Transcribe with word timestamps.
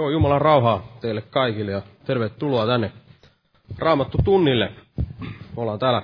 Joo, 0.00 0.10
Jumalan 0.10 0.40
rauhaa 0.40 0.82
teille 1.00 1.22
kaikille 1.22 1.70
ja 1.72 1.82
tervetuloa 2.04 2.66
tänne 2.66 2.92
Raamattu 3.78 4.18
tunnille. 4.24 4.72
Ollaan 5.56 5.78
täällä 5.78 6.02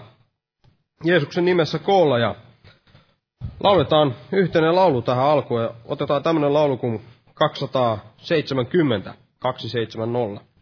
Jeesuksen 1.05 1.45
nimessä 1.45 1.79
koolla 1.79 2.19
ja 2.19 2.35
lauletaan 3.61 4.15
yhteinen 4.33 4.75
laulu 4.77 5.03
tähän 5.03 5.25
alkuun 5.25 5.63
ja 5.63 5.71
otetaan 5.85 6.23
tämmöinen 6.23 6.55
laulu 6.55 6.77
kuin 6.77 7.03
270, 7.35 9.15
270. 9.39 10.56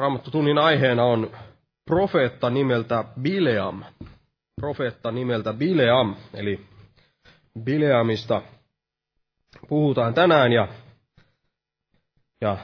Raamattotunnin 0.00 0.58
aiheena 0.58 1.04
on 1.04 1.30
profeetta 1.86 2.50
nimeltä 2.50 3.04
Bileam. 3.20 3.84
Profeetta 4.60 5.10
nimeltä 5.10 5.52
Bileam, 5.52 6.14
eli 6.34 6.60
Bileamista 7.62 8.42
puhutaan 9.68 10.14
tänään 10.14 10.52
ja, 10.52 10.68
ja 12.40 12.56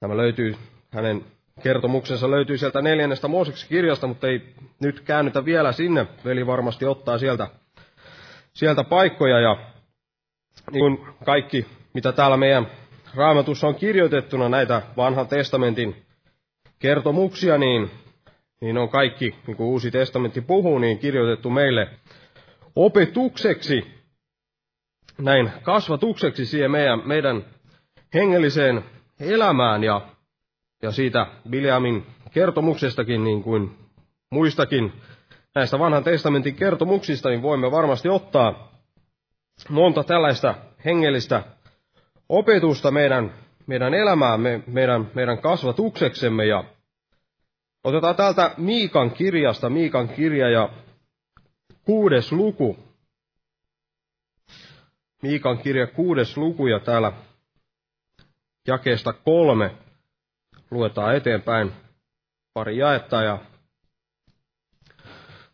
tämä 0.00 0.16
löytyy, 0.16 0.56
hänen 0.90 1.24
kertomuksensa 1.62 2.30
löytyy 2.30 2.58
sieltä 2.58 2.82
neljännestä 2.82 3.28
Mooseksen 3.28 3.68
kirjasta, 3.68 4.06
mutta 4.06 4.26
ei 4.28 4.54
nyt 4.80 5.00
käännytä 5.00 5.44
vielä 5.44 5.72
sinne. 5.72 6.06
Veli 6.24 6.46
varmasti 6.46 6.84
ottaa 6.84 7.18
sieltä, 7.18 7.48
sieltä 8.52 8.84
paikkoja 8.84 9.40
ja 9.40 9.56
niin 10.70 10.96
kuin 10.96 11.14
kaikki, 11.24 11.66
mitä 11.94 12.12
täällä 12.12 12.36
meidän 12.36 12.66
raamatussa 13.14 13.66
on 13.66 13.74
kirjoitettuna 13.74 14.48
näitä 14.48 14.82
vanhan 14.96 15.28
testamentin 15.28 16.07
kertomuksia, 16.78 17.58
niin, 17.58 17.90
niin 18.60 18.78
on 18.78 18.88
kaikki, 18.88 19.34
niin 19.46 19.56
kuin 19.56 19.66
Uusi 19.66 19.90
testamentti 19.90 20.40
puhuu, 20.40 20.78
niin 20.78 20.98
kirjoitettu 20.98 21.50
meille 21.50 21.88
opetukseksi, 22.76 23.86
näin 25.18 25.52
kasvatukseksi 25.62 26.46
siihen 26.46 26.70
meidän, 26.70 27.02
meidän 27.04 27.44
hengelliseen 28.14 28.84
elämään 29.20 29.84
ja, 29.84 30.00
ja 30.82 30.90
siitä 30.92 31.26
Bileamin 31.50 32.06
kertomuksestakin, 32.32 33.24
niin 33.24 33.42
kuin 33.42 33.76
muistakin 34.30 34.92
näistä 35.54 35.78
vanhan 35.78 36.04
testamentin 36.04 36.54
kertomuksista, 36.54 37.28
niin 37.28 37.42
voimme 37.42 37.70
varmasti 37.70 38.08
ottaa 38.08 38.72
monta 39.68 40.04
tällaista 40.04 40.54
hengellistä 40.84 41.42
opetusta 42.28 42.90
meidän, 42.90 43.34
meidän 43.68 43.94
elämäämme, 43.94 44.62
meidän, 44.66 45.10
meidän 45.14 45.38
kasvatukseksemme. 45.38 46.46
Ja 46.46 46.64
otetaan 47.84 48.16
täältä 48.16 48.54
Miikan 48.56 49.10
kirjasta, 49.10 49.70
Miikan 49.70 50.08
kirja 50.08 50.50
ja 50.50 50.68
kuudes 51.84 52.32
luku. 52.32 52.76
Miikan 55.22 55.58
kirja 55.58 55.86
kuudes 55.86 56.36
luku 56.36 56.66
ja 56.66 56.80
täällä 56.80 57.12
jakeesta 58.66 59.12
kolme 59.12 59.74
luetaan 60.70 61.16
eteenpäin 61.16 61.72
pari 62.54 62.76
jaetta 62.76 63.22
ja 63.22 63.38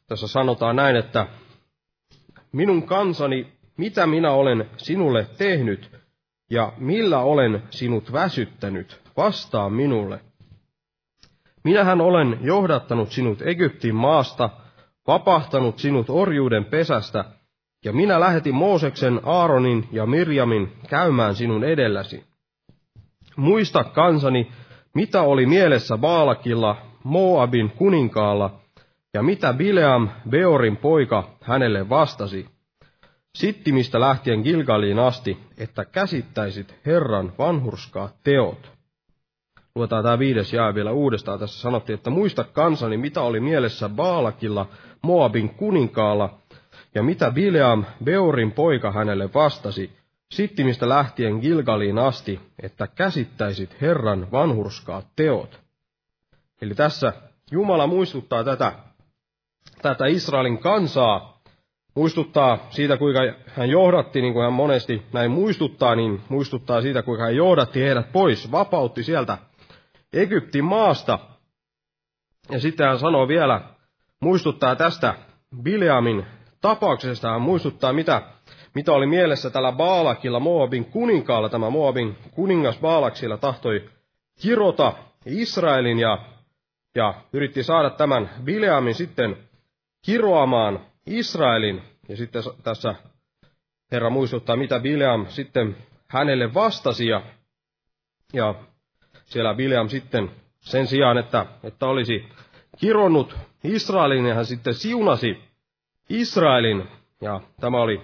tässä 0.07 0.29
sanotaan 0.29 0.77
näin, 0.77 0.97
että 0.97 1.27
minun 2.53 2.87
kansani, 2.87 3.53
mitä 3.77 4.07
minä 4.07 4.31
olen 4.31 4.71
sinulle 4.77 5.27
tehnyt 5.39 5.94
ja 6.55 6.73
millä 6.79 7.21
olen 7.21 7.63
sinut 7.71 8.13
väsyttänyt, 8.13 9.01
vastaa 9.17 9.71
minulle. 9.71 10.21
Minähän 11.65 12.01
olen 12.01 12.39
johdattanut 12.41 13.13
sinut 13.13 13.43
Egyptin 13.43 13.95
maasta, 13.95 14.51
vapahtanut 15.07 15.79
sinut 15.79 16.11
orjuuden 16.11 16.65
pesästä, 16.65 17.25
ja 17.85 17.93
minä 17.93 18.21
lähetin 18.21 18.55
Mooseksen, 18.55 19.21
Aaronin 19.25 19.89
ja 19.93 20.07
Mirjamin 20.07 20.73
käymään 20.89 21.35
sinun 21.35 21.65
edelläsi. 21.65 22.25
Muista 23.37 23.85
kansani, 23.85 24.53
mitä 24.95 25.23
oli 25.23 25.47
mielessä 25.47 25.99
Baalakilla, 25.99 26.77
Moabin 27.05 27.71
kuninkaalla, 27.71 28.61
ja 29.15 29.23
mitä 29.23 29.53
Bileam, 29.53 30.09
Beorin 30.29 30.77
poika, 30.77 31.31
hänelle 31.41 31.89
vastasi. 31.89 32.54
Sittimistä 33.35 34.01
lähtien 34.01 34.41
Gilgaliin 34.41 34.99
asti, 34.99 35.39
että 35.59 35.85
käsittäisit 35.85 36.75
Herran 36.87 37.33
vanhurskaat 37.39 38.15
teot. 38.25 38.73
Luetaan 39.75 40.03
tämä 40.03 40.19
viides 40.19 40.53
jää 40.53 40.75
vielä 40.75 40.93
uudestaan. 40.93 41.39
Tässä 41.39 41.61
sanottiin, 41.61 41.95
että 41.95 42.11
muista 42.11 42.45
kansani, 42.45 42.97
mitä 42.97 43.21
oli 43.21 43.41
mielessä 43.41 43.89
Baalakilla, 43.89 44.67
Moabin 45.03 45.49
kuninkaalla, 45.49 46.39
ja 46.95 47.03
mitä 47.03 47.31
Bileam, 47.31 47.85
Beorin 48.05 48.53
poika, 48.53 48.93
hänelle 48.93 49.31
vastasi, 49.35 49.91
sittimistä 50.31 50.89
lähtien 50.89 51.39
Gilgaliin 51.39 51.99
asti, 51.99 52.41
että 52.63 52.87
käsittäisit 52.87 53.81
Herran 53.81 54.31
vanhurskaat 54.33 55.07
teot. 55.17 55.61
Eli 56.63 56.75
tässä 56.75 57.13
Jumala 57.51 57.87
muistuttaa 57.87 58.45
tätä, 58.45 58.73
tätä 59.83 60.07
Israelin 60.07 60.59
kansaa, 60.59 61.34
muistuttaa 61.95 62.59
siitä, 62.71 62.97
kuinka 62.97 63.21
hän 63.47 63.71
johdatti, 63.71 64.21
niin 64.21 64.33
kuin 64.33 64.45
hän 64.45 64.53
monesti 64.53 65.03
näin 65.13 65.31
muistuttaa, 65.31 65.95
niin 65.95 66.21
muistuttaa 66.29 66.83
siitä, 66.83 67.03
kuinka 67.03 67.25
hän 67.25 67.37
johdatti 67.37 67.81
heidät 67.81 68.13
pois, 68.13 68.53
vapautti 68.53 69.03
sieltä 69.03 69.39
Egyptin 70.13 70.65
maasta. 70.65 71.19
Ja 72.51 72.61
sitten 72.61 72.87
hän 72.89 72.99
sanoo 72.99 73.29
vielä, 73.29 73.61
muistuttaa 74.21 74.77
tästä 74.77 75.15
Bileamin 75.63 76.27
tapauksesta, 76.61 77.31
hän 77.31 77.43
muistuttaa, 77.43 77.93
mitä 77.93 78.23
mitä 78.75 78.93
oli 78.93 79.07
mielessä 79.07 79.51
tällä 79.51 79.73
Baalakilla, 79.73 80.41
Moabin 80.41 80.85
kuninkaalla, 80.85 81.49
tämä 81.49 81.71
Moabin 81.71 82.17
kuningas 82.31 82.79
Baalaksilla 82.79 83.37
tahtoi 83.37 83.91
kirota 84.41 84.93
Israelin 85.27 85.99
ja, 85.99 86.19
ja 86.95 87.15
yritti 87.33 87.63
saada 87.63 87.91
tämän 87.91 88.31
Bileamin 88.45 88.95
sitten 88.95 89.37
kiroamaan 90.03 90.81
Israelin. 91.07 91.83
Ja 92.09 92.17
sitten 92.17 92.43
tässä 92.63 92.95
Herra 93.93 94.11
muistuttaa, 94.11 94.57
mitä 94.57 94.81
Bileam 94.81 95.27
sitten 95.29 95.77
hänelle 96.09 96.55
vastasi. 96.55 97.07
Ja, 97.07 97.23
ja 98.33 98.55
siellä 99.25 99.55
Bileam 99.55 99.89
sitten 99.89 100.31
sen 100.61 100.87
sijaan, 100.87 101.19
että, 101.19 101.47
että 101.63 101.87
olisi 101.87 102.25
kironnut 102.79 103.37
Israelin, 103.65 104.27
ja 104.27 104.35
hän 104.35 104.47
sitten 104.47 104.75
siunasi 104.75 105.39
Israelin. 106.09 106.89
Ja 107.21 107.41
tämä 107.61 107.81
oli 107.81 108.01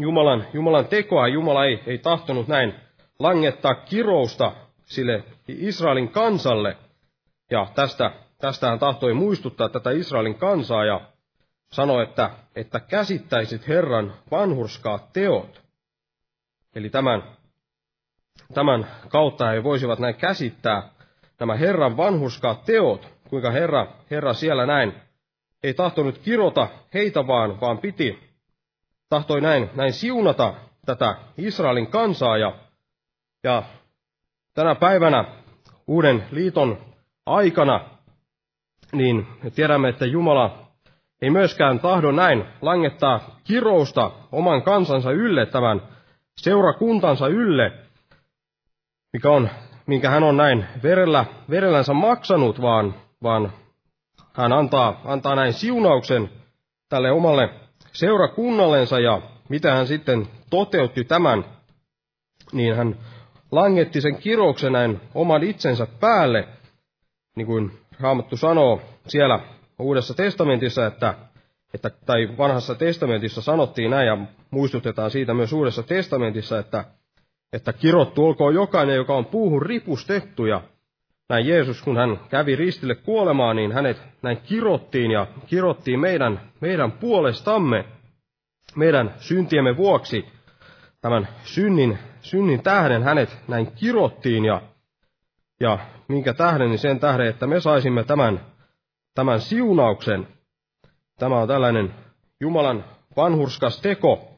Jumalan, 0.00 0.46
Jumalan 0.52 0.86
tekoa. 0.86 1.28
Jumala 1.28 1.64
ei, 1.64 1.82
ei 1.86 1.98
tahtonut 1.98 2.48
näin 2.48 2.74
langettaa 3.18 3.74
kirousta 3.74 4.52
sille 4.84 5.24
Israelin 5.48 6.08
kansalle. 6.08 6.76
Ja 7.50 7.66
tästä, 7.74 8.10
tästä 8.38 8.68
hän 8.68 8.78
tahtoi 8.78 9.14
muistuttaa 9.14 9.68
tätä 9.68 9.90
Israelin 9.90 10.34
kansaa 10.34 10.84
ja 10.84 11.00
sanoi, 11.72 12.02
että, 12.02 12.30
että 12.56 12.80
käsittäisit 12.80 13.68
Herran 13.68 14.14
vanhurskaat 14.30 15.12
teot. 15.12 15.62
Eli 16.74 16.90
tämän, 16.90 17.22
tämän 18.54 18.86
kautta 19.08 19.50
he 19.50 19.64
voisivat 19.64 19.98
näin 19.98 20.14
käsittää 20.14 20.90
nämä 21.40 21.56
Herran 21.56 21.96
vanhurskaat 21.96 22.64
teot, 22.64 23.08
kuinka 23.28 23.50
Herra, 23.50 23.86
Herra 24.10 24.34
siellä 24.34 24.66
näin 24.66 24.94
ei 25.62 25.74
tahtonut 25.74 26.18
kirota 26.18 26.68
heitä 26.94 27.26
vaan, 27.26 27.60
vaan 27.60 27.78
piti 27.78 28.36
tahtoi 29.08 29.40
näin, 29.40 29.70
näin 29.74 29.92
siunata 29.92 30.54
tätä 30.86 31.16
Israelin 31.38 31.86
kansaa 31.86 32.38
ja, 32.38 32.52
ja 33.44 33.62
tänä 34.54 34.74
päivänä 34.74 35.24
uuden 35.86 36.26
liiton 36.30 36.78
aikana, 37.26 37.90
niin 38.92 39.26
me 39.42 39.50
tiedämme, 39.50 39.88
että 39.88 40.06
Jumala 40.06 40.65
ei 41.22 41.30
myöskään 41.30 41.80
tahdo 41.80 42.12
näin 42.12 42.44
langettaa 42.62 43.20
kirousta 43.44 44.10
oman 44.32 44.62
kansansa 44.62 45.10
ylle, 45.10 45.46
tämän 45.46 45.82
seurakuntansa 46.36 47.28
ylle, 47.28 47.72
mikä 49.12 49.30
on, 49.30 49.50
minkä 49.86 50.10
hän 50.10 50.22
on 50.22 50.36
näin 50.36 50.64
verellä, 50.82 51.24
verellänsä 51.50 51.92
maksanut, 51.92 52.60
vaan, 52.62 52.94
vaan 53.22 53.52
hän 54.32 54.52
antaa, 54.52 55.00
antaa 55.04 55.34
näin 55.34 55.52
siunauksen 55.52 56.30
tälle 56.88 57.10
omalle 57.10 57.50
seurakunnallensa. 57.92 59.00
Ja 59.00 59.20
mitä 59.48 59.74
hän 59.74 59.86
sitten 59.86 60.28
toteutti 60.50 61.04
tämän, 61.04 61.44
niin 62.52 62.76
hän 62.76 62.96
langetti 63.52 64.00
sen 64.00 64.16
kirouksen 64.16 64.72
näin 64.72 65.00
oman 65.14 65.42
itsensä 65.42 65.86
päälle, 66.00 66.48
niin 67.36 67.46
kuin 67.46 67.78
Raamattu 68.00 68.36
sanoo 68.36 68.82
siellä 69.08 69.40
Uudessa 69.78 70.14
testamentissa, 70.14 70.86
että, 70.86 71.14
että, 71.74 71.90
tai 72.06 72.28
vanhassa 72.38 72.74
testamentissa 72.74 73.42
sanottiin 73.42 73.90
näin, 73.90 74.06
ja 74.06 74.18
muistutetaan 74.50 75.10
siitä 75.10 75.34
myös 75.34 75.52
Uudessa 75.52 75.82
testamentissa, 75.82 76.58
että, 76.58 76.84
että 77.52 77.72
kirottu 77.72 78.26
olkoon 78.26 78.54
jokainen, 78.54 78.96
joka 78.96 79.16
on 79.16 79.26
puuhun 79.26 79.62
ripustettu, 79.62 80.46
ja 80.46 80.60
näin 81.28 81.46
Jeesus, 81.46 81.82
kun 81.82 81.96
hän 81.96 82.20
kävi 82.28 82.56
ristille 82.56 82.94
kuolemaan, 82.94 83.56
niin 83.56 83.72
hänet 83.72 84.02
näin 84.22 84.36
kirottiin 84.36 85.10
ja 85.10 85.26
kirottiin 85.46 86.00
meidän, 86.00 86.40
meidän 86.60 86.92
puolestamme, 86.92 87.84
meidän 88.76 89.14
syntiemme 89.18 89.76
vuoksi. 89.76 90.26
Tämän 91.00 91.28
synnin, 91.42 91.98
synnin 92.20 92.62
tähden 92.62 93.02
hänet 93.02 93.38
näin 93.48 93.72
kirottiin 93.72 94.44
ja, 94.44 94.62
ja 95.60 95.78
minkä 96.08 96.34
tähden, 96.34 96.68
niin 96.68 96.78
sen 96.78 97.00
tähden, 97.00 97.26
että 97.26 97.46
me 97.46 97.60
saisimme 97.60 98.04
tämän, 98.04 98.40
tämän 99.16 99.40
siunauksen. 99.40 100.28
Tämä 101.18 101.40
on 101.40 101.48
tällainen 101.48 101.94
Jumalan 102.40 102.84
vanhurskas 103.16 103.80
teko, 103.80 104.28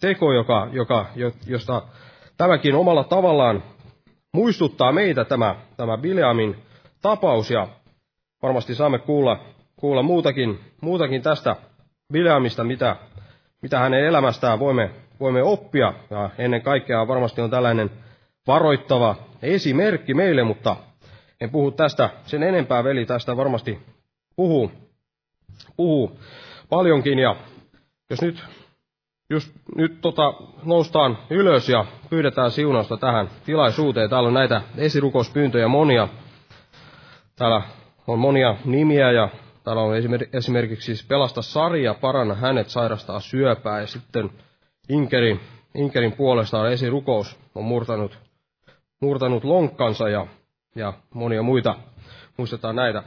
teko 0.00 0.32
joka, 0.32 0.68
joka, 0.72 1.06
josta 1.46 1.82
tämäkin 2.36 2.74
omalla 2.74 3.04
tavallaan 3.04 3.62
muistuttaa 4.34 4.92
meitä 4.92 5.24
tämä, 5.24 5.56
tämä 5.76 5.98
Bileamin 5.98 6.56
tapaus 7.02 7.50
ja 7.50 7.68
varmasti 8.42 8.74
saamme 8.74 8.98
kuulla, 8.98 9.40
kuulla 9.76 10.02
muutakin, 10.02 10.60
muutakin 10.80 11.22
tästä 11.22 11.56
Bileamista, 12.12 12.64
mitä, 12.64 12.96
mitä 13.62 13.78
hänen 13.78 14.04
elämästään 14.04 14.58
voimme, 14.58 14.90
voimme 15.20 15.42
oppia. 15.42 15.92
Ja 16.10 16.30
ennen 16.38 16.62
kaikkea 16.62 17.08
varmasti 17.08 17.40
on 17.40 17.50
tällainen 17.50 17.90
varoittava 18.46 19.16
esimerkki 19.42 20.14
meille, 20.14 20.42
mutta 20.42 20.76
en 21.40 21.50
puhu 21.50 21.70
tästä 21.70 22.10
sen 22.24 22.42
enempää, 22.42 22.84
veli 22.84 23.06
tästä 23.06 23.36
varmasti 23.36 23.78
puhuu, 24.36 24.72
puhuu 25.76 26.18
paljonkin. 26.68 27.18
Ja 27.18 27.36
jos 28.10 28.22
nyt 28.22 28.44
just 29.30 29.52
nyt 29.76 30.00
tota, 30.00 30.34
noustaan 30.64 31.18
ylös 31.30 31.68
ja 31.68 31.84
pyydetään 32.10 32.50
siunausta 32.50 32.96
tähän 32.96 33.30
tilaisuuteen. 33.46 34.10
Täällä 34.10 34.26
on 34.26 34.34
näitä 34.34 34.62
esirukouspyyntöjä 34.76 35.68
monia. 35.68 36.08
Täällä 37.36 37.62
on 38.06 38.18
monia 38.18 38.56
nimiä 38.64 39.12
ja 39.12 39.28
täällä 39.64 39.82
on 39.82 39.94
esimerkiksi 40.32 40.86
siis 40.86 41.06
Pelasta 41.08 41.42
Sarja, 41.42 41.94
paranna 41.94 42.34
hänet, 42.34 42.68
sairastaa 42.68 43.20
syöpää 43.20 43.80
ja 43.80 43.86
sitten 43.86 44.30
Inkerin, 44.88 45.40
Inkerin 45.74 46.12
puolestaan 46.12 46.72
esirukous 46.72 47.38
on 47.54 47.64
murtanut, 47.64 48.18
murtanut 49.00 49.44
lonkkansa 49.44 50.08
ja, 50.08 50.26
ja 50.74 50.92
monia 51.14 51.42
muita. 51.42 51.74
Muistetaan 52.36 52.76
näitä. 52.76 53.02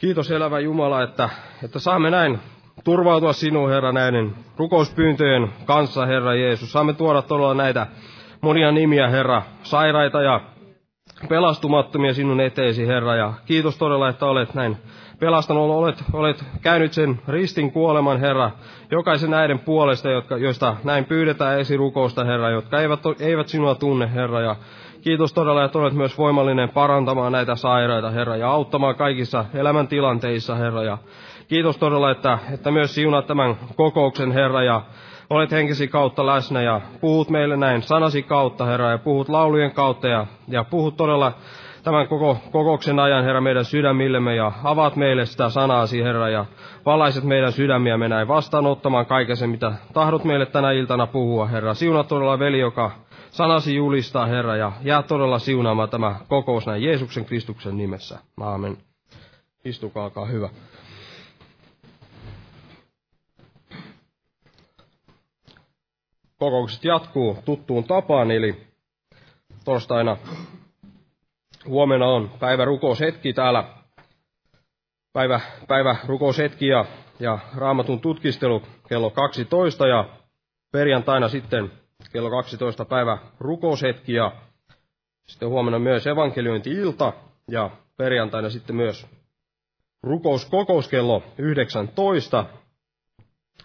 Kiitos 0.00 0.30
elävä 0.30 0.60
Jumala, 0.60 1.02
että, 1.02 1.30
että 1.64 1.78
saamme 1.78 2.10
näin 2.10 2.38
turvautua 2.84 3.32
sinuun, 3.32 3.70
Herra, 3.70 3.92
näiden 3.92 4.34
rukouspyyntöjen 4.56 5.52
kanssa, 5.64 6.06
Herra 6.06 6.34
Jeesus. 6.34 6.72
Saamme 6.72 6.92
tuoda 6.92 7.22
todella 7.22 7.54
näitä 7.54 7.86
monia 8.40 8.72
nimiä, 8.72 9.08
Herra, 9.08 9.42
sairaita 9.62 10.22
ja 10.22 10.40
pelastumattomia 11.28 12.14
sinun 12.14 12.40
eteesi, 12.40 12.86
Herra, 12.86 13.16
ja 13.16 13.32
kiitos 13.46 13.76
todella, 13.78 14.08
että 14.08 14.26
olet 14.26 14.54
näin 14.54 14.76
pelastanut, 15.18 15.70
olet, 15.70 16.04
olet 16.12 16.44
käynyt 16.62 16.92
sen 16.92 17.20
ristin 17.28 17.72
kuoleman, 17.72 18.20
Herra, 18.20 18.50
jokaisen 18.90 19.30
näiden 19.30 19.58
puolesta, 19.58 20.10
jotka, 20.10 20.36
joista 20.36 20.76
näin 20.84 21.04
pyydetään 21.04 21.60
esirukousta, 21.60 22.24
Herra, 22.24 22.50
jotka 22.50 22.80
eivät, 22.80 23.00
eivät 23.20 23.48
sinua 23.48 23.74
tunne, 23.74 24.14
Herra, 24.14 24.40
ja 24.40 24.56
kiitos 25.02 25.32
todella, 25.32 25.64
että 25.64 25.78
olet 25.78 25.94
myös 25.94 26.18
voimallinen 26.18 26.68
parantamaan 26.68 27.32
näitä 27.32 27.56
sairaita, 27.56 28.10
Herra, 28.10 28.36
ja 28.36 28.50
auttamaan 28.50 28.94
kaikissa 28.94 29.44
elämäntilanteissa, 29.54 30.54
Herra, 30.54 30.82
ja 30.82 30.98
kiitos 31.48 31.76
todella, 31.76 32.10
että, 32.10 32.38
että 32.54 32.70
myös 32.70 32.94
siunat 32.94 33.26
tämän 33.26 33.56
kokouksen, 33.76 34.32
Herra, 34.32 34.62
ja 34.62 34.82
olet 35.30 35.50
henkesi 35.50 35.88
kautta 35.88 36.26
läsnä 36.26 36.62
ja 36.62 36.80
puhut 37.00 37.30
meille 37.30 37.56
näin 37.56 37.82
sanasi 37.82 38.22
kautta, 38.22 38.64
Herra, 38.64 38.90
ja 38.90 38.98
puhut 38.98 39.28
laulujen 39.28 39.74
kautta 39.74 40.08
ja, 40.08 40.26
ja 40.48 40.64
puhut 40.64 40.96
todella 40.96 41.32
tämän 41.82 42.08
koko 42.08 42.38
kokouksen 42.52 42.98
ajan, 42.98 43.24
Herra, 43.24 43.40
meidän 43.40 43.64
sydämillemme 43.64 44.36
ja 44.36 44.52
avaat 44.64 44.96
meille 44.96 45.26
sitä 45.26 45.50
sanaasi, 45.50 46.02
Herra, 46.02 46.28
ja 46.28 46.46
valaiset 46.86 47.24
meidän 47.24 47.52
sydämiämme 47.52 48.08
näin 48.08 48.28
vastaanottamaan 48.28 49.06
kaiken 49.06 49.36
sen, 49.36 49.50
mitä 49.50 49.72
tahdot 49.92 50.24
meille 50.24 50.46
tänä 50.46 50.72
iltana 50.72 51.06
puhua, 51.06 51.46
Herra. 51.46 51.74
Siuna 51.74 52.04
todella 52.04 52.38
veli, 52.38 52.60
joka 52.60 52.90
sanasi 53.30 53.74
julistaa, 53.74 54.26
Herra, 54.26 54.56
ja 54.56 54.72
jää 54.82 55.02
todella 55.02 55.38
siunaamaan 55.38 55.88
tämä 55.88 56.16
kokous 56.28 56.66
näin 56.66 56.82
Jeesuksen 56.82 57.24
Kristuksen 57.24 57.76
nimessä. 57.76 58.18
Aamen. 58.40 58.76
Istukaa, 59.64 60.04
olkaa 60.04 60.26
hyvä. 60.26 60.48
Kokoukset 66.38 66.84
jatkuu 66.84 67.38
tuttuun 67.44 67.84
tapaan, 67.84 68.30
eli 68.30 68.56
torstaina 69.64 70.16
huomenna 71.68 72.06
on 72.06 72.30
päivä 72.40 72.64
rukoushetki 72.64 73.32
täällä. 73.32 73.64
Päivä, 75.12 75.40
päivä 75.68 75.96
rukoushetki 76.06 76.66
ja, 76.66 76.84
ja 77.20 77.38
raamatun 77.56 78.00
tutkistelu 78.00 78.62
kello 78.88 79.10
12 79.10 79.86
ja 79.86 80.04
perjantaina 80.72 81.28
sitten 81.28 81.72
kello 82.12 82.30
12 82.30 82.84
päivä 82.84 83.18
rukoushetki 83.40 84.12
ja 84.12 84.32
sitten 85.26 85.48
huomenna 85.48 85.78
myös 85.78 86.06
evankeliointi-ilta 86.06 87.12
ja 87.48 87.70
perjantaina 87.96 88.50
sitten 88.50 88.76
myös 88.76 89.06
rukouskokous 90.02 90.88
kello 90.88 91.22
19 91.38 92.46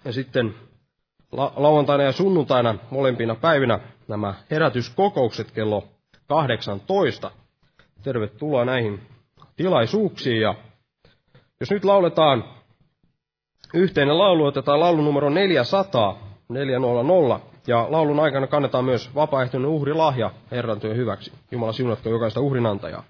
ja 0.06 0.14
sitten 0.14 0.56
la- 1.32 1.54
lauantaina 1.56 2.04
ja 2.04 2.12
sunnuntaina 2.12 2.76
molempina 2.92 3.36
päivinä 3.36 3.80
nämä 4.08 4.34
herätyskokoukset 4.52 5.52
kello 5.52 5.88
18. 6.28 7.32
Tervetuloa 8.08 8.66
näihin 8.66 9.00
tilaisuuksiin 9.56 10.42
ja 10.42 10.56
jos 11.60 11.72
nyt 11.72 11.86
lauletaan 11.86 12.44
yhteinen 13.74 14.18
laulu, 14.18 14.46
otetaan 14.46 14.80
laulu 14.80 15.02
numero 15.02 15.30
400, 15.30 16.20
400, 16.50 17.40
ja 17.68 17.88
laulun 17.90 18.20
aikana 18.20 18.48
kannetaan 18.48 18.86
myös 18.86 19.16
vapaaehtoinen 19.16 19.70
uhrilahja 19.70 20.32
Herran 20.52 20.80
työn 20.80 20.98
hyväksi. 20.98 21.32
Jumala 21.52 21.74
siunatko 21.74 22.10
jokaista 22.10 22.42
uhrinantajaa. 22.42 23.04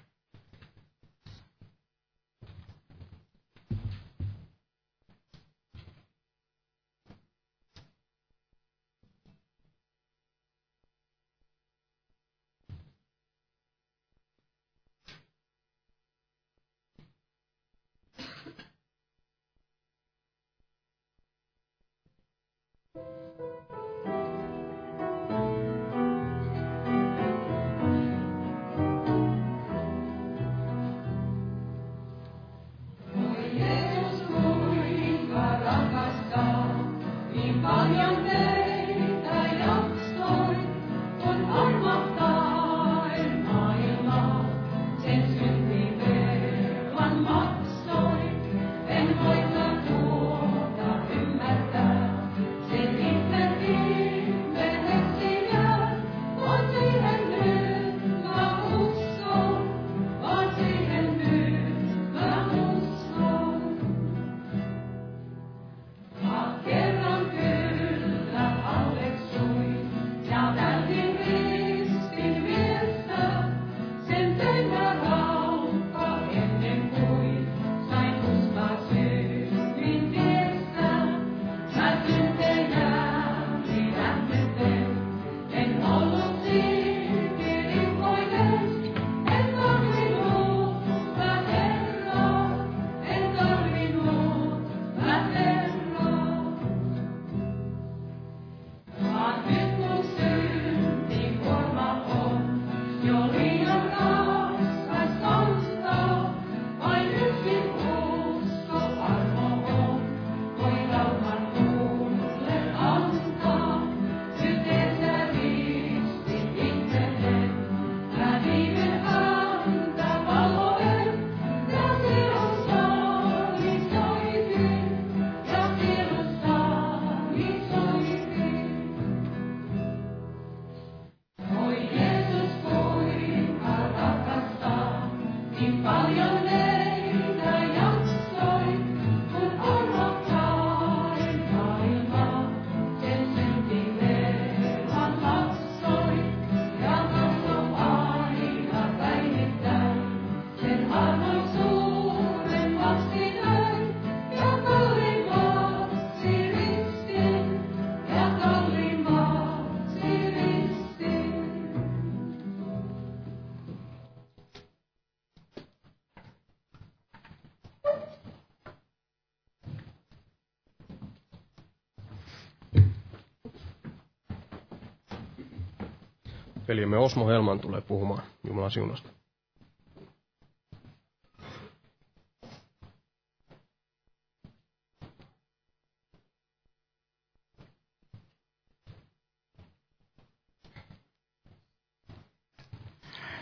Velimme 176.68 176.98
Osmo 176.98 177.28
Helman 177.28 177.60
tulee 177.60 177.80
puhumaan 177.80 178.22
Jumalan 178.46 178.70
siunasta. 178.70 179.08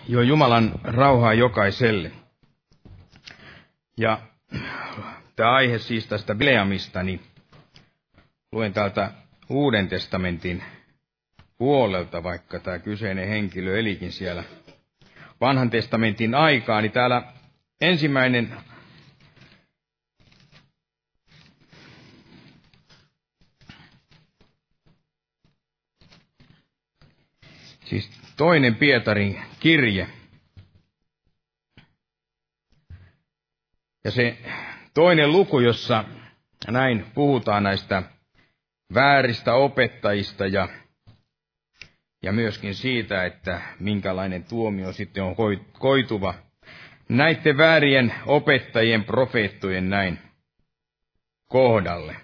Jo 0.08 0.22
Jumalan 0.22 0.72
rauhaa 0.84 1.34
jokaiselle. 1.34 2.12
Ja 3.96 4.18
tämä 5.36 5.52
aihe 5.54 5.78
siis 5.78 6.06
tästä 6.06 6.34
Bileamista, 6.34 7.02
niin 7.02 7.20
luen 8.52 8.72
täältä 8.72 9.12
Uuden 9.48 9.88
testamentin 9.88 10.62
puolelta, 11.58 12.22
vaikka 12.22 12.58
tämä 12.58 12.78
kyseinen 12.78 13.28
henkilö 13.28 13.78
elikin 13.78 14.12
siellä 14.12 14.44
vanhan 15.40 15.70
testamentin 15.70 16.34
aikaa, 16.34 16.80
niin 16.80 16.92
täällä 16.92 17.22
ensimmäinen 17.80 18.56
Siis 27.86 28.10
toinen 28.36 28.74
Pietarin 28.74 29.42
kirje. 29.60 30.08
Ja 34.04 34.10
se 34.10 34.38
toinen 34.94 35.32
luku, 35.32 35.60
jossa 35.60 36.04
näin 36.68 37.06
puhutaan 37.14 37.62
näistä 37.62 38.02
vääristä 38.94 39.54
opettajista 39.54 40.46
ja, 40.46 40.68
ja 42.22 42.32
myöskin 42.32 42.74
siitä, 42.74 43.24
että 43.24 43.60
minkälainen 43.80 44.44
tuomio 44.44 44.92
sitten 44.92 45.22
on 45.22 45.36
koituva. 45.78 46.34
Näiden 47.08 47.56
väärien 47.56 48.14
opettajien, 48.26 49.04
profeettojen 49.04 49.90
näin 49.90 50.18
kohdalle. 51.48 52.16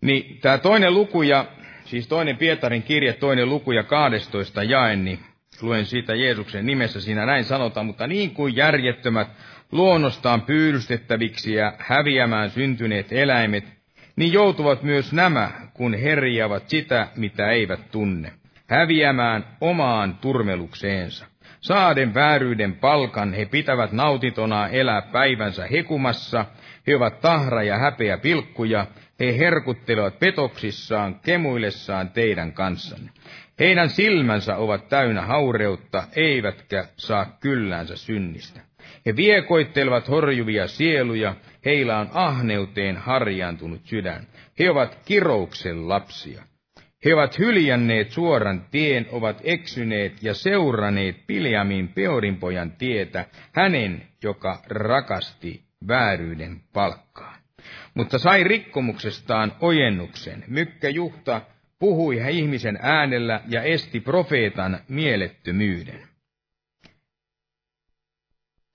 Niin 0.00 0.40
tämä 0.40 0.58
toinen 0.58 0.94
luku 0.94 1.22
ja 1.22 1.46
siis 1.84 2.08
toinen 2.08 2.36
Pietarin 2.36 2.82
kirje, 2.82 3.12
toinen 3.12 3.48
luku 3.48 3.72
ja 3.72 3.82
12 3.82 4.62
jae, 4.62 4.96
niin 4.96 5.18
luen 5.62 5.86
siitä 5.86 6.14
Jeesuksen 6.14 6.66
nimessä. 6.66 7.00
Siinä 7.00 7.26
näin 7.26 7.44
sanotaan, 7.44 7.86
mutta 7.86 8.06
niin 8.06 8.30
kuin 8.30 8.56
järjettömät 8.56 9.28
luonnostaan 9.72 10.42
pyydystettäviksi 10.42 11.54
ja 11.54 11.72
häviämään 11.78 12.50
syntyneet 12.50 13.12
eläimet, 13.12 13.64
niin 14.16 14.32
joutuvat 14.32 14.82
myös 14.82 15.12
nämä, 15.12 15.50
kun 15.74 15.94
herjaavat 15.94 16.68
sitä, 16.68 17.08
mitä 17.16 17.50
eivät 17.50 17.90
tunne, 17.90 18.32
häviämään 18.68 19.44
omaan 19.60 20.18
turmelukseensa. 20.20 21.26
Saaden 21.60 22.14
vääryyden 22.14 22.74
palkan 22.74 23.32
he 23.32 23.46
pitävät 23.46 23.92
nautitona 23.92 24.68
elää 24.68 25.02
päivänsä 25.02 25.66
hekumassa, 25.66 26.44
he 26.86 26.96
ovat 26.96 27.20
tahra 27.20 27.62
ja 27.62 27.78
häpeä 27.78 28.18
pilkkuja, 28.18 28.86
he 29.20 29.38
herkuttelevat 29.38 30.18
petoksissaan, 30.18 31.20
kemuillessaan 31.20 32.10
teidän 32.10 32.52
kanssanne. 32.52 33.10
Heidän 33.60 33.90
silmänsä 33.90 34.56
ovat 34.56 34.88
täynnä 34.88 35.22
haureutta, 35.22 36.04
eivätkä 36.16 36.88
saa 36.96 37.36
kylläänsä 37.40 37.96
synnistä. 37.96 38.60
He 39.06 39.16
viekoittelevat 39.16 40.08
horjuvia 40.08 40.66
sieluja, 40.66 41.34
heillä 41.64 41.98
on 41.98 42.08
ahneuteen 42.12 42.96
harjaantunut 42.96 43.80
sydän. 43.84 44.26
He 44.58 44.70
ovat 44.70 44.98
kirouksen 45.04 45.88
lapsia. 45.88 46.42
He 47.04 47.14
ovat 47.14 47.38
hyljänneet 47.38 48.10
suoran 48.10 48.66
tien, 48.70 49.06
ovat 49.10 49.40
eksyneet 49.44 50.22
ja 50.22 50.34
seuranneet 50.34 51.26
Piljamin 51.26 51.88
Peorinpojan 51.88 52.72
tietä, 52.72 53.26
hänen, 53.52 54.08
joka 54.22 54.62
rakasti 54.68 55.64
vääryyden 55.88 56.60
palkkaa 56.72 57.44
mutta 57.94 58.18
sai 58.18 58.44
rikkomuksestaan 58.44 59.52
ojennuksen. 59.60 60.44
Mykkä 60.48 60.88
Juhta 60.88 61.40
puhui 61.78 62.20
ihmisen 62.30 62.78
äänellä 62.82 63.40
ja 63.48 63.62
esti 63.62 64.00
profeetan 64.00 64.80
mielettömyyden. 64.88 66.08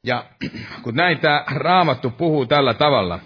Ja 0.04 0.26
kun 0.84 0.96
näin 0.96 1.20
tämä 1.20 1.44
raamattu 1.56 2.10
puhuu 2.10 2.46
tällä 2.46 2.74
tavalla, 2.74 3.20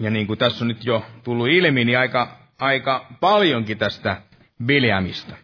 ja 0.00 0.10
niin 0.10 0.26
kuin 0.26 0.38
tässä 0.38 0.64
on 0.64 0.68
nyt 0.68 0.84
jo 0.84 1.04
tullut 1.24 1.48
ilmi, 1.48 1.84
niin 1.84 1.98
aika, 1.98 2.36
aika 2.58 3.06
paljonkin 3.20 3.78
tästä 3.78 4.22
Bileamista. 4.64 5.36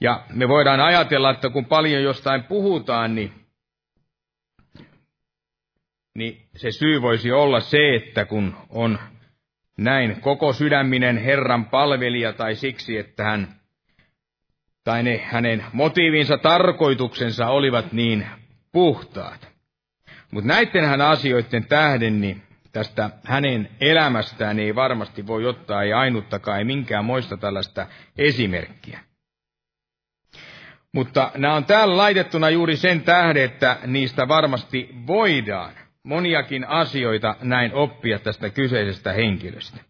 Ja 0.00 0.24
me 0.32 0.48
voidaan 0.48 0.80
ajatella, 0.80 1.30
että 1.30 1.50
kun 1.50 1.64
paljon 1.64 2.02
jostain 2.02 2.44
puhutaan, 2.44 3.14
niin 3.14 3.32
niin 6.14 6.48
se 6.56 6.70
syy 6.70 7.02
voisi 7.02 7.32
olla 7.32 7.60
se, 7.60 7.94
että 7.94 8.24
kun 8.24 8.56
on 8.68 8.98
näin 9.76 10.20
koko 10.20 10.52
sydäminen 10.52 11.18
Herran 11.18 11.64
palvelija 11.64 12.32
tai 12.32 12.54
siksi, 12.54 12.98
että 12.98 13.24
hän 13.24 13.48
tai 14.84 15.02
ne 15.02 15.18
hänen 15.18 15.64
motiivinsa, 15.72 16.38
tarkoituksensa 16.38 17.46
olivat 17.48 17.92
niin 17.92 18.26
puhtaat. 18.72 19.48
Mutta 20.30 20.48
näidenhän 20.48 21.00
asioiden 21.00 21.66
tähden, 21.66 22.20
niin 22.20 22.42
tästä 22.78 23.10
hänen 23.24 23.68
elämästään 23.80 24.58
ei 24.58 24.74
varmasti 24.74 25.26
voi 25.26 25.46
ottaa 25.46 25.82
ei 25.82 25.92
ainuttakaan, 25.92 26.58
ei 26.58 26.64
minkään 26.64 27.04
moista 27.04 27.36
tällaista 27.36 27.86
esimerkkiä. 28.18 29.00
Mutta 30.94 31.30
nämä 31.36 31.54
on 31.54 31.64
täällä 31.64 31.96
laitettuna 31.96 32.50
juuri 32.50 32.76
sen 32.76 33.02
tähden, 33.02 33.44
että 33.44 33.78
niistä 33.86 34.28
varmasti 34.28 34.88
voidaan 35.06 35.72
moniakin 36.02 36.68
asioita 36.68 37.36
näin 37.42 37.74
oppia 37.74 38.18
tästä 38.18 38.50
kyseisestä 38.50 39.12
henkilöstä. 39.12 39.80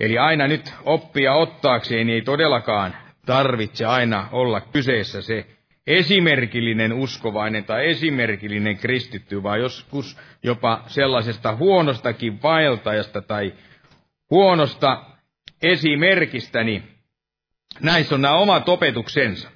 Eli 0.00 0.18
aina 0.18 0.46
nyt 0.48 0.74
oppia 0.84 1.34
ottaakseen 1.34 2.10
ei 2.10 2.22
todellakaan 2.22 2.96
tarvitse 3.26 3.84
aina 3.84 4.28
olla 4.32 4.60
kyseessä 4.60 5.22
se 5.22 5.46
esimerkillinen 5.98 6.92
uskovainen 6.92 7.64
tai 7.64 7.86
esimerkillinen 7.86 8.76
kristitty, 8.76 9.42
vaan 9.42 9.60
joskus 9.60 10.18
jopa 10.42 10.82
sellaisesta 10.86 11.56
huonostakin 11.56 12.42
vaeltajasta 12.42 13.22
tai 13.22 13.54
huonosta 14.30 15.04
esimerkistä, 15.62 16.64
niin 16.64 16.82
näissä 17.80 18.14
on 18.14 18.22
nämä 18.22 18.34
omat 18.34 18.68
opetuksensa. 18.68 19.50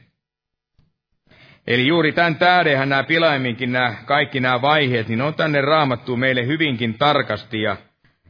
Eli 1.66 1.86
juuri 1.86 2.12
tämän 2.12 2.36
tähdenhän 2.36 2.88
nämä 2.88 3.02
pilaiminkin, 3.02 3.72
nämä, 3.72 3.94
kaikki 4.04 4.40
nämä 4.40 4.62
vaiheet, 4.62 5.08
niin 5.08 5.22
on 5.22 5.34
tänne 5.34 5.60
raamattu 5.60 6.16
meille 6.16 6.46
hyvinkin 6.46 6.98
tarkasti 6.98 7.62
ja 7.62 7.76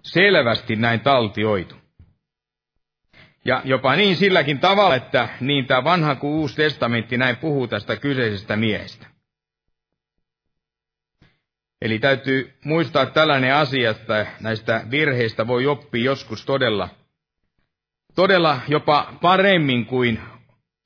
selvästi 0.02 0.76
näin 0.76 1.00
taltioitu. 1.00 1.83
Ja 3.44 3.62
jopa 3.64 3.96
niin 3.96 4.16
silläkin 4.16 4.58
tavalla, 4.58 4.94
että 4.94 5.28
niin 5.40 5.66
tämä 5.66 5.84
vanha 5.84 6.14
kuin 6.14 6.32
uusi 6.32 6.56
testamentti 6.56 7.18
näin 7.18 7.36
puhuu 7.36 7.68
tästä 7.68 7.96
kyseisestä 7.96 8.56
miehestä. 8.56 9.06
Eli 11.82 11.98
täytyy 11.98 12.54
muistaa 12.64 13.06
tällainen 13.06 13.54
asia, 13.54 13.90
että 13.90 14.26
näistä 14.40 14.86
virheistä 14.90 15.46
voi 15.46 15.66
oppia 15.66 16.04
joskus 16.04 16.44
todella, 16.44 16.88
todella 18.14 18.60
jopa 18.68 19.14
paremmin 19.20 19.86
kuin 19.86 20.20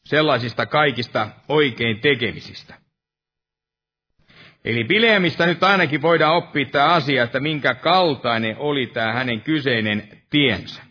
sellaisista 0.05 0.67
kaikista 0.67 1.29
oikein 1.49 2.01
tekemisistä. 2.01 2.75
Eli 4.65 4.85
Bileemistä 4.85 5.47
nyt 5.47 5.63
ainakin 5.63 6.03
voidaan 6.03 6.37
oppia 6.37 6.67
tämä 6.67 6.87
asia, 6.87 7.23
että 7.25 7.41
minkä 7.41 7.75
kaltainen 7.75 8.57
oli 8.59 8.87
tämä 8.87 9.13
hänen 9.13 9.41
kyseinen 9.41 10.09
tiensä. 10.31 10.88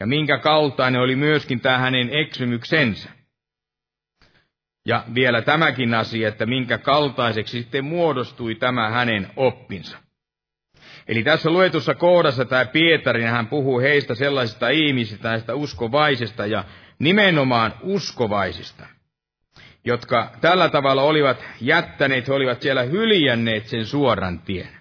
Ja 0.00 0.06
minkä 0.06 0.38
kaltainen 0.38 1.00
oli 1.00 1.16
myöskin 1.16 1.60
tämä 1.60 1.78
hänen 1.78 2.08
eksymyksensä. 2.12 3.08
Ja 4.86 5.04
vielä 5.14 5.42
tämäkin 5.42 5.94
asia, 5.94 6.28
että 6.28 6.46
minkä 6.46 6.78
kaltaiseksi 6.78 7.58
sitten 7.58 7.84
muodostui 7.84 8.54
tämä 8.54 8.90
hänen 8.90 9.30
oppinsa. 9.36 9.98
Eli 11.08 11.22
tässä 11.22 11.50
luetussa 11.50 11.94
kohdassa 11.94 12.44
tämä 12.44 12.64
Pietari, 12.64 13.22
hän 13.22 13.46
puhuu 13.46 13.80
heistä 13.80 14.14
sellaisista 14.14 14.68
ihmisistä, 14.68 15.28
näistä 15.28 15.54
uskovaisista 15.54 16.46
ja 16.46 16.64
nimenomaan 16.98 17.74
uskovaisista, 17.82 18.86
jotka 19.84 20.30
tällä 20.40 20.68
tavalla 20.68 21.02
olivat 21.02 21.44
jättäneet, 21.60 22.28
he 22.28 22.32
olivat 22.32 22.62
siellä 22.62 22.82
hyljänneet 22.82 23.66
sen 23.66 23.86
suoran 23.86 24.38
tien. 24.38 24.75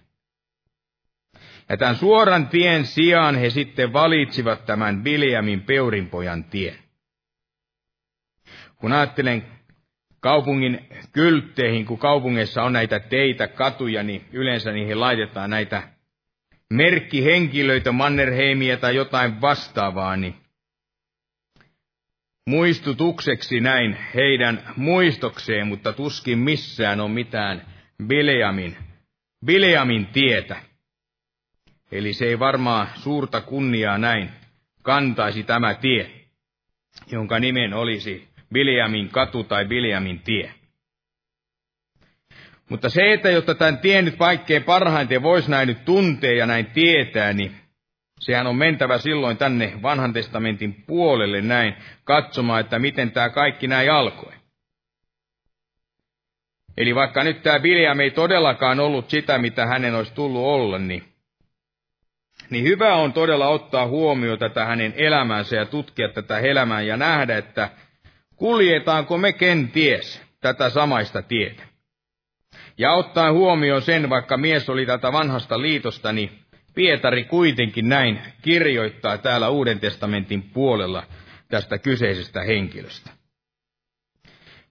Ja 1.69 1.78
tämän 1.78 1.95
suoran 1.95 2.47
tien 2.47 2.86
sijaan 2.86 3.36
he 3.36 3.49
sitten 3.49 3.93
valitsivat 3.93 4.65
tämän 4.65 5.04
Biliamin 5.04 5.62
peurinpojan 5.62 6.43
tien. 6.43 6.75
Kun 8.75 8.93
ajattelen 8.93 9.45
kaupungin 10.19 10.88
kyltteihin, 11.12 11.86
kun 11.86 11.97
kaupungeissa 11.97 12.63
on 12.63 12.73
näitä 12.73 12.99
teitä, 12.99 13.47
katuja, 13.47 14.04
niin 14.04 14.25
yleensä 14.32 14.71
niihin 14.71 14.99
laitetaan 14.99 15.49
näitä 15.49 15.84
merkkihenkilöitä, 16.69 17.91
Mannerheimia 17.91 18.78
tai 18.78 18.95
jotain 18.95 19.41
vastaavaa, 19.41 20.17
niin 20.17 20.36
muistutukseksi 22.45 23.60
näin 23.60 23.97
heidän 24.15 24.63
muistokseen, 24.75 25.67
mutta 25.67 25.93
tuskin 25.93 26.39
missään 26.39 27.01
on 27.01 27.12
mitään 27.12 27.62
Bileamin, 28.08 28.78
Bileamin 29.45 30.06
tietä. 30.06 30.74
Eli 31.97 32.13
se 32.13 32.25
ei 32.25 32.39
varmaan 32.39 32.88
suurta 32.95 33.41
kunniaa 33.41 33.97
näin 33.97 34.29
kantaisi 34.81 35.43
tämä 35.43 35.73
tie, 35.73 36.12
jonka 37.12 37.39
nimen 37.39 37.73
olisi 37.73 38.27
Biliamin 38.53 39.10
katu 39.10 39.43
tai 39.43 39.65
Biliamin 39.65 40.19
tie. 40.19 40.51
Mutta 42.69 42.89
se, 42.89 43.13
että 43.13 43.29
jotta 43.29 43.55
tämän 43.55 43.77
tien 43.77 44.05
nyt 44.05 44.15
kaikkein 44.15 44.63
parhaiten 44.63 45.23
voisi 45.23 45.51
näin 45.51 45.67
nyt 45.67 45.86
tuntea 45.86 46.34
ja 46.34 46.45
näin 46.45 46.65
tietää, 46.65 47.34
niin 47.34 47.55
sehän 48.19 48.47
on 48.47 48.55
mentävä 48.55 48.97
silloin 48.97 49.38
tänne 49.38 49.73
vanhan 49.81 50.13
testamentin 50.13 50.84
puolelle 50.88 51.41
näin 51.41 51.75
katsomaan, 52.03 52.62
että 52.62 52.79
miten 52.79 53.12
tämä 53.12 53.29
kaikki 53.29 53.67
näin 53.67 53.91
alkoi. 53.91 54.34
Eli 56.77 56.95
vaikka 56.95 57.23
nyt 57.23 57.43
tämä 57.43 57.60
Biljam 57.60 57.99
ei 57.99 58.12
todellakaan 58.12 58.79
ollut 58.79 59.10
sitä, 59.10 59.38
mitä 59.38 59.65
hänen 59.65 59.95
olisi 59.95 60.13
tullut 60.13 60.45
olla, 60.45 60.79
niin, 60.79 61.14
niin 62.49 62.63
hyvä 62.63 62.95
on 62.95 63.13
todella 63.13 63.47
ottaa 63.47 63.88
huomioon 63.88 64.39
tätä 64.39 64.65
hänen 64.65 64.93
elämänsä 64.97 65.55
ja 65.55 65.65
tutkia 65.65 66.10
tätä 66.10 66.39
elämää 66.39 66.81
ja 66.81 66.97
nähdä, 66.97 67.38
että 67.38 67.69
kuljetaanko 68.36 69.17
me 69.17 69.34
kenties 69.34 70.21
tätä 70.41 70.69
samaista 70.69 71.21
tietä. 71.21 71.63
Ja 72.77 72.93
ottaa 72.93 73.31
huomioon 73.31 73.81
sen, 73.81 74.10
vaikka 74.10 74.38
mies 74.38 74.69
oli 74.69 74.86
tätä 74.86 75.12
vanhasta 75.12 75.62
liitosta, 75.62 76.12
niin 76.12 76.39
Pietari 76.75 77.23
kuitenkin 77.23 77.89
näin 77.89 78.19
kirjoittaa 78.41 79.17
täällä 79.17 79.49
Uuden 79.49 79.79
testamentin 79.79 80.43
puolella 80.43 81.03
tästä 81.47 81.77
kyseisestä 81.77 82.41
henkilöstä. 82.43 83.10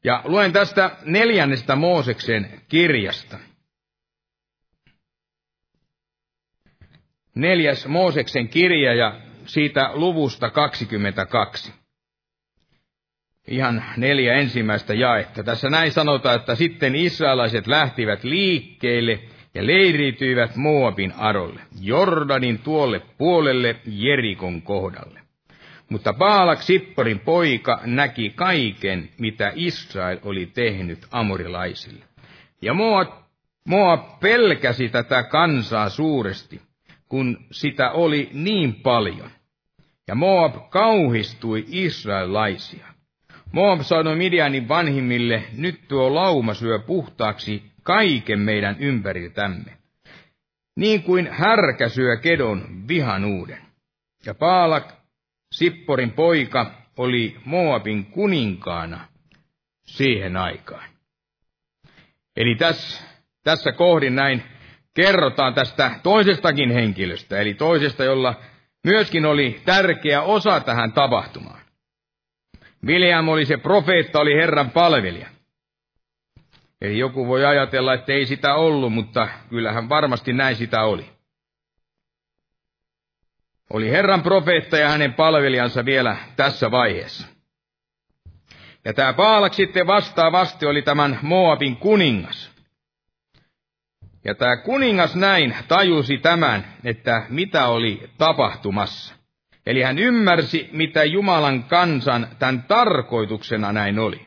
Ja 0.04 0.22
luen 0.24 0.52
tästä 0.52 0.90
neljännestä 1.04 1.76
Mooseksen 1.76 2.60
kirjasta. 2.68 3.38
Neljäs 7.34 7.86
Mooseksen 7.86 8.48
kirja 8.48 8.94
ja 8.94 9.20
siitä 9.46 9.90
luvusta 9.94 10.50
22. 10.50 11.72
Ihan 13.48 13.84
neljä 13.96 14.34
ensimmäistä 14.34 14.94
jaetta. 14.94 15.44
Tässä 15.44 15.70
näin 15.70 15.92
sanotaan, 15.92 16.36
että 16.36 16.54
sitten 16.54 16.94
israelaiset 16.94 17.66
lähtivät 17.66 18.24
liikkeelle 18.24 19.20
ja 19.54 19.66
leiriytyivät 19.66 20.56
Moabin 20.56 21.12
arolle, 21.16 21.60
Jordanin 21.80 22.58
tuolle 22.58 23.00
puolelle 23.18 23.76
Jerikon 23.86 24.62
kohdalle. 24.62 25.20
Mutta 25.88 26.12
Baalak 26.12 26.62
Sipporin 26.62 27.20
poika 27.20 27.80
näki 27.84 28.30
kaiken, 28.30 29.08
mitä 29.18 29.52
Israel 29.54 30.18
oli 30.22 30.46
tehnyt 30.46 30.98
amorilaisille. 31.10 32.04
Ja 32.62 32.74
Moab, 32.74 33.10
Moab 33.68 34.20
pelkäsi 34.20 34.88
tätä 34.88 35.22
kansaa 35.22 35.88
suuresti, 35.88 36.60
kun 37.08 37.46
sitä 37.50 37.90
oli 37.90 38.30
niin 38.32 38.74
paljon. 38.74 39.30
Ja 40.08 40.14
Moab 40.14 40.70
kauhistui 40.70 41.64
israelaisia. 41.68 42.86
Moab 43.52 43.80
sanoi 43.80 44.16
Midianin 44.16 44.68
vanhimmille, 44.68 45.44
nyt 45.56 45.80
tuo 45.88 46.14
lauma 46.14 46.54
syö 46.54 46.78
puhtaaksi 46.78 47.62
kaiken 47.82 48.40
meidän 48.40 48.76
ympäriltämme. 48.78 49.76
Niin 50.76 51.02
kuin 51.02 51.28
härkä 51.32 51.88
syö 51.88 52.16
kedon 52.16 52.88
vihanuuden. 52.88 53.58
Ja 54.26 54.34
Paalak 54.34 54.92
Sipporin 55.52 56.10
poika 56.10 56.70
oli 56.96 57.36
Moabin 57.44 58.06
kuninkaana 58.06 59.08
siihen 59.86 60.36
aikaan. 60.36 60.88
Eli 62.36 62.54
tässä, 62.54 63.04
tässä 63.44 63.72
kohdin 63.72 64.14
näin 64.14 64.42
kerrotaan 64.94 65.54
tästä 65.54 65.90
toisestakin 66.02 66.70
henkilöstä, 66.70 67.38
eli 67.40 67.54
toisesta, 67.54 68.04
jolla 68.04 68.34
myöskin 68.84 69.26
oli 69.26 69.60
tärkeä 69.64 70.22
osa 70.22 70.60
tähän 70.60 70.92
tapahtumaan. 70.92 71.60
William 72.86 73.28
oli 73.28 73.46
se 73.46 73.56
profeetta, 73.56 74.20
oli 74.20 74.34
Herran 74.34 74.70
palvelija. 74.70 75.28
Eli 76.80 76.98
joku 76.98 77.28
voi 77.28 77.44
ajatella, 77.44 77.94
että 77.94 78.12
ei 78.12 78.26
sitä 78.26 78.54
ollut, 78.54 78.92
mutta 78.92 79.28
kyllähän 79.48 79.88
varmasti 79.88 80.32
näin 80.32 80.56
sitä 80.56 80.82
oli 80.82 81.14
oli 83.74 83.90
Herran 83.90 84.22
profeetta 84.22 84.76
ja 84.76 84.88
hänen 84.88 85.14
palvelijansa 85.14 85.84
vielä 85.84 86.16
tässä 86.36 86.70
vaiheessa. 86.70 87.26
Ja 88.84 88.94
tämä 88.94 89.12
Paalak 89.12 89.54
sitten 89.54 89.86
vastaavasti 89.86 90.66
oli 90.66 90.82
tämän 90.82 91.18
Moabin 91.22 91.76
kuningas. 91.76 92.53
Ja 94.24 94.34
tämä 94.34 94.56
kuningas 94.56 95.16
näin 95.16 95.56
tajusi 95.68 96.18
tämän, 96.18 96.64
että 96.84 97.26
mitä 97.28 97.66
oli 97.66 98.10
tapahtumassa. 98.18 99.14
Eli 99.66 99.82
hän 99.82 99.98
ymmärsi, 99.98 100.68
mitä 100.72 101.04
Jumalan 101.04 101.64
kansan 101.64 102.28
tämän 102.38 102.62
tarkoituksena 102.62 103.72
näin 103.72 103.98
oli. 103.98 104.26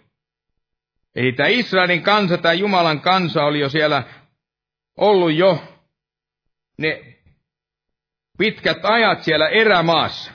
Eli 1.16 1.34
tämä 1.34 1.50
Israelin 1.50 2.04
kansa, 2.04 2.38
tämä 2.38 2.54
Jumalan 2.54 3.02
kansa 3.02 3.44
oli 3.44 3.60
jo 3.60 3.70
siellä 3.70 4.04
ollut 4.98 5.34
jo 5.34 5.64
ne 6.78 7.18
pitkät 8.38 8.78
ajat 8.84 9.24
siellä 9.24 9.48
erämaassa. 9.48 10.32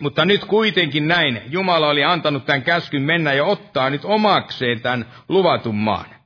Mutta 0.00 0.24
nyt 0.24 0.44
kuitenkin 0.44 1.08
näin, 1.08 1.42
Jumala 1.46 1.88
oli 1.88 2.04
antanut 2.04 2.46
tämän 2.46 2.62
käskyn 2.62 3.02
mennä 3.02 3.32
ja 3.32 3.44
ottaa 3.44 3.90
nyt 3.90 4.04
omakseen 4.04 4.80
tämän 4.80 5.06
luvatun 5.28 5.74
maan. 5.74 6.17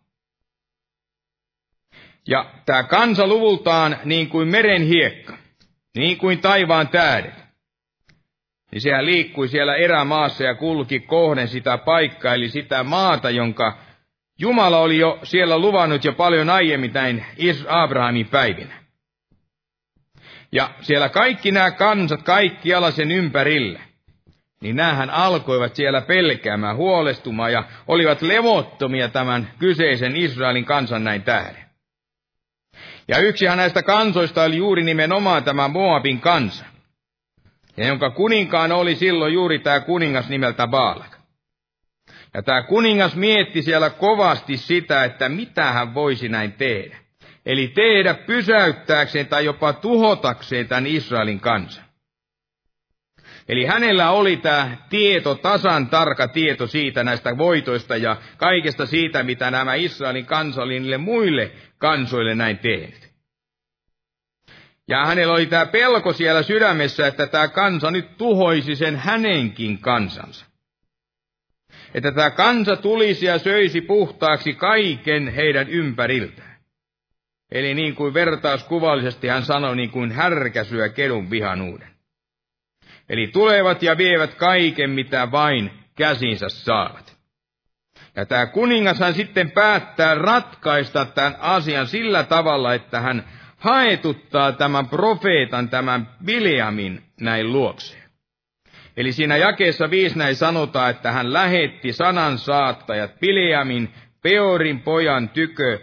Ja 2.28 2.50
tämä 2.66 2.82
kansa 2.82 3.26
luvultaan 3.26 3.98
niin 4.04 4.28
kuin 4.28 4.48
meren 4.48 4.82
hiekka, 4.82 5.36
niin 5.96 6.18
kuin 6.18 6.40
taivaan 6.40 6.88
tähdet. 6.88 7.34
Niin 8.72 8.80
sehän 8.80 9.06
liikkui 9.06 9.48
siellä 9.48 9.74
erämaassa 9.74 10.44
ja 10.44 10.54
kulki 10.54 11.00
kohden 11.00 11.48
sitä 11.48 11.78
paikkaa, 11.78 12.34
eli 12.34 12.48
sitä 12.48 12.82
maata, 12.82 13.30
jonka 13.30 13.78
Jumala 14.38 14.78
oli 14.78 14.98
jo 14.98 15.18
siellä 15.22 15.58
luvannut 15.58 16.04
jo 16.04 16.12
paljon 16.12 16.50
aiemmin 16.50 16.92
näin 16.92 17.24
Abrahamin 17.68 18.28
päivinä. 18.28 18.82
Ja 20.52 20.70
siellä 20.80 21.08
kaikki 21.08 21.52
nämä 21.52 21.70
kansat 21.70 22.22
kaikkialla 22.22 22.90
sen 22.90 23.12
ympärillä, 23.12 23.80
niin 24.62 24.76
näähän 24.76 25.10
alkoivat 25.10 25.76
siellä 25.76 26.00
pelkäämään, 26.00 26.76
huolestumaan 26.76 27.52
ja 27.52 27.64
olivat 27.88 28.22
levottomia 28.22 29.08
tämän 29.08 29.50
kyseisen 29.58 30.16
Israelin 30.16 30.64
kansan 30.64 31.04
näin 31.04 31.22
tähden. 31.22 31.61
Ja 33.08 33.18
yksihän 33.18 33.58
näistä 33.58 33.82
kansoista 33.82 34.42
oli 34.42 34.56
juuri 34.56 34.82
nimenomaan 34.84 35.44
tämä 35.44 35.68
Moabin 35.68 36.20
kansa, 36.20 36.64
ja 37.76 37.86
jonka 37.86 38.10
kuninkaan 38.10 38.72
oli 38.72 38.94
silloin 38.94 39.32
juuri 39.34 39.58
tämä 39.58 39.80
kuningas 39.80 40.28
nimeltä 40.28 40.66
Baalak. 40.66 41.16
Ja 42.34 42.42
tämä 42.42 42.62
kuningas 42.62 43.16
mietti 43.16 43.62
siellä 43.62 43.90
kovasti 43.90 44.56
sitä, 44.56 45.04
että 45.04 45.28
mitä 45.28 45.72
hän 45.72 45.94
voisi 45.94 46.28
näin 46.28 46.52
tehdä. 46.52 46.96
Eli 47.46 47.68
tehdä 47.68 48.14
pysäyttääkseen 48.14 49.26
tai 49.26 49.44
jopa 49.44 49.72
tuhotakseen 49.72 50.68
tämän 50.68 50.86
Israelin 50.86 51.40
kansan. 51.40 51.84
Eli 53.48 53.64
hänellä 53.64 54.10
oli 54.10 54.36
tämä 54.36 54.76
tieto, 54.88 55.34
tasan 55.34 55.86
tarka 55.86 56.28
tieto 56.28 56.66
siitä 56.66 57.04
näistä 57.04 57.38
voitoista 57.38 57.96
ja 57.96 58.16
kaikesta 58.36 58.86
siitä, 58.86 59.22
mitä 59.22 59.50
nämä 59.50 59.74
Israelin 59.74 60.26
kansa 60.26 60.62
oli 60.62 60.80
niille 60.80 60.98
muille 60.98 61.52
kansoille 61.82 62.34
näin 62.34 62.58
tehnyt. 62.58 63.12
Ja 64.88 65.06
hänellä 65.06 65.34
oli 65.34 65.46
tämä 65.46 65.66
pelko 65.66 66.12
siellä 66.12 66.42
sydämessä, 66.42 67.06
että 67.06 67.26
tämä 67.26 67.48
kansa 67.48 67.90
nyt 67.90 68.16
tuhoisi 68.18 68.76
sen 68.76 68.96
hänenkin 68.96 69.78
kansansa. 69.78 70.46
Että 71.94 72.12
tämä 72.12 72.30
kansa 72.30 72.76
tulisi 72.76 73.26
ja 73.26 73.38
söisi 73.38 73.80
puhtaaksi 73.80 74.54
kaiken 74.54 75.28
heidän 75.28 75.68
ympäriltään. 75.68 76.56
Eli 77.52 77.74
niin 77.74 77.94
kuin 77.94 78.14
vertauskuvallisesti 78.14 79.28
hän 79.28 79.44
sanoi, 79.44 79.76
niin 79.76 79.90
kuin 79.90 80.12
härkäsyä 80.12 80.88
kedun 80.88 81.30
vihanuuden. 81.30 81.88
Eli 83.08 83.26
tulevat 83.26 83.82
ja 83.82 83.98
vievät 83.98 84.34
kaiken, 84.34 84.90
mitä 84.90 85.30
vain 85.30 85.70
käsinsä 85.96 86.48
saavat. 86.48 87.11
Ja 88.16 88.26
tämä 88.26 88.46
kuningashan 88.46 89.14
sitten 89.14 89.50
päättää 89.50 90.14
ratkaista 90.14 91.04
tämän 91.04 91.36
asian 91.40 91.86
sillä 91.86 92.22
tavalla, 92.22 92.74
että 92.74 93.00
hän 93.00 93.24
haetuttaa 93.58 94.52
tämän 94.52 94.88
profeetan, 94.88 95.68
tämän 95.68 96.08
Biliamin 96.24 97.02
näin 97.20 97.52
luokseen. 97.52 98.02
Eli 98.96 99.12
siinä 99.12 99.36
jakeessa 99.36 99.90
viisi 99.90 100.18
näin 100.18 100.36
sanotaan, 100.36 100.90
että 100.90 101.12
hän 101.12 101.32
lähetti 101.32 101.92
sanan 101.92 102.38
saattajat 102.38 103.20
Biliamin, 103.20 103.94
Peorin 104.22 104.80
pojan 104.80 105.28
tykö, 105.28 105.78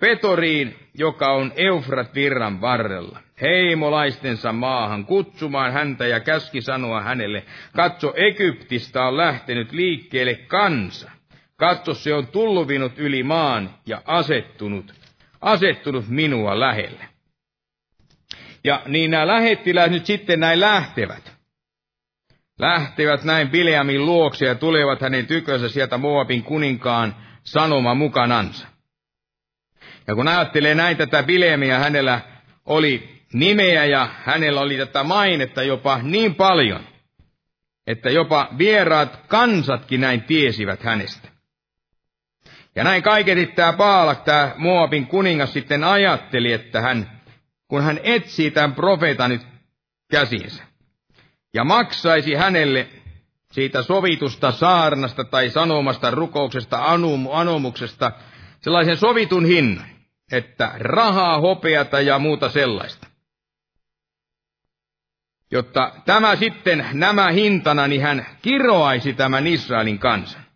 Petoriin, 0.00 0.76
joka 0.94 1.32
on 1.32 1.52
Eufrat 1.56 2.14
virran 2.14 2.60
varrella, 2.60 3.18
heimolaistensa 3.40 4.52
maahan, 4.52 5.04
kutsumaan 5.04 5.72
häntä 5.72 6.06
ja 6.06 6.20
käski 6.20 6.60
sanoa 6.60 7.00
hänelle, 7.02 7.44
katso 7.76 8.12
Egyptistä 8.16 9.04
on 9.04 9.16
lähtenyt 9.16 9.72
liikkeelle 9.72 10.34
kansa. 10.34 11.17
Katso, 11.58 11.94
se 11.94 12.14
on 12.14 12.26
tulluvinut 12.26 12.92
yli 12.96 13.22
maan 13.22 13.74
ja 13.86 14.02
asettunut, 14.04 14.94
asettunut 15.40 16.08
minua 16.08 16.60
lähelle. 16.60 17.08
Ja 18.64 18.82
niin 18.86 19.10
nämä 19.10 19.26
lähettiläät 19.26 19.90
nyt 19.90 20.06
sitten 20.06 20.40
näin 20.40 20.60
lähtevät. 20.60 21.38
lähtevät 22.58 23.24
näin 23.24 23.50
Bileamin 23.50 24.06
luokse 24.06 24.46
ja 24.46 24.54
tulevat 24.54 25.00
hänen 25.00 25.26
tykönsä 25.26 25.68
sieltä 25.68 25.98
Moabin 25.98 26.42
kuninkaan 26.42 27.16
sanoma 27.42 27.94
mukanansa. 27.94 28.66
Ja 30.06 30.14
kun 30.14 30.28
ajattelee 30.28 30.74
näin 30.74 30.96
tätä 30.96 31.22
Bileamia, 31.22 31.78
hänellä 31.78 32.20
oli 32.66 33.22
nimeä 33.32 33.84
ja 33.84 34.08
hänellä 34.24 34.60
oli 34.60 34.76
tätä 34.76 35.02
mainetta 35.02 35.62
jopa 35.62 35.98
niin 36.02 36.34
paljon, 36.34 36.80
että 37.86 38.10
jopa 38.10 38.48
vieraat 38.58 39.16
kansatkin 39.28 40.00
näin 40.00 40.22
tiesivät 40.22 40.82
hänestä. 40.82 41.37
Ja 42.78 42.84
näin 42.84 43.02
kaiketi 43.02 43.46
tämä 43.46 43.72
Paalak, 43.72 44.24
tämä 44.24 44.54
Moabin 44.56 45.06
kuningas 45.06 45.52
sitten 45.52 45.84
ajatteli, 45.84 46.52
että 46.52 46.80
hän, 46.80 47.20
kun 47.68 47.82
hän 47.82 48.00
etsii 48.02 48.50
tämän 48.50 48.74
profeetan 48.74 49.30
nyt 49.30 49.46
käsiinsä, 50.10 50.62
ja 51.54 51.64
maksaisi 51.64 52.34
hänelle 52.34 52.88
siitä 53.52 53.82
sovitusta 53.82 54.52
saarnasta 54.52 55.24
tai 55.24 55.50
sanomasta 55.50 56.10
rukouksesta, 56.10 56.84
anum, 56.84 57.28
anomuksesta, 57.32 58.12
sellaisen 58.60 58.96
sovitun 58.96 59.44
hinnan, 59.44 59.86
että 60.32 60.72
rahaa, 60.78 61.40
hopeata 61.40 62.00
ja 62.00 62.18
muuta 62.18 62.48
sellaista. 62.48 63.06
Jotta 65.50 65.92
tämä 66.04 66.36
sitten, 66.36 66.86
nämä 66.92 67.30
hintana, 67.30 67.86
niin 67.86 68.02
hän 68.02 68.26
kiroaisi 68.42 69.12
tämän 69.12 69.46
Israelin 69.46 69.98
kansan. 69.98 70.47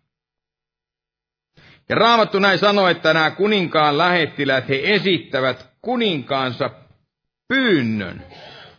Ja 1.89 1.95
Raamattu 1.95 2.39
näin 2.39 2.59
sanoo, 2.59 2.87
että 2.87 3.13
nämä 3.13 3.31
kuninkaan 3.31 3.97
lähettiläät, 3.97 4.69
he 4.69 4.79
esittävät 4.83 5.69
kuninkaansa 5.81 6.69
pyynnön. 7.47 8.23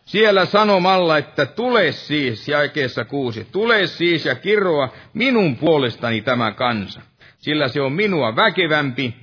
Siellä 0.05 0.45
sanomalla, 0.45 1.17
että 1.17 1.45
tule 1.45 1.91
siis, 1.91 2.47
jaikeessa 2.47 3.05
kuusi, 3.05 3.47
tule 3.51 3.87
siis 3.87 4.25
ja 4.25 4.35
kiroa 4.35 4.93
minun 5.13 5.55
puolestani 5.55 6.21
tämä 6.21 6.51
kansa, 6.51 7.01
sillä 7.37 7.67
se 7.67 7.81
on 7.81 7.93
minua 7.93 8.35
väkevämpi, 8.35 9.15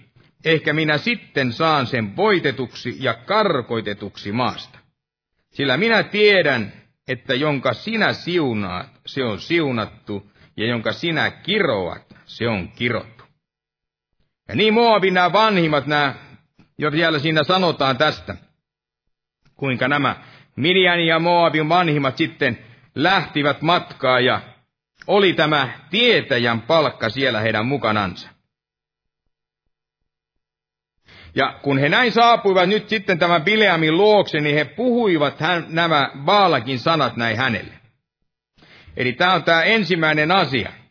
ehkä 0.45 0.73
minä 0.73 0.99
sitten 0.99 1.53
saan 1.53 1.87
sen 1.87 2.17
voitetuksi 2.17 2.97
ja 3.01 3.15
karkoitetuksi 3.15 4.33
maasta. 4.33 4.79
Sillä 5.51 5.77
minä 5.77 6.03
tiedän, 6.03 6.73
että 7.09 7.35
jonka 7.35 7.73
sinä 7.73 8.13
siunaat, 8.13 8.89
se 9.07 9.25
on 9.25 9.41
siunattu, 9.41 10.31
ja 10.57 10.67
jonka 10.67 10.93
sinä 10.93 11.31
kiroat, 11.31 12.17
se 12.25 12.49
on 12.49 12.69
kirottu. 12.69 13.12
Ja 14.53 14.57
niin 14.57 14.75
Moabin 14.75 15.15
nämä 15.15 15.33
vanhimmat, 15.33 15.87
nämä, 15.87 16.15
jo 16.79 16.93
vielä 16.93 17.19
siinä 17.19 17.45
sanotaan 17.45 17.99
tästä, 17.99 18.35
kuinka 19.57 19.89
nämä 19.89 20.17
Midian 20.57 21.01
ja 21.07 21.19
Moabin 21.19 21.69
vanhimmat 21.69 22.17
sitten 22.17 22.59
lähtivät 22.95 23.63
matkaa 23.63 24.21
ja 24.21 24.41
oli 25.07 25.33
tämä 25.33 25.69
tietäjän 25.91 26.61
palkka 26.61 27.09
siellä 27.09 27.41
heidän 27.41 27.67
mukanansa. 27.67 28.29
Ja 31.35 31.59
kun 31.63 31.79
he 31.79 31.89
näin 31.89 32.13
saapuivat 32.13 32.69
nyt 32.69 32.89
sitten 32.89 33.19
tämän 33.19 33.43
Bileamin 33.43 33.97
luokse, 33.97 34.41
niin 34.41 34.55
he 34.55 34.65
puhuivat 34.65 35.41
hän, 35.41 35.67
nämä 35.69 36.11
Baalakin 36.19 36.79
sanat 36.79 37.17
näin 37.17 37.37
hänelle. 37.37 37.75
Eli 38.97 39.13
tämä 39.13 39.35
on 39.35 39.45
tämä 39.45 39.63
ensimmäinen 39.63 40.31
asia. 40.31 40.82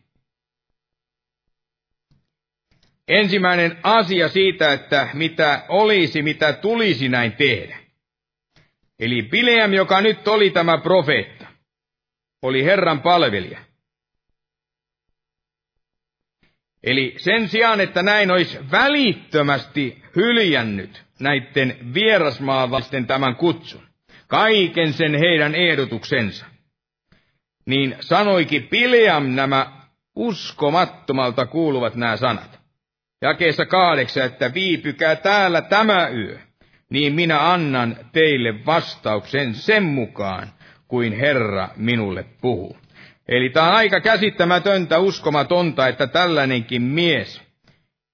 Ensimmäinen 3.08 3.78
asia 3.82 4.28
siitä, 4.28 4.72
että 4.72 5.08
mitä 5.14 5.64
olisi, 5.68 6.22
mitä 6.22 6.52
tulisi 6.52 7.08
näin 7.08 7.32
tehdä. 7.32 7.78
Eli 8.98 9.22
Bileam, 9.22 9.72
joka 9.72 10.00
nyt 10.00 10.28
oli 10.28 10.50
tämä 10.50 10.78
profeetta, 10.78 11.46
oli 12.42 12.64
Herran 12.64 13.02
palvelija. 13.02 13.58
Eli 16.82 17.14
sen 17.18 17.48
sijaan, 17.48 17.80
että 17.80 18.02
näin 18.02 18.30
olisi 18.30 18.58
välittömästi 18.70 20.02
hyljännyt 20.16 21.04
näiden 21.20 21.94
vierasmaalaisten 21.94 23.06
tämän 23.06 23.36
kutsun, 23.36 23.82
kaiken 24.28 24.92
sen 24.92 25.14
heidän 25.14 25.54
ehdotuksensa, 25.54 26.46
niin 27.66 27.96
sanoikin 28.00 28.68
Bileam 28.68 29.26
nämä 29.34 29.72
uskomattomalta 30.16 31.46
kuuluvat 31.46 31.94
nämä 31.94 32.16
sanat. 32.16 32.61
Jakeessa 33.22 33.66
kahdeksan, 33.66 34.24
että 34.24 34.54
viipykää 34.54 35.16
täällä 35.16 35.62
tämä 35.62 36.08
yö, 36.08 36.38
niin 36.90 37.14
minä 37.14 37.52
annan 37.52 37.96
teille 38.12 38.66
vastauksen 38.66 39.54
sen 39.54 39.82
mukaan, 39.82 40.48
kuin 40.88 41.12
Herra 41.12 41.68
minulle 41.76 42.24
puhuu. 42.40 42.76
Eli 43.28 43.50
tämä 43.50 43.68
on 43.68 43.74
aika 43.74 44.00
käsittämätöntä, 44.00 44.98
uskomatonta, 44.98 45.88
että 45.88 46.06
tällainenkin 46.06 46.82
mies, 46.82 47.42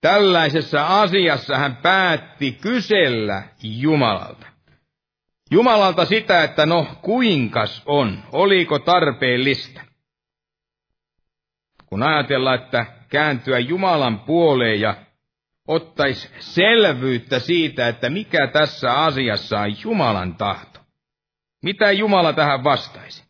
tällaisessa 0.01 0.87
asiassa 0.87 1.59
hän 1.59 1.77
päätti 1.77 2.53
kysellä 2.53 3.43
Jumalalta. 3.63 4.47
Jumalalta 5.51 6.05
sitä, 6.05 6.43
että 6.45 6.67
no 6.67 6.87
kuinkas 7.03 7.83
on, 7.87 8.19
oliko 8.33 8.79
tarpeellista. 8.79 9.81
Kun 11.89 12.03
ajatellaan, 12.03 12.59
että 12.59 12.87
kääntyä 13.09 13.59
Jumalan 13.59 14.21
puoleen 14.21 14.81
ja 14.81 14.95
ottaisi 15.69 16.31
selvyyttä 16.39 17.39
siitä, 17.39 17.89
että 17.89 18.11
mikä 18.11 18.47
tässä 18.47 18.93
asiassa 18.93 19.61
on 19.61 19.83
Jumalan 19.85 20.35
tahto. 20.35 20.81
Mitä 21.63 21.93
Jumala 21.93 22.33
tähän 22.33 22.65
vastaisi? 22.65 23.29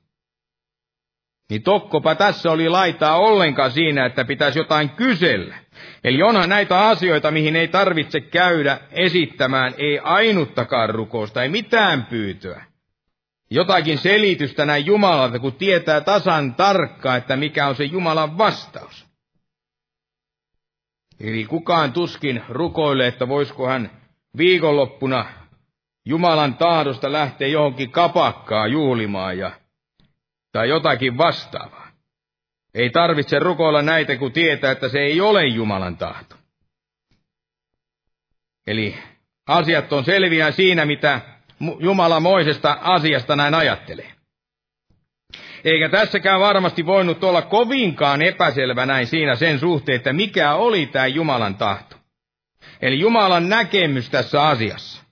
Niin 1.50 1.62
tokkopa 1.62 2.14
tässä 2.14 2.50
oli 2.50 2.68
laitaa 2.68 3.16
ollenkaan 3.16 3.70
siinä, 3.70 4.06
että 4.06 4.24
pitäisi 4.24 4.58
jotain 4.58 4.90
kysellä. 4.90 5.54
Eli 6.04 6.22
onhan 6.22 6.48
näitä 6.48 6.88
asioita, 6.88 7.30
mihin 7.30 7.56
ei 7.56 7.68
tarvitse 7.68 8.20
käydä 8.20 8.78
esittämään, 8.90 9.74
ei 9.78 9.98
ainuttakaan 9.98 10.90
rukousta, 10.90 11.42
ei 11.42 11.48
mitään 11.48 12.06
pyytöä. 12.06 12.64
Jotakin 13.50 13.98
selitystä 13.98 14.64
näin 14.64 14.86
Jumalalta, 14.86 15.38
kun 15.38 15.54
tietää 15.54 16.00
tasan 16.00 16.54
tarkkaan, 16.54 17.18
että 17.18 17.36
mikä 17.36 17.66
on 17.66 17.74
se 17.74 17.84
Jumalan 17.84 18.38
vastaus. 18.38 19.06
Eli 21.20 21.44
kukaan 21.44 21.92
tuskin 21.92 22.44
rukoilee, 22.48 23.08
että 23.08 23.28
voisiko 23.28 23.68
hän 23.68 23.90
viikonloppuna 24.36 25.26
Jumalan 26.04 26.54
tahdosta 26.54 27.12
lähteä 27.12 27.48
johonkin 27.48 27.90
kapakkaa 27.90 28.66
juhlimaan 28.66 29.38
ja, 29.38 29.50
tai 30.52 30.68
jotakin 30.68 31.18
vastaavaa. 31.18 31.88
Ei 32.74 32.90
tarvitse 32.90 33.38
rukoilla 33.38 33.82
näitä, 33.82 34.16
kun 34.16 34.32
tietää, 34.32 34.72
että 34.72 34.88
se 34.88 34.98
ei 34.98 35.20
ole 35.20 35.46
Jumalan 35.46 35.96
tahto. 35.96 36.36
Eli 38.66 38.98
asiat 39.46 39.92
on 39.92 40.04
selviä 40.04 40.50
siinä, 40.50 40.84
mitä 40.84 41.37
Jumala 41.80 42.20
moisesta 42.20 42.78
asiasta 42.80 43.36
näin 43.36 43.54
ajattelee. 43.54 44.12
Eikä 45.64 45.88
tässäkään 45.88 46.40
varmasti 46.40 46.86
voinut 46.86 47.24
olla 47.24 47.42
kovinkaan 47.42 48.22
epäselvä 48.22 48.86
näin 48.86 49.06
siinä 49.06 49.34
sen 49.34 49.58
suhteen, 49.58 49.96
että 49.96 50.12
mikä 50.12 50.54
oli 50.54 50.86
tämä 50.86 51.06
Jumalan 51.06 51.54
tahto. 51.54 51.96
Eli 52.82 52.98
Jumalan 53.00 53.48
näkemys 53.48 54.10
tässä 54.10 54.42
asiassa. 54.42 55.02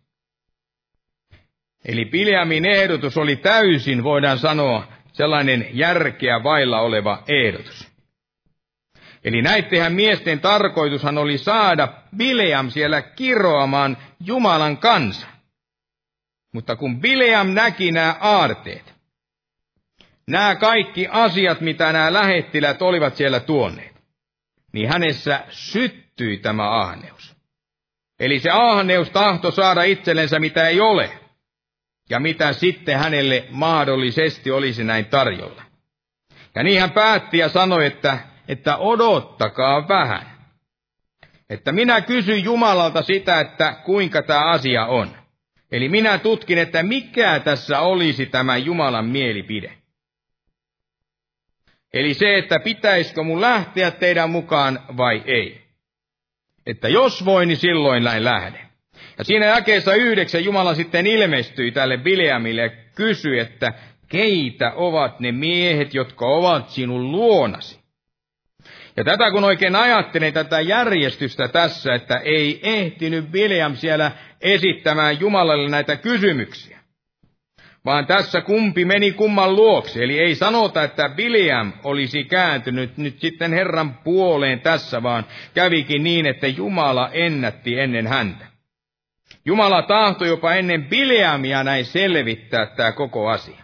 Eli 1.84 2.04
Piljamin 2.04 2.66
ehdotus 2.66 3.18
oli 3.18 3.36
täysin, 3.36 4.04
voidaan 4.04 4.38
sanoa, 4.38 4.88
sellainen 5.12 5.68
järkeä 5.72 6.42
vailla 6.42 6.80
oleva 6.80 7.22
ehdotus. 7.28 7.88
Eli 9.24 9.42
näittehän 9.42 9.92
miesten 9.92 10.40
tarkoitushan 10.40 11.18
oli 11.18 11.38
saada 11.38 11.88
Bileam 12.16 12.70
siellä 12.70 13.02
kiroamaan 13.02 13.96
Jumalan 14.24 14.76
kanssa. 14.76 15.26
Mutta 16.56 16.76
kun 16.76 17.00
Bileam 17.00 17.48
näki 17.48 17.92
nämä 17.92 18.16
aarteet, 18.20 18.94
nämä 20.26 20.54
kaikki 20.54 21.08
asiat, 21.10 21.60
mitä 21.60 21.92
nämä 21.92 22.12
lähettilät 22.12 22.82
olivat 22.82 23.16
siellä 23.16 23.40
tuoneet, 23.40 23.94
niin 24.72 24.88
hänessä 24.88 25.44
syttyi 25.48 26.38
tämä 26.38 26.80
ahneus. 26.80 27.36
Eli 28.20 28.40
se 28.40 28.50
ahneus 28.50 29.10
tahto 29.10 29.50
saada 29.50 29.82
itsellensä 29.82 30.38
mitä 30.38 30.68
ei 30.68 30.80
ole, 30.80 31.18
ja 32.10 32.20
mitä 32.20 32.52
sitten 32.52 32.98
hänelle 32.98 33.46
mahdollisesti 33.50 34.50
olisi 34.50 34.84
näin 34.84 35.06
tarjolla. 35.06 35.62
Ja 36.54 36.62
niin 36.62 36.80
hän 36.80 36.90
päätti 36.90 37.38
ja 37.38 37.48
sanoi, 37.48 37.86
että, 37.86 38.18
että 38.48 38.76
odottakaa 38.76 39.88
vähän. 39.88 40.36
Että 41.50 41.72
minä 41.72 42.00
kysyn 42.00 42.44
Jumalalta 42.44 43.02
sitä, 43.02 43.40
että 43.40 43.72
kuinka 43.84 44.22
tämä 44.22 44.50
asia 44.50 44.86
on. 44.86 45.25
Eli 45.72 45.88
minä 45.88 46.18
tutkin, 46.18 46.58
että 46.58 46.82
mikä 46.82 47.40
tässä 47.44 47.80
olisi 47.80 48.26
tämä 48.26 48.56
Jumalan 48.56 49.06
mielipide. 49.06 49.72
Eli 51.94 52.14
se, 52.14 52.38
että 52.38 52.60
pitäisikö 52.64 53.22
mun 53.22 53.40
lähteä 53.40 53.90
teidän 53.90 54.30
mukaan 54.30 54.80
vai 54.96 55.22
ei. 55.26 55.66
Että 56.66 56.88
jos 56.88 57.24
voi, 57.24 57.46
niin 57.46 57.56
silloin 57.56 58.04
näin 58.04 58.24
lähde. 58.24 58.58
Ja 59.18 59.24
siinä 59.24 59.46
jakeessa 59.46 59.94
yhdeksän 59.94 60.44
Jumala 60.44 60.74
sitten 60.74 61.06
ilmestyi 61.06 61.72
tälle 61.72 61.96
Bileamille 61.96 62.62
ja 62.62 62.70
kysyi, 62.94 63.38
että 63.38 63.72
keitä 64.08 64.72
ovat 64.74 65.20
ne 65.20 65.32
miehet, 65.32 65.94
jotka 65.94 66.26
ovat 66.26 66.70
sinun 66.70 67.12
luonasi. 67.12 67.80
Ja 68.96 69.04
tätä 69.04 69.30
kun 69.30 69.44
oikein 69.44 69.76
ajattelin 69.76 70.34
tätä 70.34 70.60
järjestystä 70.60 71.48
tässä, 71.48 71.94
että 71.94 72.18
ei 72.18 72.60
ehtinyt 72.62 73.32
William 73.32 73.76
siellä 73.76 74.12
esittämään 74.40 75.20
Jumalalle 75.20 75.68
näitä 75.68 75.96
kysymyksiä, 75.96 76.78
vaan 77.84 78.06
tässä 78.06 78.40
kumpi 78.40 78.84
meni 78.84 79.12
kumman 79.12 79.56
luokse. 79.56 80.04
Eli 80.04 80.18
ei 80.18 80.34
sanota, 80.34 80.82
että 80.82 81.10
William 81.16 81.72
olisi 81.84 82.24
kääntynyt 82.24 82.96
nyt 82.96 83.18
sitten 83.18 83.52
Herran 83.52 83.94
puoleen 83.94 84.60
tässä, 84.60 85.02
vaan 85.02 85.26
kävikin 85.54 86.04
niin, 86.04 86.26
että 86.26 86.46
Jumala 86.46 87.10
ennätti 87.12 87.80
ennen 87.80 88.06
häntä. 88.06 88.46
Jumala 89.44 89.82
tahtoi 89.82 90.28
jopa 90.28 90.54
ennen 90.54 90.84
Bileamia 90.84 91.64
näin 91.64 91.84
selvittää 91.84 92.66
tämä 92.66 92.92
koko 92.92 93.28
asia. 93.28 93.62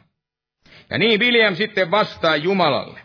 Ja 0.90 0.98
niin 0.98 1.20
William 1.20 1.56
sitten 1.56 1.90
vastaa 1.90 2.36
Jumalalle. 2.36 3.00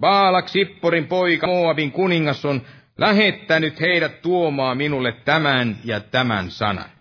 Baalak 0.00 0.48
Sipporin 0.48 1.06
poika 1.06 1.46
Moabin 1.46 1.92
kuningas 1.92 2.44
on 2.44 2.62
lähettänyt 2.98 3.80
heidät 3.80 4.22
tuomaan 4.22 4.76
minulle 4.76 5.12
tämän 5.24 5.78
ja 5.84 6.00
tämän 6.00 6.50
sanan. 6.50 6.93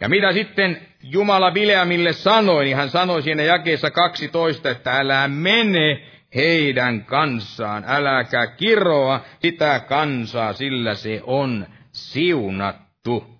Ja 0.00 0.08
mitä 0.08 0.32
sitten 0.32 0.80
Jumala 1.02 1.50
Bileamille 1.50 2.12
sanoi, 2.12 2.64
niin 2.64 2.76
hän 2.76 2.90
sanoi 2.90 3.22
siinä 3.22 3.42
jakeessa 3.42 3.90
12, 3.90 4.70
että 4.70 4.92
älä 4.92 5.28
mene 5.28 6.02
heidän 6.34 7.04
kansaan, 7.04 7.84
äläkä 7.86 8.46
kiroa 8.46 9.20
sitä 9.42 9.80
kansaa, 9.80 10.52
sillä 10.52 10.94
se 10.94 11.20
on 11.24 11.66
siunattu. 11.92 13.38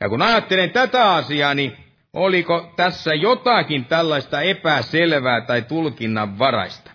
Ja 0.00 0.08
kun 0.08 0.22
ajattelen 0.22 0.70
tätä 0.70 1.14
asiaa, 1.14 1.54
niin 1.54 1.76
oliko 2.12 2.72
tässä 2.76 3.14
jotakin 3.14 3.84
tällaista 3.84 4.40
epäselvää 4.40 5.40
tai 5.40 5.62
tulkinnan 5.62 6.38
varaista? 6.38 6.90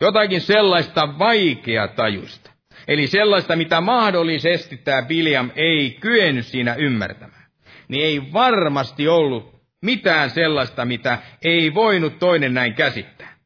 Jotakin 0.00 0.40
sellaista 0.40 1.18
vaikeatajuista. 1.18 2.50
Eli 2.88 3.06
sellaista, 3.06 3.56
mitä 3.56 3.80
mahdollisesti 3.80 4.76
tämä 4.76 5.02
William 5.08 5.50
ei 5.56 5.96
kyennyt 6.00 6.46
siinä 6.46 6.74
ymmärtämään. 6.74 7.39
Niin 7.90 8.04
ei 8.04 8.32
varmasti 8.32 9.08
ollut 9.08 9.54
mitään 9.82 10.30
sellaista, 10.30 10.84
mitä 10.84 11.18
ei 11.42 11.74
voinut 11.74 12.18
toinen 12.18 12.54
näin 12.54 12.74
käsittää. 12.74 13.36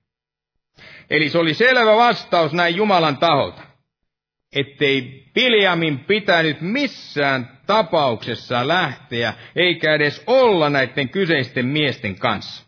Eli 1.10 1.28
se 1.28 1.38
oli 1.38 1.54
selvä 1.54 1.96
vastaus 1.96 2.52
näin 2.52 2.76
Jumalan 2.76 3.16
taholta, 3.16 3.62
ettei 4.56 5.24
Biljamin 5.34 5.98
pitänyt 5.98 6.60
missään 6.60 7.58
tapauksessa 7.66 8.68
lähteä, 8.68 9.34
eikä 9.56 9.94
edes 9.94 10.22
olla 10.26 10.70
näiden 10.70 11.08
kyseisten 11.08 11.66
miesten 11.66 12.18
kanssa. 12.18 12.64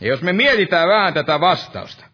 Ja 0.00 0.08
jos 0.08 0.22
me 0.22 0.32
mietitään 0.32 0.88
vähän 0.88 1.14
tätä 1.14 1.40
vastausta, 1.40 2.04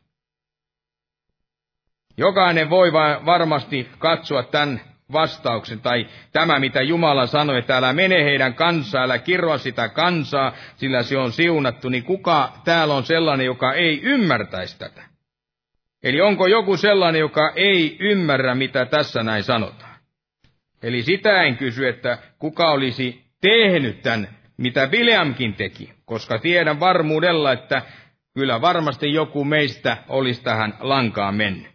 jokainen 2.17 2.71
voi 2.71 2.93
varmasti 3.27 3.89
katsoa 3.99 4.43
tämän 4.43 4.92
vastauksen, 5.13 5.81
tai 5.81 6.07
tämä, 6.33 6.59
mitä 6.59 6.83
Jumala 6.83 7.27
sanoi, 7.27 7.59
että 7.59 7.77
älä 7.77 7.93
mene 7.93 8.25
heidän 8.25 8.55
kansaa, 8.55 9.03
älä 9.03 9.19
kirroa 9.19 9.59
sitä 9.59 9.89
kansaa, 9.89 10.53
sillä 10.77 11.03
se 11.03 11.19
on 11.19 11.33
siunattu, 11.33 11.89
niin 11.89 12.05
kuka 12.05 12.53
täällä 12.65 12.95
on 12.95 13.05
sellainen, 13.05 13.47
joka 13.47 13.73
ei 13.73 14.01
ymmärtäisi 14.03 14.79
tätä? 14.79 15.03
Eli 16.03 16.21
onko 16.21 16.47
joku 16.47 16.77
sellainen, 16.77 17.21
joka 17.21 17.53
ei 17.57 17.97
ymmärrä, 18.01 18.55
mitä 18.55 18.85
tässä 18.85 19.23
näin 19.23 19.43
sanotaan? 19.43 19.93
Eli 20.83 21.03
sitä 21.03 21.43
en 21.43 21.57
kysy, 21.57 21.89
että 21.89 22.19
kuka 22.39 22.71
olisi 22.71 23.25
tehnyt 23.41 24.03
tämän, 24.03 24.29
mitä 24.57 24.87
Bileamkin 24.87 25.55
teki, 25.55 25.93
koska 26.05 26.39
tiedän 26.39 26.81
varmuudella, 26.81 27.53
että 27.53 27.83
kyllä 28.35 28.61
varmasti 28.61 29.13
joku 29.13 29.45
meistä 29.45 29.97
olisi 30.09 30.43
tähän 30.43 30.75
lankaan 30.81 31.35
mennyt, 31.35 31.71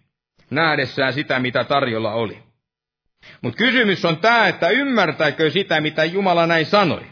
nähdessään 0.50 1.14
sitä, 1.14 1.40
mitä 1.40 1.64
tarjolla 1.64 2.14
oli. 2.14 2.47
Mutta 3.42 3.58
kysymys 3.58 4.06
on 4.06 4.18
tämä, 4.18 4.48
että 4.48 4.70
ymmärtääkö 4.70 5.50
sitä, 5.50 5.82
mitä 5.82 6.06
Jumala 6.06 6.48
näin 6.48 6.66
sanoi. 6.66 7.06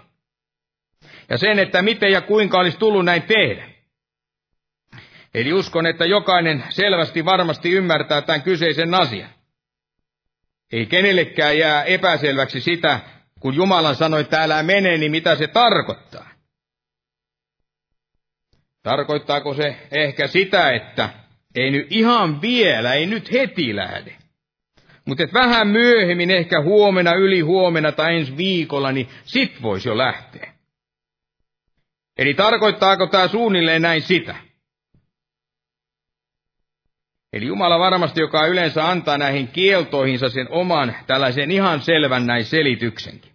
Ja 1.29 1.37
sen, 1.37 1.59
että 1.59 1.81
miten 1.81 2.11
ja 2.11 2.21
kuinka 2.21 2.59
olisi 2.59 2.77
tullut 2.77 3.05
näin 3.05 3.21
tehdä. 3.21 3.69
Eli 5.33 5.53
uskon, 5.53 5.85
että 5.85 6.05
jokainen 6.05 6.63
selvästi 6.69 7.25
varmasti 7.25 7.71
ymmärtää 7.71 8.21
tämän 8.21 8.41
kyseisen 8.41 8.93
asian. 8.93 9.29
Ei 10.71 10.85
kenellekään 10.85 11.57
jää 11.57 11.83
epäselväksi 11.83 12.61
sitä, 12.61 12.99
kun 13.39 13.55
Jumala 13.55 13.93
sanoi, 13.93 14.21
että 14.21 14.43
älä 14.43 14.63
mene, 14.63 14.97
niin 14.97 15.11
mitä 15.11 15.35
se 15.35 15.47
tarkoittaa. 15.47 16.29
Tarkoittaako 18.83 19.53
se 19.53 19.87
ehkä 19.91 20.27
sitä, 20.27 20.71
että 20.71 21.09
ei 21.55 21.71
nyt 21.71 21.87
ihan 21.89 22.41
vielä, 22.41 22.93
ei 22.93 23.05
nyt 23.05 23.31
heti 23.31 23.75
lähde. 23.75 24.15
Mutta 25.05 25.23
vähän 25.33 25.67
myöhemmin, 25.67 26.31
ehkä 26.31 26.61
huomenna, 26.61 27.13
yli 27.13 27.39
huomenna 27.39 27.91
tai 27.91 28.15
ensi 28.15 28.37
viikolla, 28.37 28.91
niin 28.91 29.09
sit 29.23 29.61
voisi 29.61 29.89
jo 29.89 29.97
lähteä. 29.97 30.53
Eli 32.17 32.33
tarkoittaako 32.33 33.07
tämä 33.07 33.27
suunnilleen 33.27 33.81
näin 33.81 34.01
sitä? 34.01 34.35
Eli 37.33 37.45
Jumala 37.45 37.79
varmasti, 37.79 38.21
joka 38.21 38.45
yleensä 38.45 38.89
antaa 38.89 39.17
näihin 39.17 39.47
kieltoihinsa 39.47 40.29
sen 40.29 40.47
oman 40.49 40.95
tällaisen 41.07 41.51
ihan 41.51 41.81
selvän 41.81 42.27
näin 42.27 42.45
selityksenkin. 42.45 43.31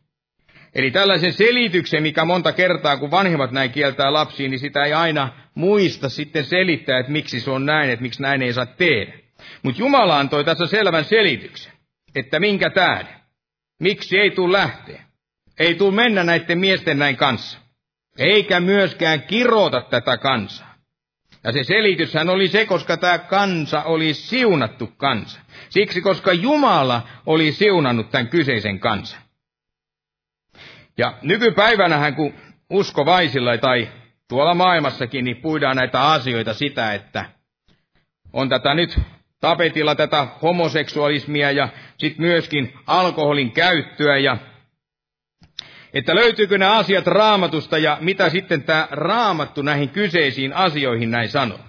Eli 0.75 0.91
tällaisen 0.91 1.33
selityksen, 1.33 2.03
mikä 2.03 2.25
monta 2.25 2.53
kertaa, 2.53 2.97
kun 2.97 3.11
vanhemmat 3.11 3.51
näin 3.51 3.71
kieltää 3.71 4.13
lapsiin, 4.13 4.51
niin 4.51 4.59
sitä 4.59 4.85
ei 4.85 4.93
aina 4.93 5.29
muista 5.55 6.09
sitten 6.09 6.45
selittää, 6.45 6.99
että 6.99 7.13
miksi 7.13 7.41
se 7.41 7.51
on 7.51 7.67
näin, 7.67 7.91
että 7.91 8.03
miksi 8.03 8.23
näin 8.23 8.43
ei 8.43 8.53
saa 8.53 8.67
tehdä. 8.67 9.20
Mutta 9.63 9.81
Jumala 9.81 10.19
antoi 10.19 10.45
tässä 10.45 10.67
selvän 10.67 11.05
selityksen, 11.05 11.73
että 12.15 12.41
minkä 12.41 12.71
tähden. 12.71 13.21
Miksi 13.81 14.19
ei 14.19 14.31
tule 14.31 14.59
lähteä. 14.59 15.03
Ei 15.59 15.75
tule 15.75 15.95
mennä 15.95 16.25
näiden 16.25 16.59
miesten 16.59 16.99
näin 16.99 17.17
kanssa. 17.17 17.59
Eikä 18.19 18.61
myöskään 18.61 19.23
kirota 19.23 19.81
tätä 19.81 20.19
kansaa. 20.19 20.75
Ja 21.45 21.53
se 21.53 21.65
selityshän 21.65 22.31
oli 22.31 22.49
se, 22.49 22.67
koska 22.67 22.97
tämä 22.97 23.19
kansa 23.19 23.83
oli 23.83 24.15
siunattu 24.15 24.87
kansa. 24.97 25.41
Siksi, 25.69 26.01
koska 26.01 26.33
Jumala 26.33 27.09
oli 27.27 27.53
siunannut 27.53 28.11
tämän 28.11 28.29
kyseisen 28.29 28.81
kansan. 28.81 29.21
Ja 30.99 31.15
nykypäivänähän, 31.23 32.15
kun 32.15 32.35
uskovaisilla 32.71 33.59
tai 33.59 33.89
tuolla 34.29 34.55
maailmassakin, 34.55 35.25
niin 35.25 35.37
puidaan 35.37 35.77
näitä 35.77 36.03
asioita 36.03 36.55
sitä, 36.55 36.95
että 36.95 37.25
on 38.33 38.49
tätä 38.49 38.75
nyt 38.75 38.99
tapetilla 39.41 39.95
tätä 39.95 40.27
homoseksualismia 40.43 41.51
ja 41.51 41.69
sitten 41.99 42.27
myöskin 42.27 42.75
alkoholin 42.87 43.53
käyttöä 43.53 44.19
ja 44.19 44.37
että 45.95 46.15
löytyykö 46.15 46.59
nämä 46.59 46.79
asiat 46.79 47.07
raamatusta 47.07 47.79
ja 47.79 47.99
mitä 48.01 48.31
sitten 48.31 48.63
tämä 48.63 48.89
raamattu 48.91 49.63
näihin 49.63 49.89
kyseisiin 49.89 50.53
asioihin 50.53 51.11
näin 51.11 51.29
sanoo. 51.29 51.61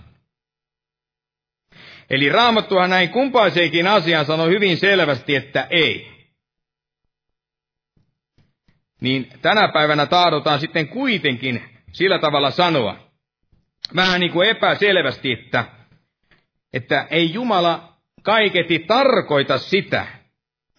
Eli 2.10 2.30
raamattuhan 2.30 2.90
näin 2.90 3.10
kumpaiseenkin 3.10 3.88
asiaan 3.88 4.26
sanoi 4.26 4.50
hyvin 4.50 4.78
selvästi, 4.78 5.36
että 5.36 5.68
ei. 5.70 6.12
Niin 9.02 9.28
tänä 9.42 9.68
päivänä 9.68 10.06
tahdotaan 10.06 10.60
sitten 10.60 10.88
kuitenkin 10.88 11.64
sillä 11.92 12.20
tavalla 12.20 12.52
sanoa, 12.52 13.12
vähän 13.96 14.20
niin 14.20 14.32
kuin 14.32 14.50
epäselvästi, 14.50 15.32
että, 15.32 15.66
että 16.74 17.08
ei 17.10 17.34
Jumala 17.34 17.94
kaiketi 18.24 18.80
tarkoita 18.80 19.58
sitä, 19.58 20.08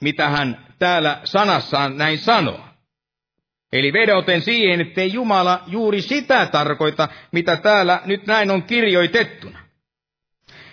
mitä 0.00 0.28
hän 0.28 0.66
täällä 0.78 1.20
sanassaan 1.24 1.98
näin 1.98 2.18
sanoo. 2.18 2.60
Eli 3.72 3.92
vedoten 3.92 4.42
siihen, 4.42 4.80
ettei 4.80 5.12
Jumala 5.12 5.62
juuri 5.66 6.02
sitä 6.02 6.46
tarkoita, 6.46 7.08
mitä 7.32 7.56
täällä 7.56 8.00
nyt 8.04 8.26
näin 8.26 8.50
on 8.50 8.62
kirjoitettuna. 8.62 9.58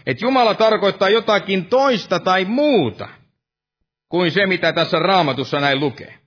Että 0.06 0.26
Jumala 0.26 0.54
tarkoittaa 0.54 1.10
jotakin 1.10 1.66
toista 1.66 2.20
tai 2.20 2.46
muuta 2.46 3.10
kuin 4.10 4.32
se, 4.32 4.46
mitä 4.46 4.74
tässä 4.74 5.00
raamatussa 5.00 5.60
näin 5.60 5.80
lukee. 5.80 6.20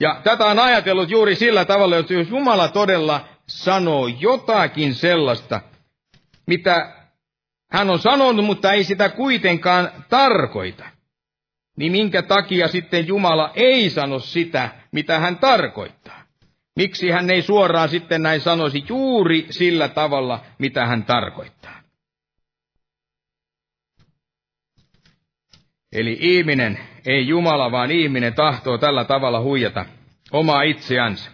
Ja 0.00 0.20
tätä 0.24 0.44
on 0.44 0.58
ajatellut 0.58 1.10
juuri 1.10 1.34
sillä 1.34 1.64
tavalla, 1.64 1.96
että 1.96 2.14
jos 2.14 2.28
Jumala 2.28 2.68
todella 2.68 3.28
sanoo 3.46 4.06
jotakin 4.06 4.94
sellaista, 4.94 5.60
mitä 6.46 7.01
hän 7.72 7.90
on 7.90 7.98
sanonut, 7.98 8.44
mutta 8.46 8.72
ei 8.72 8.84
sitä 8.84 9.08
kuitenkaan 9.08 9.90
tarkoita, 10.08 10.84
niin 11.76 11.92
minkä 11.92 12.22
takia 12.22 12.68
sitten 12.68 13.06
Jumala 13.06 13.52
ei 13.54 13.90
sano 13.90 14.18
sitä, 14.18 14.68
mitä 14.92 15.18
hän 15.18 15.38
tarkoittaa? 15.38 16.22
Miksi 16.76 17.10
hän 17.10 17.30
ei 17.30 17.42
suoraan 17.42 17.88
sitten 17.88 18.22
näin 18.22 18.40
sanoisi 18.40 18.84
juuri 18.88 19.46
sillä 19.50 19.88
tavalla, 19.88 20.44
mitä 20.58 20.86
hän 20.86 21.04
tarkoittaa? 21.04 21.82
Eli 25.92 26.16
ihminen, 26.20 26.78
ei 27.06 27.28
Jumala, 27.28 27.72
vaan 27.72 27.90
ihminen 27.90 28.34
tahtoo 28.34 28.78
tällä 28.78 29.04
tavalla 29.04 29.40
huijata 29.40 29.86
omaa 30.32 30.62
itseänsä. 30.62 31.31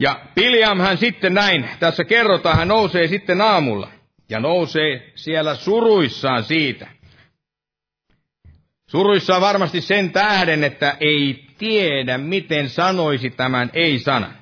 Ja 0.00 0.20
Piljam 0.34 0.80
hän 0.80 0.98
sitten 0.98 1.34
näin, 1.34 1.68
tässä 1.80 2.04
kerrotaan, 2.04 2.56
hän 2.56 2.68
nousee 2.68 3.06
sitten 3.08 3.40
aamulla 3.40 3.90
ja 4.28 4.40
nousee 4.40 5.12
siellä 5.14 5.54
suruissaan 5.54 6.44
siitä. 6.44 6.86
Suruissaan 8.90 9.40
varmasti 9.40 9.80
sen 9.80 10.10
tähden, 10.10 10.64
että 10.64 10.96
ei 11.00 11.46
tiedä, 11.58 12.18
miten 12.18 12.68
sanoisi 12.68 13.30
tämän 13.30 13.70
ei-sanan. 13.72 14.36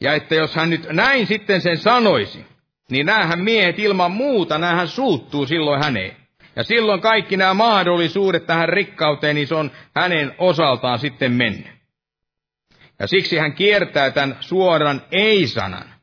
Ja 0.00 0.14
että 0.14 0.34
jos 0.34 0.54
hän 0.54 0.70
nyt 0.70 0.86
näin 0.92 1.26
sitten 1.26 1.60
sen 1.60 1.76
sanoisi, 1.76 2.46
niin 2.90 3.06
näähän 3.06 3.40
miehet 3.40 3.78
ilman 3.78 4.10
muuta, 4.10 4.58
näähän 4.58 4.88
suuttuu 4.88 5.46
silloin 5.46 5.84
häneen. 5.84 6.16
Ja 6.56 6.62
silloin 6.62 7.00
kaikki 7.00 7.36
nämä 7.36 7.54
mahdollisuudet 7.54 8.46
tähän 8.46 8.68
rikkauteen, 8.68 9.34
niin 9.34 9.46
se 9.46 9.54
on 9.54 9.70
hänen 9.94 10.34
osaltaan 10.38 10.98
sitten 10.98 11.32
mennyt. 11.32 11.81
Ja 13.02 13.08
siksi 13.08 13.36
hän 13.36 13.52
kiertää 13.52 14.10
tämän 14.10 14.36
suoran 14.40 15.02
ei-sanan, 15.10 15.94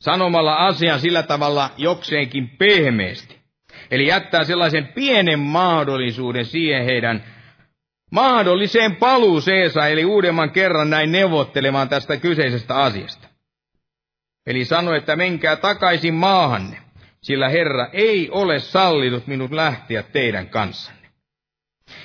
sanomalla 0.00 0.54
asian 0.54 1.00
sillä 1.00 1.22
tavalla 1.22 1.70
jokseenkin 1.76 2.48
pehmeästi. 2.48 3.38
Eli 3.90 4.06
jättää 4.06 4.44
sellaisen 4.44 4.86
pienen 4.86 5.38
mahdollisuuden 5.38 6.44
siihen 6.44 6.84
heidän 6.84 7.24
mahdolliseen 8.12 8.96
paluuseensa, 8.96 9.86
eli 9.86 10.04
uudemman 10.04 10.50
kerran 10.50 10.90
näin 10.90 11.12
neuvottelemaan 11.12 11.88
tästä 11.88 12.16
kyseisestä 12.16 12.76
asiasta. 12.76 13.28
Eli 14.46 14.64
sanoi, 14.64 14.98
että 14.98 15.16
menkää 15.16 15.56
takaisin 15.56 16.14
maahanne, 16.14 16.76
sillä 17.22 17.48
Herra 17.48 17.88
ei 17.92 18.30
ole 18.30 18.58
sallinut 18.60 19.26
minut 19.26 19.52
lähteä 19.52 20.02
teidän 20.02 20.48
kanssanne. 20.48 21.08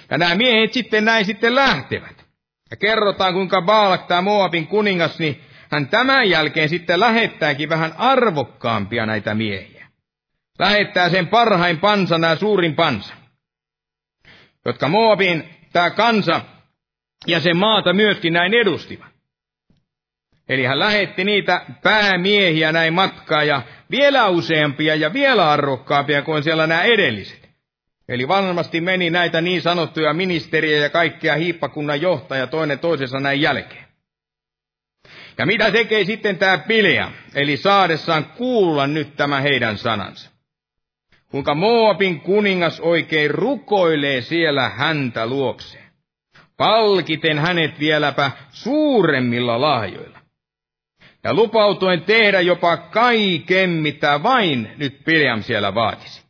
Ja 0.09 0.17
nämä 0.17 0.35
miehet 0.35 0.73
sitten 0.73 1.05
näin 1.05 1.25
sitten 1.25 1.55
lähtevät. 1.55 2.18
Ja 2.71 2.77
kerrotaan, 2.77 3.33
kuinka 3.33 3.61
Baalak, 3.61 4.07
tämä 4.07 4.21
Moabin 4.21 4.67
kuningas, 4.67 5.19
niin 5.19 5.41
hän 5.71 5.87
tämän 5.87 6.29
jälkeen 6.29 6.69
sitten 6.69 6.99
lähettääkin 6.99 7.69
vähän 7.69 7.93
arvokkaampia 7.97 9.05
näitä 9.05 9.35
miehiä. 9.35 9.87
Lähettää 10.59 11.09
sen 11.09 11.27
parhain 11.27 11.79
pansa, 11.79 12.17
nämä 12.17 12.35
suurin 12.35 12.75
pansa, 12.75 13.13
jotka 14.65 14.87
Moabin 14.87 15.49
tämä 15.73 15.89
kansa 15.89 16.41
ja 17.27 17.39
sen 17.39 17.57
maata 17.57 17.93
myöskin 17.93 18.33
näin 18.33 18.53
edustivat. 18.53 19.09
Eli 20.49 20.65
hän 20.65 20.79
lähetti 20.79 21.23
niitä 21.23 21.65
päämiehiä 21.83 22.71
näin 22.71 22.93
matkaa 22.93 23.43
ja 23.43 23.61
vielä 23.91 24.27
useampia 24.27 24.95
ja 24.95 25.13
vielä 25.13 25.51
arvokkaampia 25.51 26.21
kuin 26.21 26.43
siellä 26.43 26.67
nämä 26.67 26.83
edelliset. 26.83 27.48
Eli 28.09 28.27
varmasti 28.27 28.81
meni 28.81 29.09
näitä 29.09 29.41
niin 29.41 29.61
sanottuja 29.61 30.13
ministeriä 30.13 30.77
ja 30.77 30.89
kaikkia 30.89 31.35
hiippakunnan 31.35 32.01
johtaja 32.01 32.47
toinen 32.47 32.79
toisensa 32.79 33.19
näin 33.19 33.41
jälkeen. 33.41 33.85
Ja 35.37 35.45
mitä 35.45 35.71
tekee 35.71 36.03
sitten 36.03 36.37
tämä 36.37 36.57
Pilea, 36.57 37.11
eli 37.35 37.57
saadessaan 37.57 38.25
kuulla 38.25 38.87
nyt 38.87 39.15
tämä 39.15 39.41
heidän 39.41 39.77
sanansa? 39.77 40.31
Kuinka 41.31 41.55
Moabin 41.55 42.21
kuningas 42.21 42.79
oikein 42.79 43.31
rukoilee 43.31 44.21
siellä 44.21 44.69
häntä 44.69 45.27
luokseen, 45.27 45.89
palkiten 46.57 47.39
hänet 47.39 47.79
vieläpä 47.79 48.31
suuremmilla 48.51 49.61
lahjoilla 49.61 50.19
ja 51.23 51.33
lupautuen 51.33 52.01
tehdä 52.01 52.41
jopa 52.41 52.77
kaiken, 52.77 53.69
mitä 53.69 54.23
vain 54.23 54.71
nyt 54.77 55.03
Pileam 55.05 55.43
siellä 55.43 55.75
vaatisi. 55.75 56.28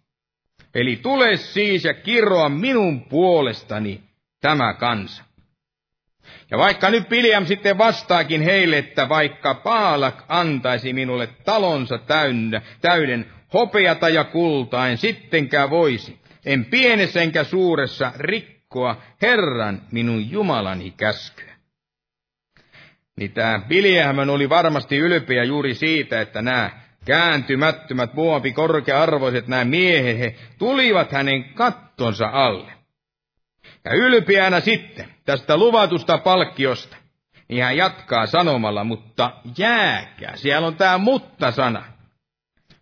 Eli 0.76 0.95
tule 0.95 1.38
siis 1.38 1.84
ja 1.84 1.93
kirroa 1.93 2.49
minun 2.49 3.01
puolestani 3.01 4.03
tämä 4.41 4.74
kansa. 4.74 5.24
Ja 6.51 6.57
vaikka 6.57 6.89
nyt 6.89 7.09
Pileam 7.09 7.45
sitten 7.45 7.78
vastaakin 7.78 8.41
heille, 8.41 8.78
että 8.78 9.09
vaikka 9.09 9.55
Paalak 9.55 10.24
antaisi 10.28 10.93
minulle 10.93 11.28
talonsa 11.45 11.97
täynnä, 11.97 12.61
täyden 12.82 13.26
hopeata 13.53 14.09
ja 14.09 14.24
kultaa, 14.24 14.88
en 14.88 14.97
sittenkään 14.97 15.70
voisi, 15.70 16.20
en 16.45 16.65
pienessä 16.65 17.22
enkä 17.22 17.43
suuressa 17.43 18.11
rikkoa 18.17 19.01
Herran 19.22 19.82
minun 19.91 20.32
Jumalani 20.32 20.91
käskyä 20.97 21.49
niin 23.20 23.32
tämä 23.32 23.61
Biljähmän 23.67 24.30
oli 24.30 24.49
varmasti 24.49 24.97
ylpeä 24.97 25.43
juuri 25.43 25.76
siitä, 25.76 26.22
että 26.22 26.41
nämä 26.41 26.72
kääntymättömät 27.05 28.13
muopi 28.13 28.51
korkea-arvoiset 28.51 29.47
nämä 29.47 29.65
miehet, 29.65 30.19
he 30.19 30.35
tulivat 30.57 31.11
hänen 31.11 31.43
kattonsa 31.43 32.29
alle. 32.33 32.71
Ja 33.85 33.91
ylpeänä 33.93 34.59
sitten 34.59 35.07
tästä 35.25 35.57
luvatusta 35.57 36.17
palkkiosta, 36.17 36.97
niin 37.47 37.63
hän 37.63 37.77
jatkaa 37.77 38.25
sanomalla, 38.25 38.83
mutta 38.83 39.31
jääkää, 39.57 40.35
siellä 40.35 40.67
on 40.67 40.75
tämä 40.75 40.97
mutta-sana. 40.97 41.83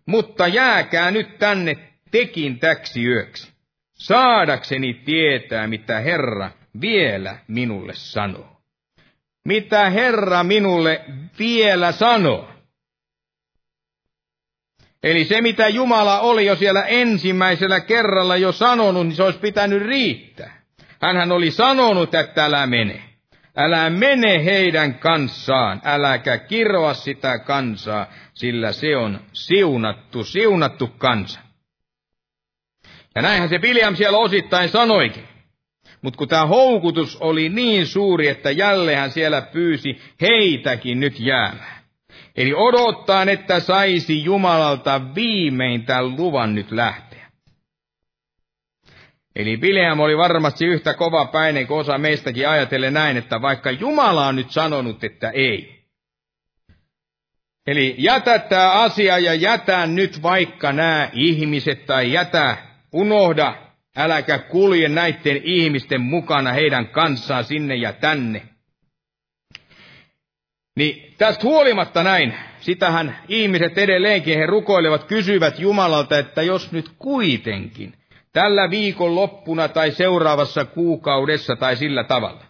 Mutta 0.06 0.46
jääkää 0.46 1.10
nyt 1.10 1.38
tänne 1.38 1.76
tekin 2.10 2.58
täksi 2.58 3.04
yöksi, 3.04 3.52
saadakseni 3.92 4.94
tietää, 4.94 5.66
mitä 5.66 6.00
Herra 6.00 6.50
vielä 6.80 7.38
minulle 7.48 7.92
sanoo 7.94 8.58
mitä 9.48 9.90
Herra 9.90 10.44
minulle 10.44 11.04
vielä 11.38 11.92
sanoo. 11.92 12.48
Eli 15.10 15.24
se, 15.24 15.40
mitä 15.40 15.68
Jumala 15.68 16.20
oli 16.20 16.46
jo 16.46 16.56
siellä 16.56 16.82
ensimmäisellä 16.82 17.80
kerralla 17.80 18.36
jo 18.36 18.52
sanonut, 18.52 19.06
niin 19.06 19.16
se 19.16 19.22
olisi 19.22 19.38
pitänyt 19.38 19.82
riittää. 19.82 20.62
Hänhän 21.00 21.32
oli 21.32 21.50
sanonut, 21.50 22.14
että 22.14 22.44
älä 22.44 22.66
mene. 22.66 23.02
Älä 23.56 23.90
mene 23.90 24.44
heidän 24.44 24.94
kanssaan, 24.94 25.80
äläkä 25.84 26.38
kiroa 26.38 26.94
sitä 26.94 27.38
kansaa, 27.38 28.06
sillä 28.34 28.72
se 28.72 28.96
on 28.96 29.20
siunattu, 29.32 30.24
siunattu 30.24 30.86
kansa. 30.86 31.40
Ja 33.14 33.22
näinhän 33.22 33.48
se 33.48 33.58
William 33.58 33.96
siellä 33.96 34.18
osittain 34.18 34.68
sanoikin. 34.68 35.24
Mutta 36.02 36.18
kun 36.18 36.28
tämä 36.28 36.46
houkutus 36.46 37.16
oli 37.16 37.48
niin 37.48 37.86
suuri, 37.86 38.28
että 38.28 38.50
jälleen 38.50 38.98
hän 38.98 39.10
siellä 39.10 39.42
pyysi 39.42 40.00
heitäkin 40.20 41.00
nyt 41.00 41.20
jäämään. 41.20 41.77
Eli 42.38 42.54
odottaa, 42.54 43.22
että 43.22 43.60
saisi 43.60 44.24
Jumalalta 44.24 45.14
viimein 45.14 45.86
tämän 45.86 46.16
luvan 46.16 46.54
nyt 46.54 46.70
lähteä. 46.70 47.30
Eli 49.36 49.56
Bileam 49.56 50.00
oli 50.00 50.16
varmasti 50.16 50.64
yhtä 50.64 50.94
kova 50.94 51.26
päinen 51.26 51.66
kuin 51.66 51.80
osa 51.80 51.98
meistäkin 51.98 52.48
ajatellen 52.48 52.94
näin, 52.94 53.16
että 53.16 53.42
vaikka 53.42 53.70
Jumala 53.70 54.26
on 54.26 54.36
nyt 54.36 54.50
sanonut, 54.50 55.04
että 55.04 55.30
ei. 55.30 55.84
Eli 57.66 57.94
jätä 57.98 58.38
tämä 58.38 58.70
asia 58.72 59.18
ja 59.18 59.34
jätä 59.34 59.86
nyt 59.86 60.22
vaikka 60.22 60.72
nämä 60.72 61.10
ihmiset 61.12 61.86
tai 61.86 62.12
jätä, 62.12 62.56
unohda 62.92 63.54
Äläkä 63.96 64.38
kulje 64.38 64.88
näiden 64.88 65.40
ihmisten 65.44 66.00
mukana 66.00 66.52
heidän 66.52 66.88
kanssaan 66.88 67.44
sinne 67.44 67.76
ja 67.76 67.92
tänne. 67.92 68.42
Niin 70.76 71.07
tästä 71.18 71.42
huolimatta 71.42 72.02
näin, 72.02 72.34
sitähän 72.60 73.18
ihmiset 73.28 73.78
edelleenkin, 73.78 74.38
he 74.38 74.46
rukoilevat, 74.46 75.04
kysyvät 75.04 75.58
Jumalalta, 75.58 76.18
että 76.18 76.42
jos 76.42 76.72
nyt 76.72 76.90
kuitenkin 76.98 77.94
tällä 78.32 78.70
viikon 78.70 79.14
loppuna 79.14 79.68
tai 79.68 79.90
seuraavassa 79.90 80.64
kuukaudessa 80.64 81.56
tai 81.56 81.76
sillä 81.76 82.04
tavalla, 82.04 82.44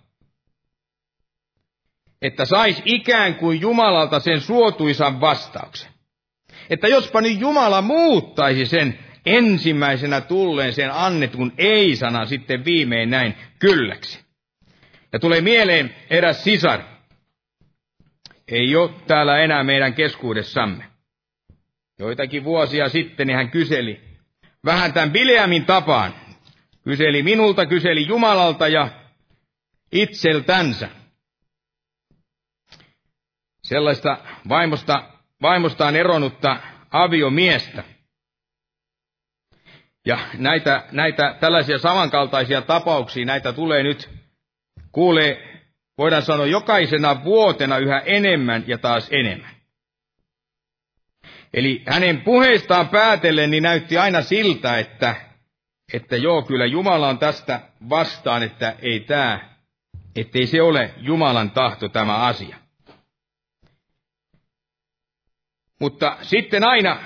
että 2.22 2.44
sais 2.44 2.82
ikään 2.84 3.34
kuin 3.34 3.60
Jumalalta 3.60 4.20
sen 4.20 4.40
suotuisan 4.40 5.20
vastauksen. 5.20 5.92
Että 6.70 6.88
jospa 6.88 7.20
nyt 7.20 7.40
Jumala 7.40 7.82
muuttaisi 7.82 8.66
sen 8.66 8.98
ensimmäisenä 9.26 10.20
tulleen 10.20 10.72
sen 10.72 10.90
annetun 10.92 11.52
ei-sana 11.58 12.26
sitten 12.26 12.64
viimein 12.64 13.10
näin 13.10 13.34
kylläksi. 13.58 14.20
Ja 15.12 15.18
tulee 15.18 15.40
mieleen 15.40 15.94
eräs 16.10 16.44
sisar. 16.44 16.97
Ei 18.48 18.76
ole 18.76 18.90
täällä 19.06 19.38
enää 19.38 19.64
meidän 19.64 19.94
keskuudessamme. 19.94 20.84
Joitakin 21.98 22.44
vuosia 22.44 22.88
sitten 22.88 23.30
hän 23.30 23.50
kyseli, 23.50 24.00
vähän 24.64 24.92
tämän 24.92 25.10
Bileamin 25.10 25.64
tapaan, 25.64 26.14
kyseli 26.84 27.22
minulta, 27.22 27.66
kyseli 27.66 28.06
Jumalalta 28.06 28.68
ja 28.68 28.88
itseltänsä. 29.92 30.88
Sellaista 33.62 34.18
vaimosta, 34.48 35.02
vaimostaan 35.42 35.96
eronnutta 35.96 36.56
aviomiestä– 36.90 37.84
ja 40.08 40.18
näitä, 40.38 40.84
näitä 40.92 41.36
tällaisia 41.40 41.78
samankaltaisia 41.78 42.62
tapauksia, 42.62 43.24
näitä 43.24 43.52
tulee 43.52 43.82
nyt, 43.82 44.10
kuulee, 44.92 45.47
voidaan 45.98 46.22
sanoa 46.22 46.46
jokaisena 46.46 47.24
vuotena 47.24 47.78
yhä 47.78 47.98
enemmän 47.98 48.64
ja 48.66 48.78
taas 48.78 49.08
enemmän. 49.10 49.50
Eli 51.54 51.82
hänen 51.86 52.20
puheistaan 52.20 52.88
päätellen 52.88 53.50
niin 53.50 53.62
näytti 53.62 53.98
aina 53.98 54.22
siltä, 54.22 54.78
että, 54.78 55.16
että 55.92 56.16
joo, 56.16 56.42
kyllä 56.42 56.66
Jumala 56.66 57.08
on 57.08 57.18
tästä 57.18 57.60
vastaan, 57.88 58.42
että 58.42 58.74
ei 58.82 59.00
tämä 59.00 59.48
ettei 60.20 60.46
se 60.46 60.62
ole 60.62 60.94
Jumalan 60.96 61.50
tahto 61.50 61.88
tämä 61.88 62.16
asia. 62.16 62.56
Mutta 65.80 66.16
sitten 66.22 66.64
aina, 66.64 66.96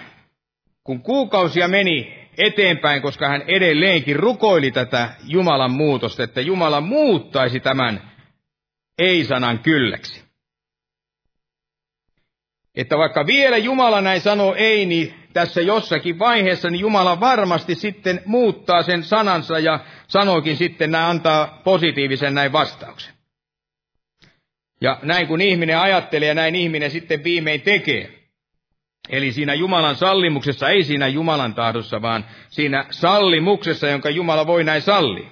kun 0.84 1.02
kuukausia 1.02 1.68
meni 1.68 2.28
eteenpäin, 2.38 3.02
koska 3.02 3.28
hän 3.28 3.42
edelleenkin 3.46 4.16
rukoili 4.16 4.70
tätä 4.70 5.14
Jumalan 5.24 5.70
muutosta, 5.70 6.22
että 6.22 6.40
Jumala 6.40 6.80
muuttaisi 6.80 7.60
tämän 7.60 8.11
ei-sanan 8.98 9.58
kylläksi. 9.58 10.22
Että 12.74 12.98
vaikka 12.98 13.26
vielä 13.26 13.56
Jumala 13.56 14.00
näin 14.00 14.20
sanoo 14.20 14.54
ei, 14.54 14.86
niin 14.86 15.14
tässä 15.32 15.60
jossakin 15.60 16.18
vaiheessa, 16.18 16.70
niin 16.70 16.80
Jumala 16.80 17.20
varmasti 17.20 17.74
sitten 17.74 18.22
muuttaa 18.26 18.82
sen 18.82 19.04
sanansa 19.04 19.58
ja 19.58 19.80
sanookin 20.08 20.56
sitten, 20.56 20.90
näin 20.90 21.10
antaa 21.10 21.60
positiivisen 21.64 22.34
näin 22.34 22.52
vastauksen. 22.52 23.14
Ja 24.80 24.98
näin 25.02 25.26
kun 25.26 25.40
ihminen 25.40 25.78
ajattelee 25.78 26.28
ja 26.28 26.34
näin 26.34 26.54
ihminen 26.54 26.90
sitten 26.90 27.24
viimein 27.24 27.60
tekee. 27.60 28.22
Eli 29.08 29.32
siinä 29.32 29.54
Jumalan 29.54 29.96
sallimuksessa, 29.96 30.68
ei 30.68 30.84
siinä 30.84 31.08
Jumalan 31.08 31.54
tahdossa, 31.54 32.02
vaan 32.02 32.24
siinä 32.48 32.86
sallimuksessa, 32.90 33.88
jonka 33.88 34.10
Jumala 34.10 34.46
voi 34.46 34.64
näin 34.64 34.82
sallia. 34.82 35.30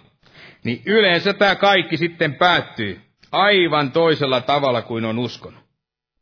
Niin 0.65 0.83
yleensä 0.87 1.33
tämä 1.33 1.55
kaikki 1.55 1.97
sitten 1.97 2.35
päättyy 2.35 3.10
aivan 3.33 3.93
toisella 3.93 4.41
tavalla 4.41 4.83
kuin 4.83 5.05
on 5.05 5.19
uskonut. 5.19 5.65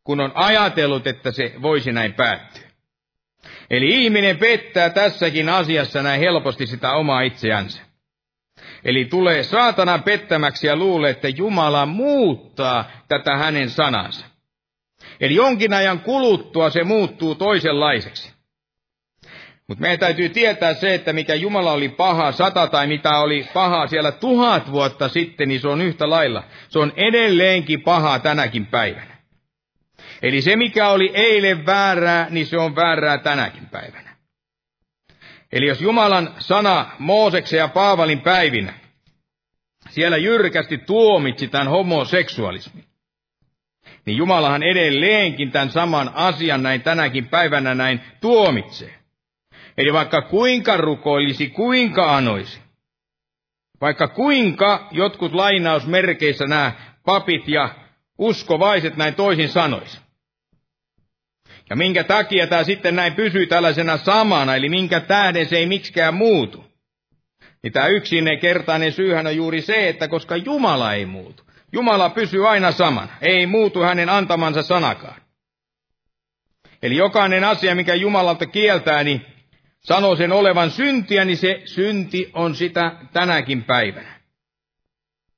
Kun 0.04 0.20
on 0.20 0.32
ajatellut, 0.34 1.06
että 1.06 1.30
se 1.30 1.54
voisi 1.62 1.92
näin 1.92 2.14
päättyä. 2.14 2.68
Eli 3.70 4.04
ihminen 4.04 4.38
pettää 4.38 4.90
tässäkin 4.90 5.48
asiassa 5.48 6.02
näin 6.02 6.20
helposti 6.20 6.66
sitä 6.66 6.92
omaa 6.92 7.20
itseänsä. 7.20 7.82
Eli 8.84 9.04
tulee 9.04 9.42
saatanan 9.42 10.02
pettämäksi 10.02 10.66
ja 10.66 10.76
luulee, 10.76 11.10
että 11.10 11.28
Jumala 11.28 11.86
muuttaa 11.86 12.90
tätä 13.08 13.36
hänen 13.36 13.70
sanansa. 13.70 14.26
Eli 15.20 15.34
jonkin 15.34 15.74
ajan 15.74 16.00
kuluttua 16.00 16.70
se 16.70 16.84
muuttuu 16.84 17.34
toisenlaiseksi. 17.34 18.37
Mutta 19.68 19.82
meidän 19.82 19.98
täytyy 19.98 20.28
tietää 20.28 20.74
se, 20.74 20.94
että 20.94 21.12
mikä 21.12 21.34
Jumala 21.34 21.72
oli 21.72 21.88
paha 21.88 22.32
sata 22.32 22.66
tai 22.66 22.86
mitä 22.86 23.18
oli 23.18 23.46
pahaa 23.54 23.86
siellä 23.86 24.12
tuhat 24.12 24.72
vuotta 24.72 25.08
sitten, 25.08 25.48
niin 25.48 25.60
se 25.60 25.68
on 25.68 25.82
yhtä 25.82 26.10
lailla. 26.10 26.44
Se 26.68 26.78
on 26.78 26.92
edelleenkin 26.96 27.82
pahaa 27.82 28.18
tänäkin 28.18 28.66
päivänä. 28.66 29.18
Eli 30.22 30.42
se, 30.42 30.56
mikä 30.56 30.88
oli 30.88 31.10
eilen 31.14 31.66
väärää, 31.66 32.26
niin 32.30 32.46
se 32.46 32.58
on 32.58 32.76
väärää 32.76 33.18
tänäkin 33.18 33.66
päivänä. 33.66 34.16
Eli 35.52 35.66
jos 35.66 35.80
Jumalan 35.80 36.34
sana 36.38 36.86
Mooseksen 36.98 37.58
ja 37.58 37.68
Paavalin 37.68 38.20
päivinä 38.20 38.74
siellä 39.90 40.16
jyrkästi 40.16 40.78
tuomitsi 40.78 41.48
tämän 41.48 41.68
homoseksualismin, 41.68 42.84
niin 44.04 44.16
Jumalahan 44.16 44.62
edelleenkin 44.62 45.50
tämän 45.50 45.70
saman 45.70 46.10
asian 46.14 46.62
näin 46.62 46.82
tänäkin 46.82 47.28
päivänä 47.28 47.74
näin 47.74 48.00
tuomitsee. 48.20 48.97
Eli 49.78 49.92
vaikka 49.92 50.22
kuinka 50.22 50.76
rukoilisi, 50.76 51.50
kuinka 51.50 52.16
anoisi, 52.16 52.60
vaikka 53.80 54.08
kuinka 54.08 54.88
jotkut 54.90 55.32
lainausmerkeissä 55.32 56.46
nämä 56.46 56.72
papit 57.04 57.48
ja 57.48 57.74
uskovaiset 58.18 58.96
näin 58.96 59.14
toisin 59.14 59.48
sanoisi. 59.48 60.00
Ja 61.70 61.76
minkä 61.76 62.04
takia 62.04 62.46
tämä 62.46 62.64
sitten 62.64 62.96
näin 62.96 63.14
pysyy 63.14 63.46
tällaisena 63.46 63.96
samana, 63.96 64.56
eli 64.56 64.68
minkä 64.68 65.00
tähden 65.00 65.46
se 65.46 65.56
ei 65.56 65.66
miksikään 65.66 66.14
muutu. 66.14 66.64
Niin 67.62 67.72
tämä 67.72 67.86
yksinkertainen 67.86 68.92
syyhän 68.92 69.26
on 69.26 69.36
juuri 69.36 69.62
se, 69.62 69.88
että 69.88 70.08
koska 70.08 70.36
Jumala 70.36 70.94
ei 70.94 71.06
muutu. 71.06 71.42
Jumala 71.72 72.10
pysyy 72.10 72.48
aina 72.48 72.72
samana, 72.72 73.12
ei 73.20 73.46
muutu 73.46 73.80
hänen 73.80 74.08
antamansa 74.08 74.62
sanakaan. 74.62 75.20
Eli 76.82 76.96
jokainen 76.96 77.44
asia, 77.44 77.74
mikä 77.74 77.94
Jumalalta 77.94 78.46
kieltää, 78.46 79.04
niin 79.04 79.37
sanoo 79.88 80.16
sen 80.16 80.32
olevan 80.32 80.70
syntiä, 80.70 81.24
niin 81.24 81.36
se 81.36 81.62
synti 81.64 82.30
on 82.34 82.54
sitä 82.54 82.92
tänäkin 83.12 83.64
päivänä. 83.64 84.20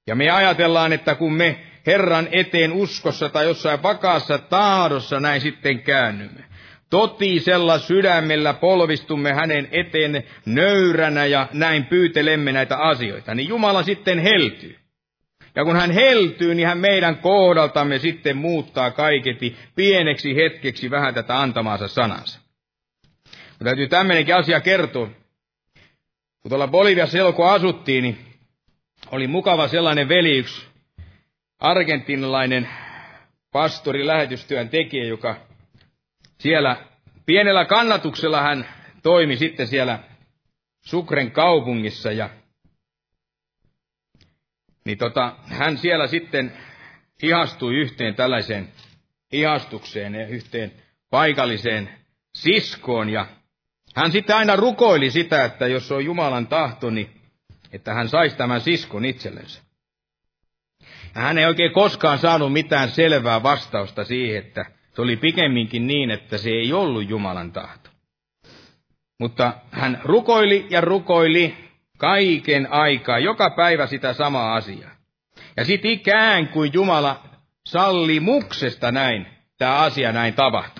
Ja 0.06 0.14
me 0.14 0.30
ajatellaan, 0.30 0.92
että 0.92 1.14
kun 1.14 1.32
me 1.32 1.60
Herran 1.86 2.28
eteen 2.32 2.72
uskossa 2.72 3.28
tai 3.28 3.44
jossain 3.44 3.82
vakaassa 3.82 4.38
tahdossa 4.38 5.20
näin 5.20 5.40
sitten 5.40 5.82
käännymme. 5.82 6.44
Totisella 6.90 7.78
sydämellä 7.78 8.54
polvistumme 8.54 9.32
hänen 9.32 9.68
eteen 9.72 10.24
nöyränä 10.46 11.26
ja 11.26 11.48
näin 11.52 11.84
pyytelemme 11.84 12.52
näitä 12.52 12.76
asioita, 12.76 13.34
niin 13.34 13.48
Jumala 13.48 13.82
sitten 13.82 14.18
heltyy. 14.18 14.76
Ja 15.54 15.64
kun 15.64 15.76
hän 15.76 15.90
heltyy, 15.90 16.54
niin 16.54 16.68
hän 16.68 16.78
meidän 16.78 17.16
kohdaltamme 17.16 17.98
sitten 17.98 18.36
muuttaa 18.36 18.90
kaiketi 18.90 19.56
pieneksi 19.74 20.36
hetkeksi 20.36 20.90
vähän 20.90 21.14
tätä 21.14 21.40
antamaansa 21.40 21.88
sanansa. 21.88 22.39
Mutta 23.60 23.68
täytyy 23.68 23.88
tämmöinenkin 23.88 24.36
asia 24.36 24.60
kertoa. 24.60 25.06
Kun 26.42 26.48
tuolla 26.48 26.68
Boliviassa 26.68 27.32
kun 27.36 27.50
asuttiin, 27.50 28.02
niin 28.02 28.18
oli 29.10 29.26
mukava 29.26 29.68
sellainen 29.68 30.08
veli, 30.08 30.38
yksi 30.38 30.66
argentinalainen 31.58 32.68
pastori, 33.52 34.06
lähetystyön 34.06 34.68
tekijä, 34.68 35.04
joka 35.04 35.36
siellä 36.38 36.76
pienellä 37.26 37.64
kannatuksella 37.64 38.42
hän 38.42 38.68
toimi 39.02 39.36
sitten 39.36 39.66
siellä 39.66 39.98
Sukren 40.80 41.30
kaupungissa 41.30 42.12
ja 42.12 42.30
niin 44.84 44.98
tota, 44.98 45.36
hän 45.46 45.78
siellä 45.78 46.06
sitten 46.06 46.52
ihastui 47.22 47.76
yhteen 47.76 48.14
tällaiseen 48.14 48.68
ihastukseen 49.32 50.14
ja 50.14 50.26
yhteen 50.26 50.72
paikalliseen 51.10 51.88
siskoon 52.34 53.08
ja 53.08 53.26
hän 53.94 54.12
sitten 54.12 54.36
aina 54.36 54.56
rukoili 54.56 55.10
sitä, 55.10 55.44
että 55.44 55.66
jos 55.66 55.92
on 55.92 56.04
Jumalan 56.04 56.46
tahto, 56.46 56.90
niin 56.90 57.10
että 57.72 57.94
hän 57.94 58.08
saisi 58.08 58.36
tämän 58.36 58.60
siskon 58.60 59.04
itsellensä. 59.04 59.62
Ja 61.14 61.20
hän 61.20 61.38
ei 61.38 61.46
oikein 61.46 61.72
koskaan 61.72 62.18
saanut 62.18 62.52
mitään 62.52 62.88
selvää 62.88 63.42
vastausta 63.42 64.04
siihen, 64.04 64.38
että 64.38 64.64
se 64.94 65.02
oli 65.02 65.16
pikemminkin 65.16 65.86
niin, 65.86 66.10
että 66.10 66.38
se 66.38 66.50
ei 66.50 66.72
ollut 66.72 67.08
Jumalan 67.08 67.52
tahto. 67.52 67.90
Mutta 69.18 69.52
hän 69.70 70.00
rukoili 70.04 70.66
ja 70.70 70.80
rukoili 70.80 71.54
kaiken 71.98 72.72
aikaa, 72.72 73.18
joka 73.18 73.50
päivä 73.50 73.86
sitä 73.86 74.12
samaa 74.12 74.54
asiaa. 74.54 74.90
Ja 75.56 75.64
sitten 75.64 75.90
ikään 75.90 76.48
kuin 76.48 76.70
Jumala 76.74 77.22
salli 77.66 78.20
muksesta 78.20 78.92
näin, 78.92 79.26
tämä 79.58 79.76
asia 79.76 80.12
näin 80.12 80.34
tapahtui. 80.34 80.79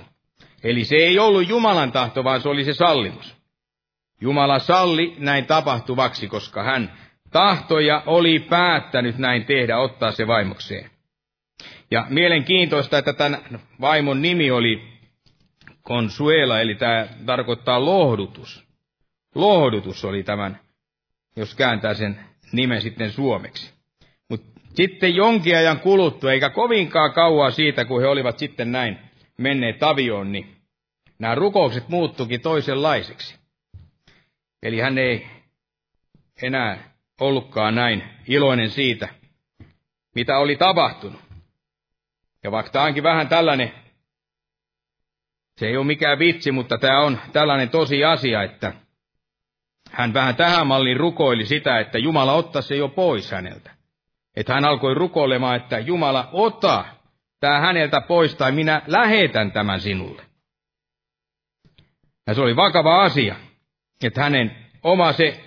Eli 0.65 0.85
se 0.85 0.97
ei 0.97 1.19
ollut 1.19 1.49
Jumalan 1.49 1.93
tahto, 1.93 2.25
vaan 2.25 2.41
se 2.41 2.49
oli 2.49 2.65
se 2.65 2.75
sallimus. 2.75 3.37
Jumala 4.21 4.59
salli 4.59 5.15
näin 5.19 5.47
tapahtuvaksi, 5.47 6.29
koska 6.29 6.63
hän 6.63 6.93
tahtoja 7.31 8.03
oli 8.07 8.39
päättänyt 8.39 9.19
näin 9.19 9.45
tehdä, 9.45 9.79
ottaa 9.79 10.13
se 10.13 10.27
vaimokseen. 10.27 10.91
Ja 11.91 12.07
mielenkiintoista, 12.09 12.99
että 12.99 13.13
tämän 13.13 13.61
vaimon 13.81 14.23
nimi 14.23 14.51
oli 14.51 14.83
Consuela, 15.89 16.61
eli 16.61 16.75
tämä 16.75 17.07
tarkoittaa 17.27 17.85
lohdutus. 17.85 18.65
Lohdutus 19.35 20.05
oli 20.05 20.23
tämän, 20.23 20.61
jos 21.37 21.55
kääntää 21.55 21.95
sen 21.95 22.21
nimen 22.53 22.83
sitten 22.83 23.11
suomeksi. 23.11 23.75
Mutta 24.29 24.61
sitten 24.75 25.15
jonkin 25.15 25.57
ajan 25.57 25.81
kuluttua, 25.81 26.33
eikä 26.33 26.51
kovinkaan 26.51 27.13
kauaa 27.13 27.51
siitä, 27.51 27.85
kun 27.85 28.01
he 28.01 28.07
olivat 28.07 28.39
sitten 28.39 28.73
näin 28.73 28.99
menneet 29.41 29.83
avioon, 29.83 30.33
niin 30.33 30.57
nämä 31.19 31.35
rukoukset 31.35 31.89
muuttukin 31.89 32.41
toisenlaiseksi. 32.41 33.39
Eli 34.63 34.81
hän 34.81 34.99
ei 34.99 35.27
enää 36.43 36.79
ollutkaan 37.21 37.75
näin 37.75 38.03
iloinen 38.29 38.71
siitä, 38.71 39.09
mitä 40.15 40.39
oli 40.39 40.57
tapahtunut. 40.57 41.21
Ja 42.45 42.51
vaikka 42.51 42.73
tämä 42.73 42.85
onkin 42.85 43.03
vähän 43.03 43.29
tällainen, 43.29 43.73
se 45.57 45.67
ei 45.67 45.77
ole 45.77 45.87
mikään 45.87 46.19
vitsi, 46.19 46.53
mutta 46.53 46.79
tämä 46.79 47.01
on 47.01 47.19
tällainen 47.33 47.71
tosi 47.71 48.05
asia, 48.05 48.43
että 48.43 48.73
hän 49.91 50.15
vähän 50.15 50.37
tähän 50.37 50.67
malliin 50.67 50.97
rukoili 50.97 51.47
sitä, 51.47 51.79
että 51.79 51.99
Jumala 51.99 52.33
ottaa 52.33 52.63
se 52.63 52.77
jo 52.77 52.89
pois 52.89 53.31
häneltä. 53.31 53.71
Että 54.37 54.55
hän 54.55 54.65
alkoi 54.65 54.95
rukoilemaan, 54.95 55.57
että 55.57 55.79
Jumala, 55.79 56.29
ota 56.33 56.85
tämä 57.41 57.61
häneltä 57.61 58.01
pois 58.01 58.35
tai 58.35 58.53
minä 58.53 58.83
lähetän 58.87 59.53
tämän 59.53 59.81
sinulle. 59.81 60.23
Ja 62.27 62.35
se 62.35 62.41
oli 62.41 62.57
vakava 62.57 63.03
asia, 63.03 63.37
että 64.05 64.23
hänen 64.23 64.57
oma 64.83 65.13
se 65.13 65.41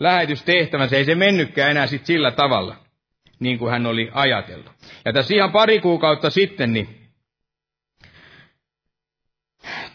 lähetystehtävänsä, 0.00 0.96
ei 0.96 1.04
se 1.04 1.14
mennytkään 1.14 1.70
enää 1.70 1.86
sit 1.86 2.06
sillä 2.06 2.30
tavalla, 2.30 2.76
niin 3.40 3.58
kuin 3.58 3.70
hän 3.70 3.86
oli 3.86 4.10
ajatellut. 4.12 4.72
Ja 5.04 5.12
tässä 5.12 5.34
ihan 5.34 5.52
pari 5.52 5.80
kuukautta 5.80 6.30
sitten, 6.30 6.72
niin 6.72 7.00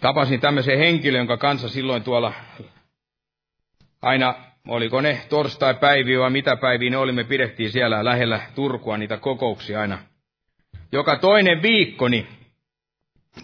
tapasin 0.02 0.40
tämmöisen 0.40 0.78
henkilön, 0.78 1.20
jonka 1.20 1.38
kanssa 1.38 1.70
silloin 1.70 2.04
tuolla 2.04 2.34
aina 4.02 4.36
oliko 4.68 5.02
ne 5.02 5.22
torstai-päiviä 5.30 6.20
vai 6.20 6.30
mitä 6.30 6.56
päiviä 6.56 6.90
ne 6.90 6.98
oli, 6.98 7.12
me 7.12 7.24
pidettiin 7.24 7.72
siellä 7.72 8.06
lähellä 8.06 8.42
Turkua 8.56 8.98
niitä 8.98 9.18
kokouksia 9.18 9.82
aina. 9.82 9.98
Joka 10.92 11.18
toinen 11.18 11.62
viikko, 11.62 12.08
niin 12.08 12.28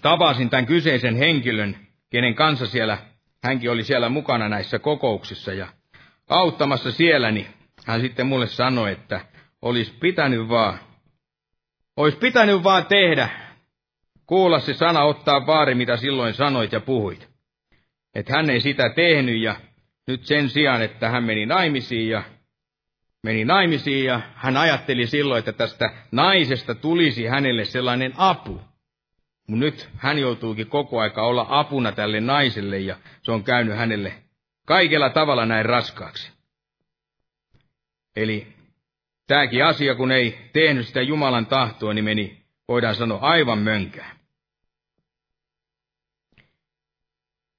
tapasin 0.02 0.50
tämän 0.50 0.66
kyseisen 0.66 1.16
henkilön, 1.16 1.78
kenen 2.10 2.36
kanssa 2.36 2.66
siellä, 2.66 2.98
hänkin 3.44 3.72
oli 3.72 3.84
siellä 3.84 4.10
mukana 4.10 4.50
näissä 4.50 4.80
kokouksissa 4.80 5.54
ja 5.54 5.68
auttamassa 6.30 6.92
siellä, 6.92 7.32
niin 7.32 7.48
hän 7.86 8.02
sitten 8.02 8.28
mulle 8.28 8.48
sanoi, 8.48 8.92
että 8.92 9.22
olisi 9.62 9.94
pitänyt 10.00 10.50
vaan, 10.50 10.80
olisi 11.98 12.18
pitänyt 12.18 12.64
vaan 12.64 12.86
tehdä, 12.86 13.30
kuulla 14.26 14.60
se 14.60 14.74
sana, 14.74 15.04
ottaa 15.04 15.46
vaari, 15.46 15.76
mitä 15.76 15.98
silloin 15.98 16.34
sanoit 16.34 16.72
ja 16.72 16.80
puhuit. 16.80 17.30
Että 18.16 18.34
hän 18.34 18.50
ei 18.50 18.62
sitä 18.62 18.90
tehnyt 18.96 19.42
ja 19.42 19.56
nyt 20.08 20.26
sen 20.26 20.50
sijaan, 20.50 20.82
että 20.82 21.10
hän 21.10 21.24
meni 21.24 21.46
naimisiin 21.46 22.10
ja 22.10 22.24
meni 23.24 23.46
naimisiin 23.46 24.06
ja 24.06 24.22
hän 24.36 24.58
ajatteli 24.58 25.08
silloin, 25.08 25.40
että 25.40 25.54
tästä 25.54 25.90
naisesta 26.12 26.76
tulisi 26.76 27.26
hänelle 27.26 27.66
sellainen 27.66 28.14
apu. 28.18 28.62
Mutta 29.48 29.66
nyt 29.66 29.90
hän 29.98 30.20
joutuukin 30.20 30.68
koko 30.68 31.00
aika 31.00 31.24
olla 31.24 31.46
apuna 31.50 31.92
tälle 31.92 32.20
naiselle 32.20 32.80
ja 32.80 32.96
se 33.22 33.32
on 33.32 33.44
käynyt 33.44 33.78
hänelle 33.78 34.14
kaikella 34.66 35.10
tavalla 35.10 35.46
näin 35.46 35.66
raskaaksi. 35.66 36.32
Eli 38.16 38.48
tämäkin 39.28 39.66
asia, 39.66 39.96
kun 39.96 40.12
ei 40.12 40.50
tehnyt 40.54 40.88
sitä 40.88 41.02
Jumalan 41.02 41.46
tahtoa, 41.46 41.94
niin 41.94 42.06
meni, 42.06 42.46
voidaan 42.68 42.96
sanoa, 42.96 43.20
aivan 43.20 43.60
mönkään. 43.60 44.16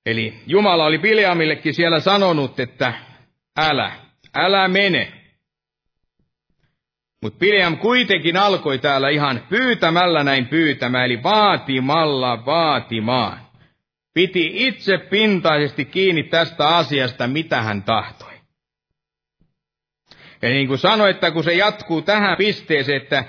Eli 0.06 0.42
Jumala 0.46 0.84
oli 0.84 0.98
Bileamillekin 0.98 1.74
siellä 1.74 2.00
sanonut, 2.00 2.60
että 2.60 2.94
älä, 3.56 3.92
älä 4.34 4.68
mene. 4.68 5.21
Mutta 7.22 7.38
Bileam 7.38 7.78
kuitenkin 7.78 8.36
alkoi 8.36 8.78
täällä 8.78 9.08
ihan 9.08 9.42
pyytämällä 9.48 10.24
näin 10.24 10.46
pyytämään, 10.46 11.04
eli 11.04 11.22
vaatimalla 11.22 12.46
vaatimaan. 12.46 13.40
Piti 14.14 14.50
itse 14.54 14.98
pintaisesti 14.98 15.84
kiinni 15.84 16.22
tästä 16.22 16.68
asiasta, 16.68 17.26
mitä 17.26 17.62
hän 17.62 17.82
tahtoi. 17.82 18.32
Ja 20.42 20.48
niin 20.48 20.68
kuin 20.68 20.78
sanoin, 20.78 21.10
että 21.10 21.30
kun 21.30 21.44
se 21.44 21.52
jatkuu 21.52 22.02
tähän 22.02 22.36
pisteeseen, 22.36 23.02
että 23.02 23.24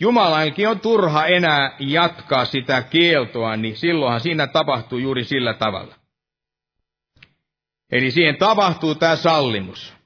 Jumalankin 0.00 0.68
on 0.68 0.80
turha 0.80 1.26
enää 1.26 1.76
jatkaa 1.78 2.44
sitä 2.44 2.82
kieltoa, 2.82 3.56
niin 3.56 3.76
silloinhan 3.76 4.20
siinä 4.20 4.46
tapahtuu 4.46 4.98
juuri 4.98 5.24
sillä 5.24 5.54
tavalla. 5.54 5.94
Eli 7.92 8.10
siihen 8.10 8.36
tapahtuu 8.36 8.94
tämä 8.94 9.16
sallimus. 9.16 10.01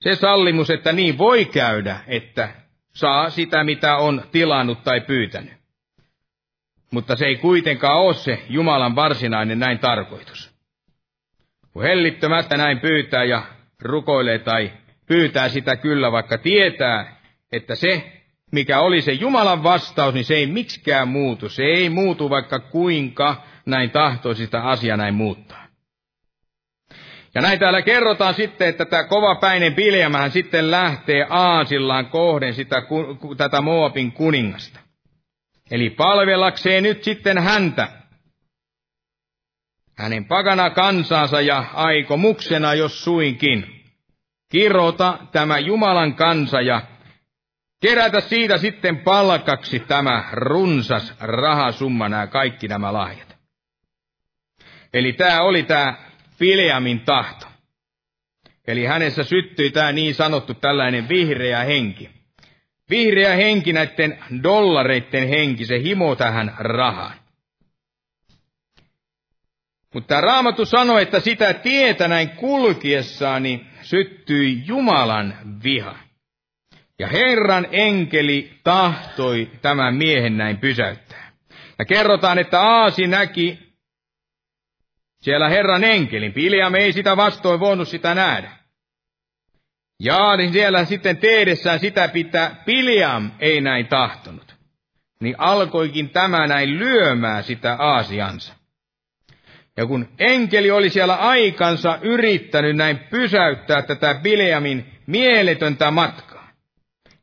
Se 0.00 0.14
sallimus, 0.14 0.70
että 0.70 0.92
niin 0.92 1.18
voi 1.18 1.44
käydä, 1.44 2.00
että 2.06 2.48
saa 2.92 3.30
sitä, 3.30 3.64
mitä 3.64 3.96
on 3.96 4.22
tilannut 4.32 4.84
tai 4.84 5.00
pyytänyt. 5.00 5.58
Mutta 6.90 7.16
se 7.16 7.26
ei 7.26 7.36
kuitenkaan 7.36 7.98
ole 7.98 8.14
se 8.14 8.42
Jumalan 8.48 8.96
varsinainen 8.96 9.58
näin 9.58 9.78
tarkoitus. 9.78 10.58
Kun 11.72 11.82
hellittömättä 11.82 12.56
näin 12.56 12.80
pyytää 12.80 13.24
ja 13.24 13.42
rukoilee 13.82 14.38
tai 14.38 14.72
pyytää 15.06 15.48
sitä 15.48 15.76
kyllä, 15.76 16.12
vaikka 16.12 16.38
tietää, 16.38 17.16
että 17.52 17.74
se, 17.74 18.22
mikä 18.52 18.80
oli 18.80 19.02
se 19.02 19.12
Jumalan 19.12 19.62
vastaus, 19.62 20.14
niin 20.14 20.24
se 20.24 20.34
ei 20.34 20.46
miksikään 20.46 21.08
muutu. 21.08 21.48
Se 21.48 21.62
ei 21.62 21.88
muutu, 21.88 22.30
vaikka 22.30 22.58
kuinka 22.58 23.42
näin 23.66 23.90
tahtoisi 23.90 24.44
sitä 24.44 24.62
asiaa 24.62 24.96
näin 24.96 25.14
muuttaa. 25.14 25.57
Ja 27.38 27.42
näin 27.42 27.58
täällä 27.58 27.82
kerrotaan 27.82 28.34
sitten, 28.34 28.68
että 28.68 28.84
tämä 28.84 29.04
kovapäinen 29.04 29.74
Biljamähän 29.74 30.30
sitten 30.30 30.70
lähtee 30.70 31.26
Aasillaan 31.30 32.06
kohden 32.06 32.54
sitä, 32.54 32.82
tätä 33.36 33.60
Moabin 33.60 34.12
kuningasta. 34.12 34.80
Eli 35.70 35.90
palvelakseen 35.90 36.82
nyt 36.82 37.04
sitten 37.04 37.38
häntä, 37.38 37.88
hänen 39.98 40.24
pagana 40.24 40.70
kansansa 40.70 41.40
ja 41.40 41.64
aikomuksena, 41.74 42.74
jos 42.74 43.04
suinkin, 43.04 43.84
kirota 44.48 45.18
tämä 45.32 45.58
Jumalan 45.58 46.14
kansa 46.14 46.60
ja 46.60 46.82
kerätä 47.80 48.20
siitä 48.20 48.58
sitten 48.58 48.98
palkaksi 48.98 49.80
tämä 49.80 50.24
runsas 50.32 51.14
rahasumma, 51.20 52.08
nämä 52.08 52.26
kaikki 52.26 52.68
nämä 52.68 52.92
lahjat. 52.92 53.36
Eli 54.94 55.12
tämä 55.12 55.40
oli 55.40 55.62
tämä 55.62 56.07
Fileamin 56.38 57.00
tahto. 57.00 57.46
Eli 58.66 58.84
hänessä 58.84 59.24
syttyi 59.24 59.70
tämä 59.70 59.92
niin 59.92 60.14
sanottu 60.14 60.54
tällainen 60.54 61.08
vihreä 61.08 61.64
henki. 61.64 62.10
Vihreä 62.90 63.34
henki 63.36 63.72
näiden 63.72 64.18
dollareiden 64.42 65.28
henki, 65.28 65.64
se 65.64 65.82
himo 65.82 66.16
tähän 66.16 66.54
rahaan. 66.58 67.18
Mutta 69.94 70.20
Raamattu 70.20 70.64
sanoi, 70.64 71.02
että 71.02 71.20
sitä 71.20 71.54
tietä 71.54 72.08
näin 72.08 72.30
kulkiessaan 72.30 73.42
niin 73.42 73.66
syttyi 73.82 74.62
Jumalan 74.66 75.36
viha. 75.64 75.98
Ja 76.98 77.08
Herran 77.08 77.66
enkeli 77.70 78.50
tahtoi 78.64 79.50
tämän 79.62 79.94
miehen 79.94 80.36
näin 80.36 80.58
pysäyttää. 80.58 81.32
Ja 81.78 81.84
kerrotaan, 81.84 82.38
että 82.38 82.60
Aasi 82.60 83.06
näki 83.06 83.67
siellä 85.20 85.48
Herran 85.48 85.84
enkelin. 85.84 86.32
Piljam 86.32 86.74
ei 86.74 86.92
sitä 86.92 87.16
vastoin 87.16 87.60
voinut 87.60 87.88
sitä 87.88 88.14
nähdä. 88.14 88.50
Ja 90.00 90.36
niin 90.36 90.52
siellä 90.52 90.84
sitten 90.84 91.16
teedessään 91.16 91.80
sitä 91.80 92.08
pitää, 92.08 92.62
Piljam 92.64 93.30
ei 93.40 93.60
näin 93.60 93.86
tahtonut. 93.86 94.54
Niin 95.20 95.34
alkoikin 95.38 96.10
tämä 96.10 96.46
näin 96.46 96.78
lyömään 96.78 97.44
sitä 97.44 97.76
aasiansa. 97.78 98.54
Ja 99.76 99.86
kun 99.86 100.08
enkeli 100.18 100.70
oli 100.70 100.90
siellä 100.90 101.14
aikansa 101.14 101.98
yrittänyt 102.02 102.76
näin 102.76 102.98
pysäyttää 102.98 103.82
tätä 103.82 104.14
Bileamin 104.22 104.86
mieletöntä 105.06 105.90
matkaa, 105.90 106.48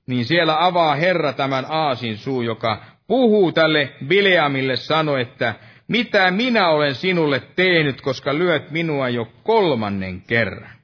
niin 0.08 0.26
siellä 0.26 0.66
avaa 0.66 0.96
Herra 0.96 1.34
tämän 1.34 1.66
aasin 1.70 2.18
suu, 2.18 2.42
joka 2.42 2.84
puhuu 3.08 3.52
tälle 3.52 3.94
Bileamille, 4.08 4.76
sano, 4.76 5.18
että 5.18 5.56
mitä 5.88 6.32
minä 6.32 6.70
olen 6.70 6.96
sinulle 6.96 7.40
tehnyt, 7.56 8.02
koska 8.02 8.38
lyöt 8.38 8.72
minua 8.72 9.10
jo 9.10 9.26
kolmannen 9.44 10.22
kerran. 10.22 10.76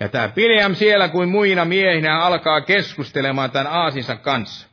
Ja 0.00 0.08
tämä 0.08 0.28
Pileam 0.28 0.74
siellä 0.74 1.08
kuin 1.08 1.28
muina 1.28 1.64
miehinä 1.64 2.20
alkaa 2.20 2.60
keskustelemaan 2.60 3.50
tämän 3.50 3.72
aasinsa 3.72 4.16
kanssa. 4.16 4.68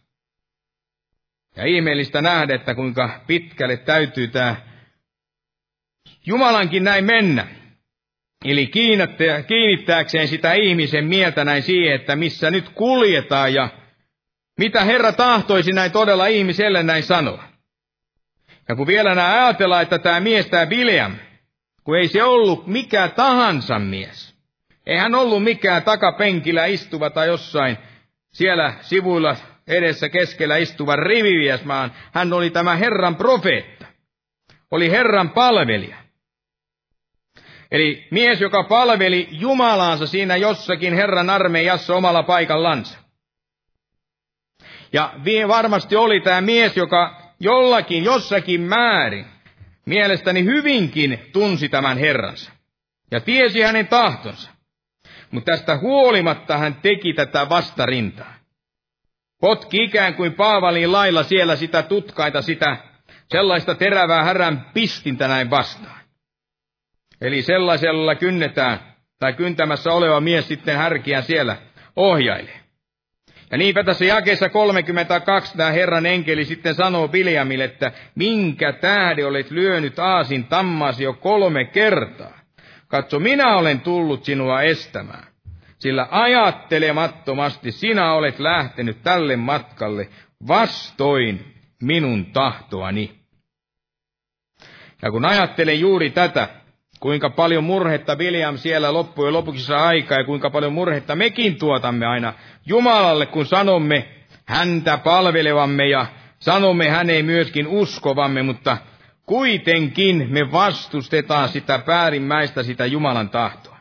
Ja 1.56 1.66
ihmeellistä 1.66 2.22
nähdä, 2.22 2.56
että 2.56 2.76
kuinka 2.76 3.20
pitkälle 3.28 3.78
täytyy 3.78 4.28
tämä 4.28 4.56
Jumalankin 6.26 6.84
näin 6.84 7.06
mennä. 7.06 7.48
Eli 8.46 8.68
kiinnittääkseen 9.48 10.28
sitä 10.28 10.54
ihmisen 10.54 11.06
mieltä 11.06 11.44
näin 11.44 11.64
siihen, 11.64 11.96
että 11.96 12.16
missä 12.16 12.52
nyt 12.52 12.70
kuljetaan 12.70 13.54
ja 13.54 13.70
mitä 14.60 14.84
Herra 14.84 15.12
tahtoisi 15.12 15.72
näin 15.72 15.92
todella 15.92 16.28
ihmiselle 16.28 16.84
näin 16.84 17.04
sanoa. 17.04 17.53
Ja 18.70 18.76
kun 18.76 18.88
vielä 18.88 19.16
nämä 19.16 19.46
ajatellaan, 19.46 19.84
että 19.84 20.00
tämä 20.00 20.20
mies, 20.20 20.48
tämä 20.48 20.66
William, 20.66 21.16
kun 21.84 21.98
ei 21.98 22.08
se 22.08 22.24
ollut 22.24 22.68
mikä 22.68 23.08
tahansa 23.08 23.80
mies. 23.80 24.36
Ei 24.86 24.98
hän 24.98 25.16
ollut 25.16 25.44
mikään 25.44 25.84
takapenkillä 25.84 26.66
istuva 26.66 27.10
tai 27.10 27.28
jossain 27.28 27.78
siellä 28.34 28.74
sivuilla 28.82 29.36
edessä 29.68 30.10
keskellä 30.10 30.58
istuva 30.58 30.96
rivivies, 30.96 31.68
vaan 31.68 31.92
hän 32.12 32.34
oli 32.34 32.50
tämä 32.50 32.76
Herran 32.76 33.16
profeetta. 33.16 33.86
Oli 34.72 34.92
Herran 34.92 35.30
palvelija. 35.30 35.98
Eli 37.72 38.08
mies, 38.12 38.42
joka 38.42 38.64
palveli 38.64 39.28
Jumalaansa 39.32 40.08
siinä 40.08 40.36
jossakin 40.36 40.94
Herran 40.94 41.30
armeijassa 41.30 41.96
omalla 41.96 42.24
paikallansa. 42.24 42.98
Ja 44.94 45.14
varmasti 45.48 45.96
oli 45.96 46.22
tämä 46.22 46.42
mies, 46.42 46.78
joka 46.78 47.23
jollakin, 47.44 48.04
jossakin 48.04 48.62
määrin, 48.62 49.26
mielestäni 49.86 50.44
hyvinkin 50.44 51.20
tunsi 51.34 51.70
tämän 51.70 51.98
Herransa 51.98 52.52
ja 53.12 53.20
tiesi 53.20 53.62
hänen 53.62 53.88
tahtonsa. 53.88 54.52
Mutta 55.32 55.52
tästä 55.52 55.78
huolimatta 55.78 56.58
hän 56.58 56.76
teki 56.76 57.14
tätä 57.14 57.50
vastarintaa. 57.50 58.34
Potki 59.42 59.84
ikään 59.84 60.14
kuin 60.16 60.34
Paavalin 60.34 60.92
lailla 60.92 61.24
siellä 61.24 61.56
sitä 61.56 61.82
tutkaita, 61.82 62.42
sitä 62.42 62.78
sellaista 63.32 63.76
terävää 63.76 64.24
härän 64.24 64.66
pistintä 64.74 65.28
näin 65.28 65.50
vastaan. 65.50 66.00
Eli 67.22 67.42
sellaisella 67.42 68.16
kynnetään, 68.16 68.80
tai 69.20 69.34
kyntämässä 69.34 69.92
oleva 69.92 70.22
mies 70.22 70.48
sitten 70.48 70.78
härkiä 70.78 71.22
siellä 71.22 71.58
ohjailee. 71.96 72.63
Ja 73.54 73.58
niinpä 73.58 73.84
tässä 73.84 74.06
jakeessa 74.06 74.50
32 74.50 75.58
tämä 75.58 75.72
Herran 75.72 76.06
enkeli 76.06 76.46
sitten 76.46 76.76
sanoo 76.76 77.08
Biljamille, 77.08 77.64
että 77.64 77.92
minkä 78.16 78.74
tähden 78.74 79.28
olet 79.28 79.52
lyönyt 79.52 80.00
aasin 80.00 80.44
tammasi 80.44 81.04
jo 81.04 81.14
kolme 81.14 81.66
kertaa. 81.66 82.40
Katso, 82.88 83.20
minä 83.20 83.58
olen 83.58 83.82
tullut 83.82 84.24
sinua 84.24 84.62
estämään, 84.62 85.28
sillä 85.80 86.08
ajattelemattomasti 86.12 87.72
sinä 87.72 88.14
olet 88.14 88.40
lähtenyt 88.40 88.98
tälle 89.04 89.36
matkalle 89.36 90.10
vastoin 90.48 91.54
minun 91.82 92.26
tahtoani. 92.26 93.20
Ja 95.02 95.12
kun 95.12 95.26
ajattelen 95.26 95.80
juuri 95.80 96.10
tätä, 96.10 96.50
kuinka 97.04 97.30
paljon 97.30 97.64
murhetta 97.64 98.16
William 98.16 98.58
siellä 98.58 98.94
loppujen 98.94 99.34
lopuksi 99.34 99.66
saa 99.66 99.88
aikaa 99.88 100.18
ja 100.18 100.24
kuinka 100.24 100.50
paljon 100.50 100.74
murhetta 100.74 101.16
mekin 101.16 101.56
tuotamme 101.56 102.06
aina 102.06 102.34
Jumalalle, 102.66 103.26
kun 103.26 103.46
sanomme 103.46 104.08
häntä 104.46 104.98
palvelevamme 104.98 105.88
ja 105.88 106.06
sanomme 106.40 106.90
häneen 106.90 107.26
myöskin 107.26 107.68
uskovamme, 107.68 108.44
mutta 108.44 108.78
kuitenkin 109.26 110.28
me 110.30 110.52
vastustetaan 110.52 111.50
sitä 111.50 111.80
päärimmäistä, 111.80 112.64
sitä 112.64 112.86
Jumalan 112.86 113.30
tahtoa. 113.30 113.78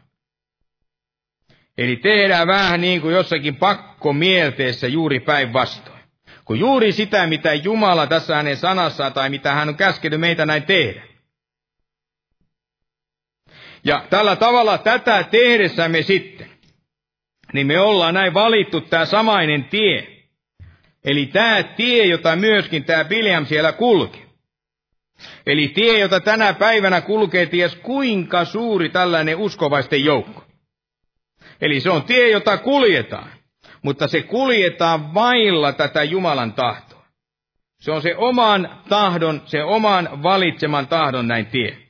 Eli 1.78 1.96
tehdään 1.96 2.46
vähän 2.46 2.80
niin 2.80 3.00
kuin 3.00 3.14
jossakin 3.14 3.56
pakkomielteessä 3.56 4.88
juuri 4.88 5.20
päinvastoin. 5.20 6.02
Kun 6.44 6.58
juuri 6.58 6.92
sitä, 6.92 7.26
mitä 7.26 7.54
Jumala 7.54 8.06
tässä 8.06 8.36
hänen 8.36 8.56
sanassaan 8.56 9.12
tai 9.12 9.30
mitä 9.30 9.52
hän 9.52 9.68
on 9.68 9.76
käskenyt 9.76 10.20
meitä 10.20 10.46
näin 10.46 10.62
tehdä. 10.62 11.11
Ja 13.84 14.04
tällä 14.10 14.36
tavalla 14.36 14.78
tätä 14.78 15.24
tehdessämme 15.30 16.02
sitten, 16.02 16.50
niin 17.52 17.66
me 17.66 17.80
ollaan 17.80 18.14
näin 18.14 18.34
valittu 18.34 18.80
tämä 18.80 19.04
samainen 19.04 19.64
tie. 19.64 20.06
Eli 21.04 21.26
tämä 21.26 21.62
tie, 21.62 22.04
jota 22.06 22.36
myöskin 22.36 22.84
tämä 22.84 23.04
William 23.04 23.46
siellä 23.46 23.72
kulki. 23.72 24.22
Eli 25.46 25.68
tie, 25.68 25.98
jota 25.98 26.20
tänä 26.20 26.52
päivänä 26.54 27.00
kulkee 27.00 27.46
ties 27.46 27.74
kuinka 27.74 28.44
suuri 28.44 28.88
tällainen 28.88 29.36
uskovaisten 29.36 30.04
joukko. 30.04 30.44
Eli 31.60 31.80
se 31.80 31.90
on 31.90 32.02
tie, 32.02 32.30
jota 32.30 32.58
kuljetaan, 32.58 33.30
mutta 33.82 34.08
se 34.08 34.22
kuljetaan 34.22 35.14
vailla 35.14 35.72
tätä 35.72 36.02
Jumalan 36.02 36.52
tahtoa. 36.52 37.04
Se 37.80 37.92
on 37.92 38.02
se 38.02 38.16
oman 38.16 38.80
tahdon, 38.88 39.42
se 39.44 39.62
oman 39.62 40.22
valitseman 40.22 40.86
tahdon 40.86 41.28
näin 41.28 41.46
tie. 41.46 41.81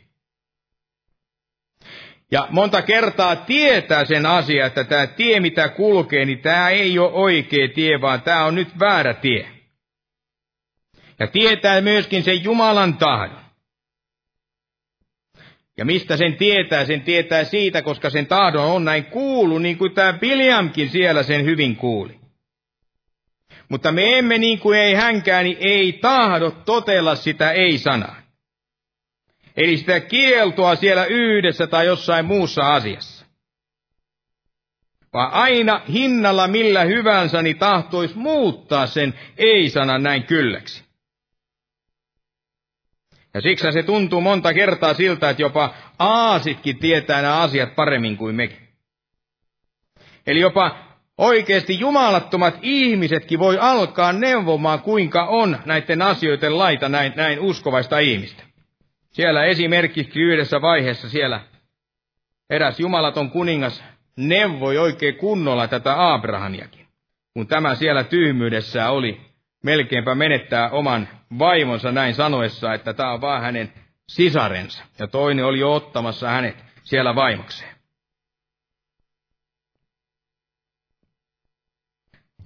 Ja 2.33 2.49
monta 2.51 2.83
kertaa 2.83 3.37
tietää 3.37 4.05
sen 4.05 4.27
asia, 4.27 4.67
että 4.67 4.85
tämä 4.85 5.07
tie, 5.07 5.41
mitä 5.41 5.69
kulkee, 5.69 6.25
niin 6.25 6.39
tämä 6.39 6.69
ei 6.69 6.99
ole 6.99 7.13
oikea 7.13 7.69
tie, 7.75 8.01
vaan 8.01 8.23
tämä 8.23 8.45
on 8.45 8.55
nyt 8.55 8.79
väärä 8.79 9.15
tie. 9.15 9.49
Ja 11.19 11.27
tietää 11.27 11.81
myöskin 11.81 12.23
sen 12.23 12.45
Jumalan 12.45 12.97
tahdon. 12.97 13.43
Ja 15.77 15.85
mistä 15.85 16.17
sen 16.17 16.37
tietää? 16.37 16.85
Sen 16.85 17.03
tietää 17.03 17.45
siitä, 17.45 17.83
koska 17.83 18.11
sen 18.11 18.27
tahdon 18.27 18.65
on 18.65 18.85
näin 18.85 19.05
kuulu, 19.05 19.59
niin 19.59 19.79
kuin 19.79 19.95
tämä 19.95 20.13
Biljamkin 20.13 20.91
siellä 20.91 21.23
sen 21.23 21.45
hyvin 21.45 21.77
kuuli. 21.77 22.21
Mutta 23.69 23.93
me 23.93 24.19
emme 24.19 24.39
niin 24.39 24.59
kuin 24.59 24.79
ei 24.79 24.95
hänkään, 24.95 25.45
niin 25.45 25.57
ei 25.61 25.93
tahdo 25.93 26.51
totella 26.51 27.15
sitä 27.15 27.51
ei-sanaa. 27.53 28.22
Eli 29.57 29.77
sitä 29.77 30.01
kieltoa 30.01 30.77
siellä 30.77 31.05
yhdessä 31.05 31.67
tai 31.67 31.87
jossain 31.87 32.25
muussa 32.25 32.75
asiassa. 32.75 33.27
Vaan 35.13 35.33
aina 35.33 35.83
hinnalla 35.93 36.49
millä 36.49 36.85
hyvänsä 36.85 37.43
niin 37.43 37.59
tahtoisi 37.59 38.19
muuttaa 38.19 38.87
sen 38.87 39.15
ei-sanan 39.39 40.03
näin 40.03 40.23
kylläksi. 40.23 40.85
Ja 43.35 43.41
siksi 43.41 43.73
se 43.73 43.83
tuntuu 43.83 44.21
monta 44.21 44.55
kertaa 44.55 44.95
siltä, 44.95 45.31
että 45.31 45.43
jopa 45.43 45.75
aasitkin 45.99 46.79
tietää 46.79 47.23
nämä 47.23 47.41
asiat 47.41 47.75
paremmin 47.75 48.17
kuin 48.17 48.35
mekin. 48.35 48.69
Eli 50.27 50.41
jopa 50.41 50.77
oikeasti 51.19 51.81
jumalattomat 51.81 52.59
ihmisetkin 52.63 53.39
voi 53.39 53.59
alkaa 53.59 54.13
neuvomaan, 54.13 54.81
kuinka 54.81 55.25
on 55.25 55.59
näiden 55.65 56.03
asioiden 56.03 56.59
laita 56.59 56.89
näin, 56.89 57.13
näin 57.17 57.41
uskovaista 57.41 57.99
ihmistä. 57.99 58.52
Siellä 59.13 59.45
esimerkiksi 59.45 60.21
yhdessä 60.21 60.63
vaiheessa 60.63 61.09
siellä 61.09 61.41
eräs 62.51 62.81
jumalaton 62.81 63.31
kuningas 63.31 63.85
neuvoi 64.17 64.79
oikein 64.79 65.17
kunnolla 65.17 65.69
tätä 65.69 66.13
Abrahamiakin, 66.13 66.87
kun 67.35 67.47
tämä 67.47 67.75
siellä 67.75 68.05
tyhmyydessä 68.05 68.91
oli 68.91 69.21
melkeinpä 69.65 70.15
menettää 70.15 70.71
oman 70.71 71.09
vaimonsa 71.39 71.93
näin 71.93 72.15
sanoessa, 72.15 72.75
että 72.75 72.95
tämä 72.95 73.13
on 73.13 73.21
vaan 73.21 73.43
hänen 73.43 73.73
sisarensa, 74.09 74.85
ja 74.99 75.07
toinen 75.07 75.45
oli 75.45 75.59
jo 75.59 75.75
ottamassa 75.75 76.29
hänet 76.29 76.65
siellä 76.83 77.15
vaimokseen. 77.15 77.73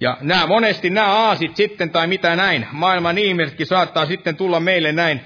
Ja 0.00 0.18
nämä 0.20 0.46
monesti 0.46 0.90
nämä 0.90 1.06
aasit 1.06 1.56
sitten, 1.56 1.90
tai 1.90 2.06
mitä 2.06 2.36
näin, 2.36 2.66
maailman 2.72 3.18
ihmisetkin 3.18 3.66
saattaa 3.66 4.06
sitten 4.06 4.36
tulla 4.36 4.60
meille 4.60 4.92
näin 4.92 5.20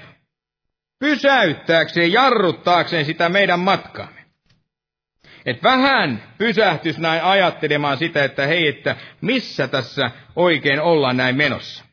pysäyttääkseen, 1.01 2.11
jarruttaakseen 2.11 3.05
sitä 3.05 3.29
meidän 3.29 3.59
matkaamme. 3.59 4.21
Et 5.45 5.63
vähän 5.63 6.23
pysähtys 6.37 6.97
näin 6.97 7.23
ajattelemaan 7.23 7.97
sitä, 7.97 8.23
että 8.23 8.47
hei, 8.47 8.67
että 8.67 8.95
missä 9.21 9.67
tässä 9.67 10.11
oikein 10.35 10.81
ollaan 10.81 11.17
näin 11.17 11.35
menossa. 11.35 11.85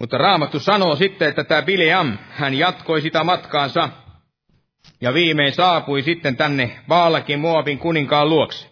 Mutta 0.00 0.18
Raamattu 0.18 0.60
sanoo 0.60 0.96
sitten, 0.96 1.28
että 1.28 1.44
tämä 1.44 1.62
Bileam, 1.62 2.18
hän 2.30 2.54
jatkoi 2.54 3.00
sitä 3.00 3.24
matkaansa 3.24 3.88
ja 5.00 5.14
viimein 5.14 5.52
saapui 5.52 6.02
sitten 6.02 6.36
tänne 6.36 6.78
Vaalakin 6.88 7.40
Moabin 7.40 7.78
kuninkaan 7.78 8.28
luokse. 8.30 8.71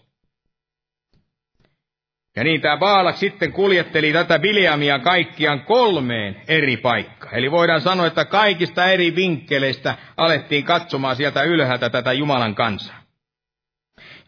Ja 2.36 2.44
niin 2.44 2.60
tämä 2.60 2.76
Baalak 2.76 3.16
sitten 3.16 3.52
kuljetteli 3.52 4.12
tätä 4.12 4.38
Bileamia 4.38 4.98
kaikkiaan 4.98 5.60
kolmeen 5.60 6.42
eri 6.48 6.76
paikkaan. 6.76 7.34
Eli 7.34 7.50
voidaan 7.50 7.80
sanoa, 7.80 8.06
että 8.06 8.24
kaikista 8.24 8.86
eri 8.86 9.16
vinkkeleistä 9.16 9.94
alettiin 10.16 10.64
katsomaan 10.64 11.16
sieltä 11.16 11.42
ylhäältä 11.42 11.90
tätä 11.90 12.12
Jumalan 12.12 12.54
kansaa. 12.54 13.00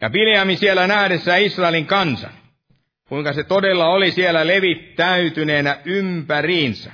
Ja 0.01 0.09
Bileami 0.09 0.57
siellä 0.57 0.87
nähdessä 0.87 1.35
Israelin 1.35 1.85
kansan, 1.85 2.33
kuinka 3.09 3.33
se 3.33 3.43
todella 3.43 3.87
oli 3.87 4.11
siellä 4.11 4.47
levittäytyneenä 4.47 5.77
ympäriinsä. 5.85 6.91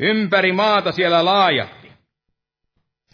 Ympäri 0.00 0.52
maata 0.52 0.92
siellä 0.92 1.24
laajatti. 1.24 1.92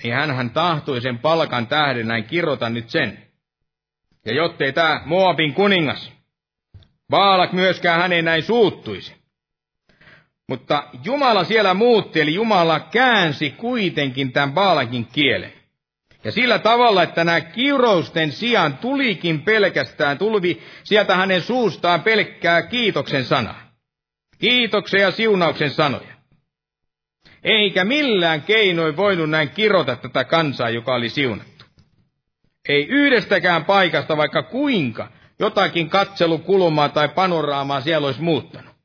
Niin 0.02 0.14
hän 0.14 0.50
tahtoi 0.50 1.00
sen 1.00 1.18
palkan 1.18 1.66
tähden 1.66 2.08
näin 2.08 2.24
kirota 2.24 2.68
nyt 2.68 2.90
sen, 2.90 3.27
ja 4.24 4.34
jottei 4.34 4.72
tämä 4.72 5.02
Moabin 5.04 5.54
kuningas, 5.54 6.12
Baalak 7.10 7.52
myöskään 7.52 8.00
hänen 8.00 8.24
näin 8.24 8.42
suuttuisi. 8.42 9.18
Mutta 10.48 10.84
Jumala 11.04 11.44
siellä 11.44 11.74
muutti, 11.74 12.20
eli 12.20 12.34
Jumala 12.34 12.80
käänsi 12.80 13.50
kuitenkin 13.50 14.32
tämän 14.32 14.52
Baalakin 14.52 15.06
kielen. 15.12 15.52
Ja 16.24 16.32
sillä 16.32 16.58
tavalla, 16.58 17.02
että 17.02 17.24
nämä 17.24 17.40
kiurousten 17.40 18.32
sijaan 18.32 18.78
tulikin 18.78 19.42
pelkästään, 19.42 20.18
tulvi 20.18 20.62
sieltä 20.84 21.16
hänen 21.16 21.42
suustaan 21.42 22.02
pelkkää 22.02 22.62
kiitoksen 22.62 23.24
sanaa. 23.24 23.60
Kiitoksen 24.38 25.00
ja 25.00 25.10
siunauksen 25.10 25.70
sanoja. 25.70 26.14
Eikä 27.44 27.84
millään 27.84 28.42
keinoin 28.42 28.96
voinut 28.96 29.30
näin 29.30 29.50
kirota 29.50 29.96
tätä 29.96 30.24
kansaa, 30.24 30.70
joka 30.70 30.94
oli 30.94 31.08
siunattu. 31.08 31.57
Ei 32.68 32.86
yhdestäkään 32.88 33.64
paikasta, 33.64 34.16
vaikka 34.16 34.42
kuinka, 34.42 35.08
jotakin 35.38 35.90
katselukulmaa 35.90 36.88
tai 36.88 37.08
panoraamaa 37.08 37.80
siellä 37.80 38.06
olisi 38.06 38.22
muuttanut. 38.22 38.78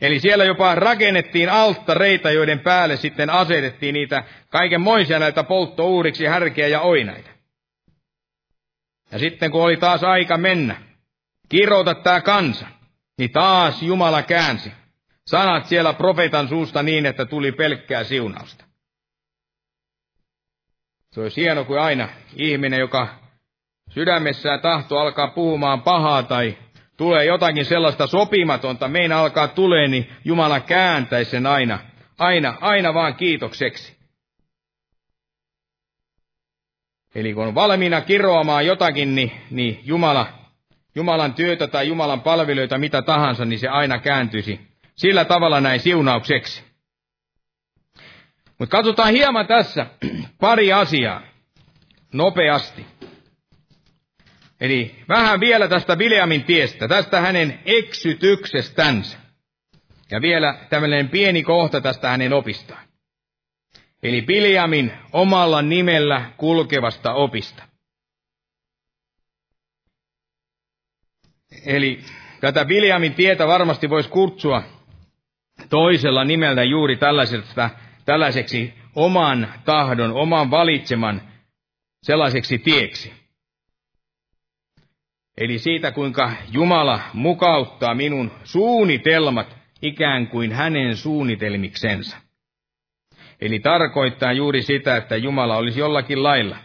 Eli 0.00 0.20
siellä 0.20 0.44
jopa 0.44 0.74
rakennettiin 0.74 1.50
alttareita, 1.50 2.30
joiden 2.30 2.60
päälle 2.60 2.96
sitten 2.96 3.30
asetettiin 3.30 3.92
niitä 3.92 4.24
kaikenmoisia 4.48 5.18
näitä 5.18 5.44
polttouuriksi, 5.44 6.26
härkeä 6.26 6.68
ja 6.68 6.80
oinaita. 6.80 7.30
Ja 9.12 9.18
sitten 9.18 9.50
kun 9.50 9.62
oli 9.62 9.76
taas 9.76 10.04
aika 10.04 10.36
mennä, 10.36 10.76
kirota 11.48 11.94
tämä 11.94 12.20
kansa, 12.20 12.66
niin 13.18 13.32
taas 13.32 13.82
Jumala 13.82 14.22
käänsi. 14.22 14.72
Sanat 15.26 15.66
siellä 15.66 15.92
profeetan 15.92 16.48
suusta 16.48 16.82
niin, 16.82 17.06
että 17.06 17.24
tuli 17.24 17.52
pelkkää 17.52 18.04
siunausta. 18.04 18.64
Se 21.12 21.20
olisi 21.20 21.40
hieno 21.40 21.64
kuin 21.64 21.80
aina 21.80 22.08
ihminen, 22.36 22.80
joka 22.80 23.08
sydämessään 23.90 24.60
tahto 24.60 24.98
alkaa 24.98 25.28
puhumaan 25.28 25.82
pahaa 25.82 26.22
tai 26.22 26.58
tulee 26.96 27.24
jotakin 27.24 27.64
sellaista 27.64 28.06
sopimatonta, 28.06 28.88
meidän 28.88 29.18
alkaa 29.18 29.48
tulee, 29.48 29.88
niin 29.88 30.10
Jumala 30.24 30.60
kääntäisi 30.60 31.30
sen 31.30 31.46
aina, 31.46 31.78
aina, 32.18 32.54
aina 32.60 32.94
vaan 32.94 33.14
kiitokseksi. 33.14 33.96
Eli 37.14 37.34
kun 37.34 37.46
on 37.46 37.54
valmiina 37.54 38.00
kiroamaan 38.00 38.66
jotakin, 38.66 39.14
niin, 39.14 39.32
niin 39.50 39.80
Jumala, 39.84 40.26
Jumalan 40.94 41.34
työtä 41.34 41.66
tai 41.66 41.88
Jumalan 41.88 42.20
palveluita, 42.20 42.78
mitä 42.78 43.02
tahansa, 43.02 43.44
niin 43.44 43.58
se 43.58 43.68
aina 43.68 43.98
kääntyisi 43.98 44.60
sillä 44.94 45.24
tavalla 45.24 45.60
näin 45.60 45.80
siunaukseksi. 45.80 46.71
Mutta 48.62 48.76
katsotaan 48.76 49.12
hieman 49.12 49.46
tässä 49.46 49.86
pari 50.40 50.72
asiaa 50.72 51.22
nopeasti. 52.12 52.86
Eli 54.60 54.96
vähän 55.08 55.40
vielä 55.40 55.68
tästä 55.68 55.98
Viljamin 55.98 56.44
tiestä, 56.44 56.88
tästä 56.88 57.20
hänen 57.20 57.60
eksytyksestänsä. 57.66 59.18
Ja 60.10 60.20
vielä 60.20 60.58
tämmöinen 60.70 61.08
pieni 61.08 61.42
kohta 61.42 61.80
tästä 61.80 62.08
hänen 62.08 62.32
opistaan. 62.32 62.84
Eli 64.02 64.22
Biljamin 64.22 64.92
omalla 65.12 65.62
nimellä 65.62 66.30
kulkevasta 66.36 67.12
opista. 67.12 67.62
Eli 71.66 72.00
tätä 72.40 72.64
Biljamin 72.64 73.14
tietä 73.14 73.46
varmasti 73.46 73.90
voisi 73.90 74.08
kutsua 74.08 74.62
toisella 75.68 76.24
nimellä 76.24 76.64
juuri 76.64 76.96
tällaisesta, 76.96 77.70
tällaiseksi 78.04 78.74
oman 78.94 79.52
tahdon, 79.64 80.12
oman 80.12 80.50
valitseman 80.50 81.22
sellaiseksi 82.02 82.58
tieksi. 82.58 83.12
Eli 85.38 85.58
siitä, 85.58 85.92
kuinka 85.92 86.32
Jumala 86.52 87.00
mukauttaa 87.12 87.94
minun 87.94 88.30
suunnitelmat 88.44 89.56
ikään 89.82 90.26
kuin 90.26 90.52
hänen 90.52 90.96
suunnitelmiksensa. 90.96 92.16
Eli 93.40 93.60
tarkoittaa 93.60 94.32
juuri 94.32 94.62
sitä, 94.62 94.96
että 94.96 95.16
Jumala 95.16 95.56
olisi 95.56 95.80
jollakin 95.80 96.22
lailla 96.22 96.56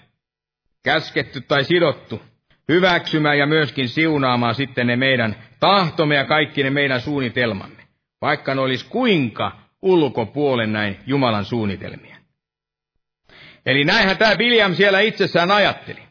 käsketty 0.83 1.41
tai 1.41 1.63
sidottu 1.63 2.21
hyväksymään 2.69 3.37
ja 3.37 3.45
myöskin 3.45 3.89
siunaamaan 3.89 4.55
sitten 4.55 4.87
ne 4.87 4.95
meidän 4.95 5.35
tahtomme 5.59 6.15
ja 6.15 6.25
kaikki 6.25 6.63
ne 6.63 6.69
meidän 6.69 7.01
suunnitelmamme, 7.01 7.83
vaikka 8.21 8.55
ne 8.55 8.61
olisi 8.61 8.85
kuinka 8.89 9.66
ulkopuolen 9.81 10.73
näin 10.73 10.99
Jumalan 11.05 11.45
suunnitelmia. 11.45 12.17
Eli 13.65 13.83
näinhän 13.83 14.17
tämä 14.17 14.35
William 14.35 14.75
siellä 14.75 14.99
itsessään 14.99 15.51
ajatteli, 15.51 16.03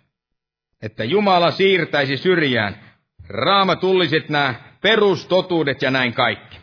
että 0.82 1.04
Jumala 1.04 1.50
siirtäisi 1.50 2.16
syrjään 2.16 2.80
raamatulliset 3.28 4.28
nämä 4.28 4.54
perustotuudet 4.80 5.82
ja 5.82 5.90
näin 5.90 6.14
kaikki. 6.14 6.58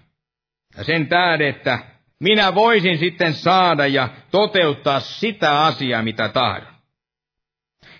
Ja 0.78 0.84
sen 0.84 1.08
tähden, 1.08 1.48
että 1.48 1.80
minä 2.20 2.56
voisin 2.56 2.98
sitten 2.98 3.34
saada 3.34 3.88
ja 3.88 4.10
toteuttaa 4.32 5.00
sitä 5.00 5.62
asiaa, 5.62 6.02
mitä 6.02 6.30
tahdon. 6.30 6.74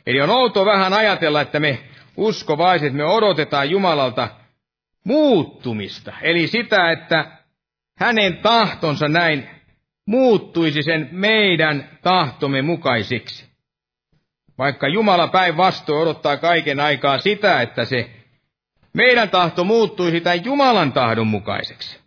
Eli 0.08 0.22
on 0.22 0.30
outo 0.30 0.66
vähän 0.66 0.94
ajatella, 0.94 1.42
että 1.42 1.60
me 1.60 1.80
uskovaiset, 2.18 2.94
me 2.94 3.06
odotetaan 3.06 3.70
Jumalalta 3.70 4.30
muuttumista. 5.04 6.14
Eli 6.22 6.48
sitä, 6.48 6.92
että 6.92 7.43
hänen 7.98 8.38
tahtonsa 8.38 9.08
näin 9.08 9.50
muuttuisi 10.06 10.84
sen 10.84 11.10
meidän 11.12 12.00
tahtomme 12.02 12.62
mukaisiksi. 12.62 13.54
Vaikka 14.58 14.88
Jumala 14.88 15.28
päinvastoin 15.28 16.02
odottaa 16.02 16.38
kaiken 16.38 16.80
aikaa 16.80 17.20
sitä, 17.20 17.62
että 17.62 17.86
se 17.86 18.10
meidän 18.94 19.30
tahto 19.30 19.64
muuttuisi 19.64 20.22
tämän 20.22 20.46
Jumalan 20.46 20.94
tahdon 20.94 21.28
mukaiseksi. 21.28 22.00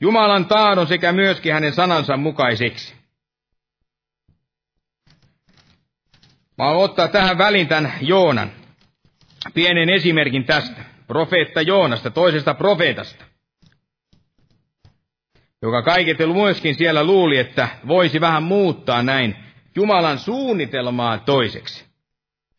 Jumalan 0.00 0.46
tahdon 0.46 0.86
sekä 0.86 1.12
myöskin 1.12 1.52
hänen 1.52 1.72
sanansa 1.72 2.16
mukaisiksi. 2.16 2.94
Mä 6.58 6.64
haluan 6.64 6.84
ottaa 6.84 7.08
tähän 7.08 7.38
väliin 7.38 7.68
tämän 7.68 7.92
Joonan. 8.00 8.52
Pienen 9.54 9.90
esimerkin 9.90 10.44
tästä. 10.44 10.84
Profeetta 11.06 11.62
Joonasta, 11.62 12.10
toisesta 12.10 12.54
profeetasta. 12.54 13.24
Joka 15.62 15.82
kaiketi 15.82 16.26
myöskin 16.26 16.74
siellä 16.74 17.04
luuli, 17.04 17.38
että 17.38 17.68
voisi 17.88 18.20
vähän 18.20 18.42
muuttaa 18.42 19.02
näin 19.02 19.36
Jumalan 19.76 20.18
suunnitelmaa 20.18 21.18
toiseksi. 21.18 21.84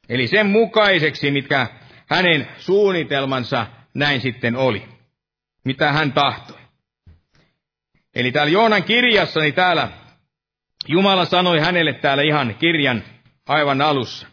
Eli 0.09 0.27
sen 0.27 0.47
mukaiseksi, 0.47 1.31
mitkä 1.31 1.67
hänen 2.09 2.47
suunnitelmansa 2.57 3.67
näin 3.93 4.21
sitten 4.21 4.55
oli. 4.55 4.83
Mitä 5.63 5.91
hän 5.91 6.13
tahtoi. 6.13 6.57
Eli 8.15 8.31
täällä 8.31 8.51
Joonan 8.51 8.83
kirjassa, 8.83 9.39
niin 9.39 9.53
täällä 9.53 9.89
Jumala 10.87 11.25
sanoi 11.25 11.59
hänelle 11.59 11.93
täällä 11.93 12.23
ihan 12.23 12.55
kirjan 12.55 13.03
aivan 13.47 13.81
alussa. 13.81 14.27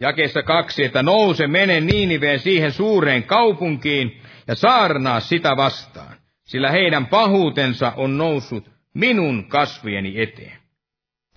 Jakeessa 0.00 0.42
kaksi, 0.42 0.84
että 0.84 1.02
nouse, 1.02 1.46
mene 1.46 1.80
Niiniveen 1.80 2.40
siihen 2.40 2.72
suureen 2.72 3.22
kaupunkiin 3.22 4.22
ja 4.46 4.54
saarnaa 4.54 5.20
sitä 5.20 5.56
vastaan, 5.56 6.11
sillä 6.44 6.70
heidän 6.70 7.06
pahuutensa 7.06 7.92
on 7.96 8.18
noussut 8.18 8.70
minun 8.94 9.48
kasvieni 9.48 10.22
eteen. 10.22 10.62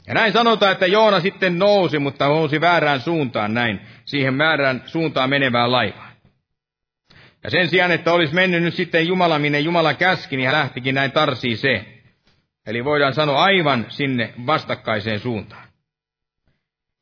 Ja 0.07 0.13
näin 0.13 0.33
sanotaan, 0.33 0.71
että 0.71 0.85
Joona 0.85 1.19
sitten 1.19 1.59
nousi, 1.59 1.99
mutta 1.99 2.25
nousi 2.25 2.61
väärään 2.61 3.01
suuntaan 3.01 3.53
näin, 3.53 3.81
siihen 4.05 4.33
määrään 4.33 4.83
suuntaan 4.85 5.29
menevään 5.29 5.71
laivaan. 5.71 6.13
Ja 7.43 7.49
sen 7.49 7.67
sijaan, 7.67 7.91
että 7.91 8.13
olisi 8.13 8.33
mennyt 8.33 8.63
nyt 8.63 8.73
sitten 8.73 9.07
Jumala, 9.07 9.39
minne 9.39 9.59
Jumala 9.59 9.93
käski, 9.93 10.37
niin 10.37 10.47
hän 10.47 10.57
lähtikin 10.57 10.95
näin 10.95 11.11
se. 11.55 11.85
Eli 12.67 12.85
voidaan 12.85 13.13
sanoa 13.13 13.43
aivan 13.43 13.85
sinne 13.89 14.33
vastakkaiseen 14.45 15.19
suuntaan. 15.19 15.67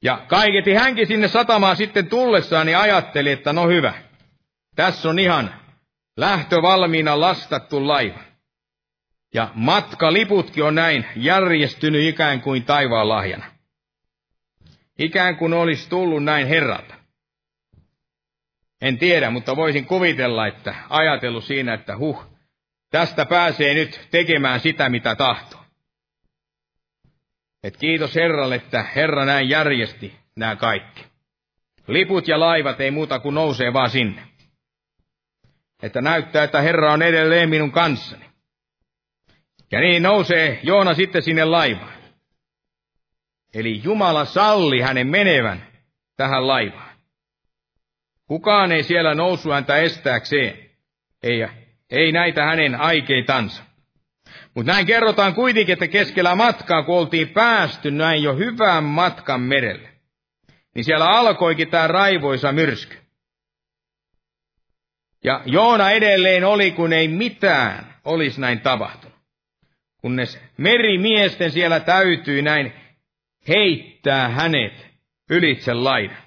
Ja 0.04 0.26
kaiketi 0.28 0.74
hänkin 0.74 1.08
sinne 1.08 1.28
satamaan 1.28 1.76
sitten 1.76 2.08
tullessaan, 2.08 2.66
niin 2.66 2.78
ajatteli, 2.78 3.32
että 3.32 3.54
no 3.54 3.68
hyvä, 3.68 3.94
tässä 4.76 5.10
on 5.10 5.20
ihan 5.20 5.63
lähtö 6.18 6.62
valmiina 6.62 7.20
lastattu 7.20 7.88
laiva. 7.88 8.20
Ja 9.34 9.52
matkaliputkin 9.54 10.64
on 10.64 10.76
näin 10.76 11.06
järjestynyt 11.16 12.08
ikään 12.08 12.42
kuin 12.42 12.64
taivaan 12.64 13.10
lahjana. 13.10 13.46
Ikään 15.00 15.38
kuin 15.38 15.54
olisi 15.54 15.90
tullut 15.90 16.24
näin 16.24 16.48
herralta. 16.48 16.96
En 18.82 18.98
tiedä, 18.98 19.30
mutta 19.30 19.56
voisin 19.56 19.86
kuvitella, 19.86 20.48
että 20.48 20.76
ajatellut 20.90 21.44
siinä, 21.44 21.74
että 21.74 21.98
huh, 21.98 22.26
tästä 22.90 23.26
pääsee 23.26 23.74
nyt 23.74 24.08
tekemään 24.12 24.60
sitä, 24.60 24.90
mitä 24.90 25.16
tahtoo. 25.16 25.64
Et 27.64 27.78
kiitos 27.78 28.16
Herralle, 28.16 28.56
että 28.56 28.84
Herra 28.96 29.26
näin 29.26 29.50
järjesti 29.50 30.14
nämä 30.36 30.56
kaikki. 30.56 31.06
Liput 31.88 32.28
ja 32.28 32.40
laivat 32.40 32.82
ei 32.82 32.92
muuta 32.92 33.20
kuin 33.20 33.36
nousee 33.36 33.74
vaan 33.74 33.90
sinne. 33.90 34.22
Että 35.84 36.02
näyttää, 36.02 36.44
että 36.44 36.62
Herra 36.62 36.94
on 36.94 37.02
edelleen 37.02 37.50
minun 37.50 37.72
kanssani. 37.72 38.26
Ja 39.72 39.80
niin 39.80 40.04
nousee 40.04 40.60
Joona 40.64 40.94
sitten 40.94 41.22
sinne 41.22 41.46
laivaan. 41.46 41.94
Eli 43.54 43.82
Jumala 43.84 44.26
salli 44.26 44.82
hänen 44.82 45.08
menevän 45.08 45.68
tähän 46.18 46.48
laivaan. 46.48 46.96
Kukaan 48.28 48.72
ei 48.72 48.84
siellä 48.84 49.16
nousu 49.16 49.52
häntä 49.52 49.78
estääkseen. 49.78 50.70
Ei, 51.24 51.48
ei 51.90 52.12
näitä 52.12 52.46
hänen 52.46 52.76
aikeitansa. 52.76 53.64
Mutta 54.56 54.72
näin 54.72 54.86
kerrotaan 54.86 55.36
kuitenkin, 55.36 55.74
että 55.74 55.88
keskellä 55.88 56.36
matkaa, 56.36 56.84
kun 56.84 56.98
oltiin 56.98 57.30
päästy 57.30 57.92
näin 57.92 58.24
jo 58.24 58.36
hyvän 58.36 58.84
matkan 58.84 59.42
merelle, 59.42 59.90
niin 60.76 60.86
siellä 60.86 61.10
alkoikin 61.10 61.70
tämä 61.70 61.88
raivoisa 61.88 62.52
myrsky. 62.52 63.03
Ja 65.24 65.42
Joona 65.46 65.92
edelleen 65.92 66.44
oli, 66.44 66.72
kun 66.72 66.94
ei 66.94 67.08
mitään 67.08 67.96
olisi 68.06 68.42
näin 68.42 68.60
tapahtunut. 68.60 69.18
Kunnes 69.98 70.40
merimiesten 70.58 71.52
siellä 71.52 71.80
täytyy 71.80 72.42
näin 72.42 72.74
heittää 73.48 74.30
hänet 74.30 74.88
ylitse 75.30 75.74
laidan. 75.74 76.18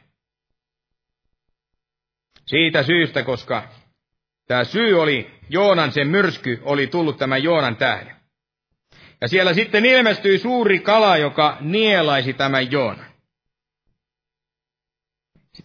Siitä 2.46 2.82
syystä, 2.82 3.22
koska 3.22 3.68
tämä 4.46 4.64
syy 4.64 5.00
oli, 5.02 5.30
Joonan 5.48 5.92
se 5.92 6.04
myrsky 6.04 6.60
oli 6.62 6.86
tullut 6.86 7.18
tämän 7.18 7.42
Joonan 7.42 7.76
tähden. 7.76 8.16
Ja 9.20 9.28
siellä 9.28 9.54
sitten 9.54 9.84
ilmestyi 9.84 10.38
suuri 10.38 10.78
kala, 10.78 11.16
joka 11.16 11.56
nielaisi 11.60 12.32
tämän 12.32 12.72
Joonan. 12.72 13.15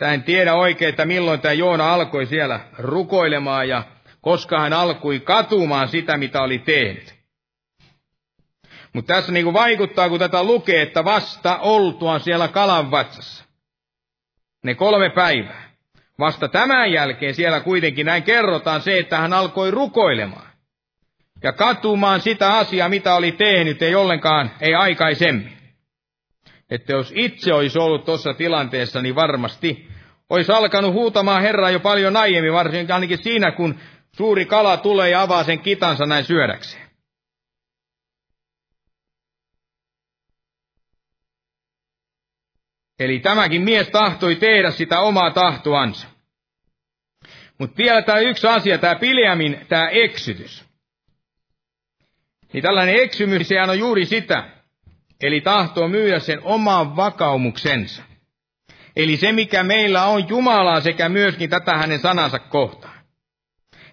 Sitä 0.01 0.13
en 0.13 0.23
tiedä 0.23 0.53
oikein, 0.53 0.89
että 0.89 1.05
milloin 1.05 1.39
tämä 1.41 1.53
Joona 1.53 1.93
alkoi 1.93 2.25
siellä 2.25 2.59
rukoilemaan 2.77 3.69
ja 3.69 3.83
koska 4.21 4.59
hän 4.59 4.73
alkoi 4.73 5.19
katumaan 5.19 5.87
sitä, 5.87 6.17
mitä 6.17 6.41
oli 6.41 6.59
tehnyt. 6.59 7.13
Mutta 8.93 9.13
tässä 9.13 9.31
niin 9.31 9.43
kuin 9.43 9.53
vaikuttaa, 9.53 10.09
kun 10.09 10.19
tätä 10.19 10.43
lukee, 10.43 10.81
että 10.81 11.03
vasta 11.03 11.57
oltuaan 11.57 12.19
siellä 12.19 12.47
kalan 12.47 12.91
vatsassa. 12.91 13.45
Ne 14.63 14.75
kolme 14.75 15.09
päivää. 15.09 15.69
Vasta 16.19 16.47
tämän 16.47 16.91
jälkeen 16.91 17.35
siellä 17.35 17.59
kuitenkin 17.59 18.05
näin 18.05 18.23
kerrotaan 18.23 18.81
se, 18.81 18.99
että 18.99 19.17
hän 19.17 19.33
alkoi 19.33 19.71
rukoilemaan. 19.71 20.51
Ja 21.43 21.53
katumaan 21.53 22.21
sitä 22.21 22.57
asiaa, 22.57 22.89
mitä 22.89 23.15
oli 23.15 23.31
tehnyt, 23.31 23.81
ei 23.81 23.95
ollenkaan, 23.95 24.51
ei 24.61 24.75
aikaisemmin 24.75 25.60
että 26.71 26.93
jos 26.93 27.13
itse 27.15 27.53
olisi 27.53 27.79
ollut 27.79 28.05
tuossa 28.05 28.33
tilanteessa, 28.33 29.01
niin 29.01 29.15
varmasti 29.15 29.87
olisi 30.29 30.51
alkanut 30.51 30.93
huutamaan 30.93 31.41
Herraa 31.41 31.69
jo 31.69 31.79
paljon 31.79 32.17
aiemmin, 32.17 32.53
varsinkin 32.53 32.93
ainakin 32.95 33.23
siinä, 33.23 33.51
kun 33.51 33.79
suuri 34.11 34.45
kala 34.45 34.77
tulee 34.77 35.09
ja 35.09 35.21
avaa 35.21 35.43
sen 35.43 35.59
kitansa 35.59 36.05
näin 36.05 36.25
syödäkseen. 36.25 36.91
Eli 42.99 43.19
tämäkin 43.19 43.61
mies 43.61 43.89
tahtoi 43.89 44.35
tehdä 44.35 44.71
sitä 44.71 44.99
omaa 44.99 45.31
tahtoansa. 45.31 46.07
Mutta 47.57 47.77
vielä 47.77 48.01
tämä 48.01 48.19
yksi 48.19 48.47
asia, 48.47 48.77
tämä 48.77 48.95
Pileamin, 48.95 49.65
tämä 49.69 49.89
eksytys. 49.89 50.65
Niin 52.53 52.63
tällainen 52.63 52.95
eksymys, 52.95 53.47
sehän 53.47 53.69
on 53.69 53.79
juuri 53.79 54.05
sitä, 54.05 54.60
eli 55.21 55.41
tahtoo 55.41 55.87
myydä 55.87 56.19
sen 56.19 56.39
oman 56.43 56.95
vakaumuksensa. 56.95 58.03
Eli 58.95 59.17
se, 59.17 59.31
mikä 59.31 59.63
meillä 59.63 60.05
on 60.05 60.29
Jumalaa 60.29 60.81
sekä 60.81 61.09
myöskin 61.09 61.49
tätä 61.49 61.77
hänen 61.77 61.99
sanansa 61.99 62.39
kohtaan. 62.39 63.01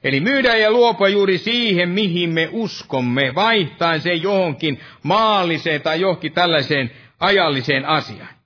Eli 0.04 0.20
myydä 0.20 0.56
ja 0.56 0.70
luopua 0.70 1.08
juuri 1.08 1.38
siihen, 1.38 1.88
mihin 1.88 2.30
me 2.30 2.48
uskomme, 2.52 3.34
vaihtaen 3.34 4.00
se 4.00 4.14
johonkin 4.14 4.80
maalliseen 5.02 5.82
tai 5.82 6.00
johonkin 6.00 6.32
tällaiseen 6.32 6.90
ajalliseen 7.20 7.86
asiaan. 7.86 8.38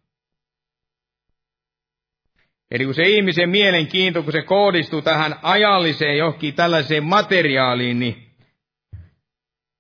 Eli 2.71 2.85
kun 2.85 2.95
se 2.95 3.03
ihmisen 3.03 3.51
mielenkiinto, 3.51 4.23
kun 4.23 4.33
se 4.33 4.43
kohdistuu 4.43 5.03
tähän 5.03 5.35
ajalliseen 5.43 6.19
johonkin 6.19 6.55
tällaiseen 6.55 7.05
materiaaliin, 7.05 7.99
niin, 7.99 8.27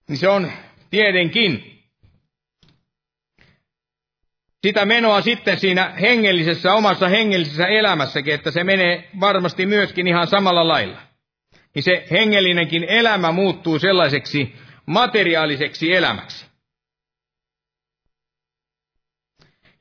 niin 0.08 0.18
se 0.18 0.28
on 0.28 0.52
tietenkin 0.90 1.71
sitä 4.62 4.84
menoa 4.84 5.20
sitten 5.20 5.60
siinä 5.60 5.94
hengellisessä, 6.00 6.74
omassa 6.74 7.08
hengellisessä 7.08 7.66
elämässäkin, 7.66 8.34
että 8.34 8.50
se 8.50 8.64
menee 8.64 9.10
varmasti 9.20 9.66
myöskin 9.66 10.08
ihan 10.08 10.26
samalla 10.26 10.68
lailla. 10.68 10.98
Niin 11.74 11.82
se 11.82 12.06
hengellinenkin 12.10 12.84
elämä 12.84 13.32
muuttuu 13.32 13.78
sellaiseksi 13.78 14.54
materiaaliseksi 14.86 15.94
elämäksi. 15.94 16.46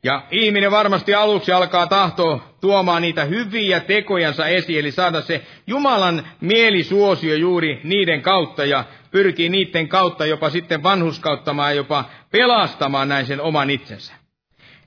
Ja 0.03 0.23
ihminen 0.31 0.71
varmasti 0.71 1.13
aluksi 1.13 1.51
alkaa 1.51 1.87
tahtoa 1.87 2.53
tuomaan 2.61 3.01
niitä 3.01 3.25
hyviä 3.25 3.79
tekojansa 3.79 4.47
esiin, 4.47 4.79
eli 4.79 4.91
saada 4.91 5.21
se 5.21 5.45
Jumalan 5.67 6.27
mielisuosio 6.41 7.35
juuri 7.35 7.81
niiden 7.83 8.21
kautta 8.21 8.65
ja 8.65 8.83
pyrkii 9.11 9.49
niiden 9.49 9.87
kautta 9.87 10.25
jopa 10.25 10.49
sitten 10.49 10.83
vanhuskauttamaan 10.83 11.71
ja 11.71 11.75
jopa 11.75 12.05
pelastamaan 12.31 13.09
näin 13.09 13.25
sen 13.25 13.41
oman 13.41 13.69
itsensä. 13.69 14.20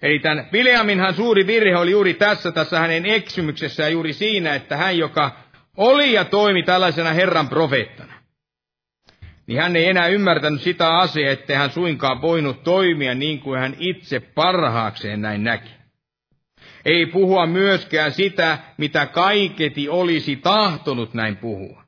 Eli 0.05 0.19
tämän 0.19 0.47
Bileaminhan 0.51 1.15
suuri 1.15 1.47
virhe 1.47 1.77
oli 1.77 1.91
juuri 1.91 2.15
tässä, 2.15 2.53
tässä 2.53 2.81
hänen 2.81 3.07
eksymyksessään 3.07 3.93
juuri 3.93 4.13
siinä, 4.13 4.55
että 4.55 4.77
hän, 4.77 4.99
joka 4.99 5.31
oli 5.77 6.13
ja 6.13 6.25
toimi 6.25 6.63
tällaisena 6.63 7.13
Herran 7.13 7.49
profeettana, 7.49 8.13
niin 9.47 9.61
hän 9.61 9.77
ei 9.77 9.89
enää 9.89 10.09
ymmärtänyt 10.09 10.61
sitä 10.61 10.99
asiaa, 10.99 11.33
ettei 11.33 11.57
hän 11.57 11.71
suinkaan 11.71 12.23
voinut 12.23 12.65
toimia 12.65 13.15
niin 13.15 13.41
kuin 13.41 13.61
hän 13.61 13.77
itse 13.79 14.21
parhaakseen 14.21 15.23
näin 15.23 15.45
näki. 15.45 15.71
Ei 16.85 17.07
puhua 17.07 17.47
myöskään 17.47 18.13
sitä, 18.13 18.59
mitä 18.79 19.07
kaiketi 19.07 19.89
olisi 19.89 20.37
tahtonut 20.37 21.15
näin 21.15 21.37
puhua. 21.37 21.85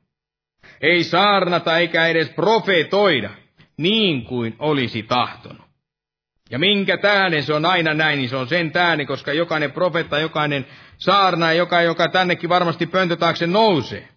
Ei 0.81 1.03
saarnata 1.03 1.77
eikä 1.77 2.07
edes 2.07 2.29
profetoida 2.29 3.29
niin 3.77 4.25
kuin 4.25 4.55
olisi 4.59 5.03
tahtonut. 5.03 5.66
Ja 6.49 6.59
minkä 6.59 6.97
tähden 6.97 7.43
se 7.43 7.53
on 7.53 7.65
aina 7.65 7.93
näin, 7.93 8.19
niin 8.19 8.29
se 8.29 8.35
on 8.35 8.47
sen 8.47 8.71
tähden, 8.71 9.07
koska 9.07 9.33
jokainen 9.33 9.71
profetta, 9.71 10.19
jokainen 10.19 10.65
saarna, 10.97 11.53
joka, 11.53 11.81
joka 11.81 12.07
tännekin 12.07 12.49
varmasti 12.49 12.85
pöntötaakse 12.85 13.47
nousee, 13.47 14.07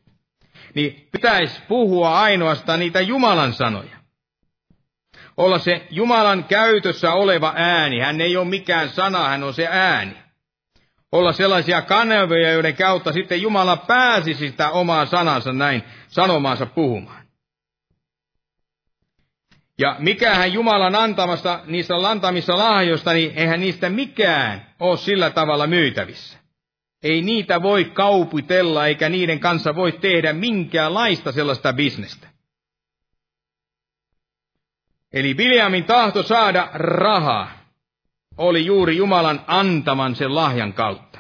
niin 0.74 1.09
pitäisi 1.12 1.62
puhua 1.69 2.20
ainoastaan 2.20 2.81
niitä 2.81 3.01
Jumalan 3.01 3.52
sanoja. 3.52 4.01
Olla 5.36 5.59
se 5.59 5.86
Jumalan 5.90 6.44
käytössä 6.44 7.12
oleva 7.12 7.52
ääni. 7.57 8.01
Hän 8.01 8.20
ei 8.20 8.36
ole 8.36 8.48
mikään 8.48 8.89
sana, 8.89 9.28
hän 9.28 9.44
on 9.44 9.55
se 9.55 9.69
ääni. 9.70 10.16
Olla 11.12 11.32
sellaisia 11.32 11.82
kanavia, 11.82 12.52
joiden 12.52 12.77
kautta 12.77 13.12
sitten 13.12 13.43
Jumala 13.43 13.77
pääsisi 13.77 14.48
sitä 14.48 14.70
omaa 14.70 15.07
sanansa 15.07 15.52
näin 15.52 15.82
sanomaansa 16.09 16.66
puhumaan. 16.66 17.19
Ja 19.81 19.97
mikähän 19.98 20.52
Jumalan 20.52 20.94
antamasta, 20.94 21.61
niistä 21.66 21.94
antamissa 21.94 22.59
lahjoista, 22.59 23.12
niin 23.12 23.32
eihän 23.36 23.61
niistä 23.61 23.90
mikään 23.90 24.66
ole 24.81 24.97
sillä 24.97 25.31
tavalla 25.31 25.66
myytävissä. 25.66 26.39
Ei 27.02 27.23
niitä 27.23 27.62
voi 27.62 27.85
kaupitella, 27.85 28.86
eikä 28.86 29.09
niiden 29.09 29.40
kanssa 29.40 29.74
voi 29.74 29.93
tehdä 29.93 30.32
minkäänlaista 30.32 31.32
sellaista 31.32 31.73
bisnestä. 31.73 32.28
Eli 35.12 35.36
Viljamin 35.36 35.85
tahto 35.85 36.23
saada 36.23 36.69
rahaa 36.74 37.51
oli 38.36 38.66
juuri 38.66 38.97
Jumalan 38.97 39.44
antaman 39.47 40.16
sen 40.16 40.35
lahjan 40.35 40.73
kautta. 40.73 41.19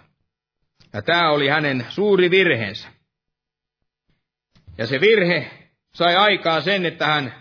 Ja 0.92 1.02
tämä 1.02 1.30
oli 1.30 1.48
hänen 1.48 1.86
suuri 1.88 2.30
virheensä. 2.30 2.88
Ja 4.78 4.86
se 4.86 5.00
virhe 5.00 5.50
sai 5.94 6.16
aikaa 6.16 6.60
sen, 6.60 6.86
että 6.86 7.06
hän 7.06 7.34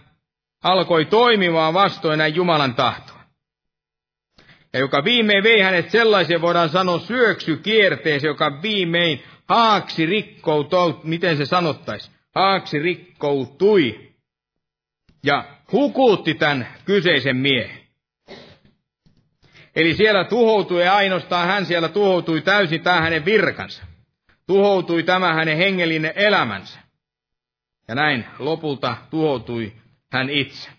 alkoi 0.63 1.05
toimimaan 1.05 1.73
vastoin 1.73 2.17
näin 2.17 2.35
Jumalan 2.35 2.75
tahtoa. 2.75 3.19
Ja 4.73 4.79
joka 4.79 5.03
viimein 5.03 5.43
vei 5.43 5.61
hänet 5.61 5.89
sellaiseen, 5.91 6.41
voidaan 6.41 6.69
sanoa, 6.69 6.99
syöksykierteeseen, 6.99 8.29
joka 8.29 8.61
viimein 8.61 9.23
haaksi 9.49 10.05
rikkoutui, 10.05 10.99
miten 11.03 11.37
se 11.37 11.45
sanottaisi, 11.45 12.11
haaksi 12.35 12.79
rikkoutui 12.79 14.09
ja 15.23 15.43
hukuutti 15.71 16.33
tämän 16.33 16.67
kyseisen 16.85 17.37
miehen. 17.37 17.79
Eli 19.75 19.95
siellä 19.95 20.23
tuhoutui 20.23 20.87
ainoastaan 20.87 21.47
hän 21.47 21.65
siellä 21.65 21.89
tuhoutui 21.89 22.41
täysin 22.41 22.81
tämä 22.81 23.01
hänen 23.01 23.25
virkansa. 23.25 23.83
Tuhoutui 24.47 25.03
tämä 25.03 25.33
hänen 25.33 25.57
hengellinen 25.57 26.13
elämänsä. 26.15 26.79
Ja 27.87 27.95
näin 27.95 28.25
lopulta 28.39 28.97
tuhoutui 29.09 29.73
hän 30.11 30.29
itse. 30.29 30.69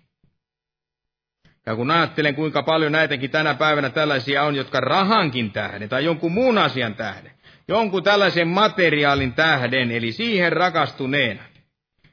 Ja 1.67 1.77
kun 1.77 1.91
ajattelen, 1.91 2.35
kuinka 2.35 2.63
paljon 2.63 2.93
näitäkin 2.93 3.31
tänä 3.31 3.55
päivänä 3.55 3.91
tällaisia 3.91 4.43
on, 4.43 4.55
jotka 4.57 4.81
rahankin 4.81 5.53
tähden 5.53 5.89
tai 5.89 6.05
jonkun 6.05 6.33
muun 6.33 6.59
asian 6.59 6.95
tähden, 6.95 7.31
jonkun 7.69 8.03
tällaisen 8.03 8.49
materiaalin 8.49 9.33
tähden, 9.33 9.91
eli 9.91 10.13
siihen 10.13 10.53
rakastuneena, 10.53 11.43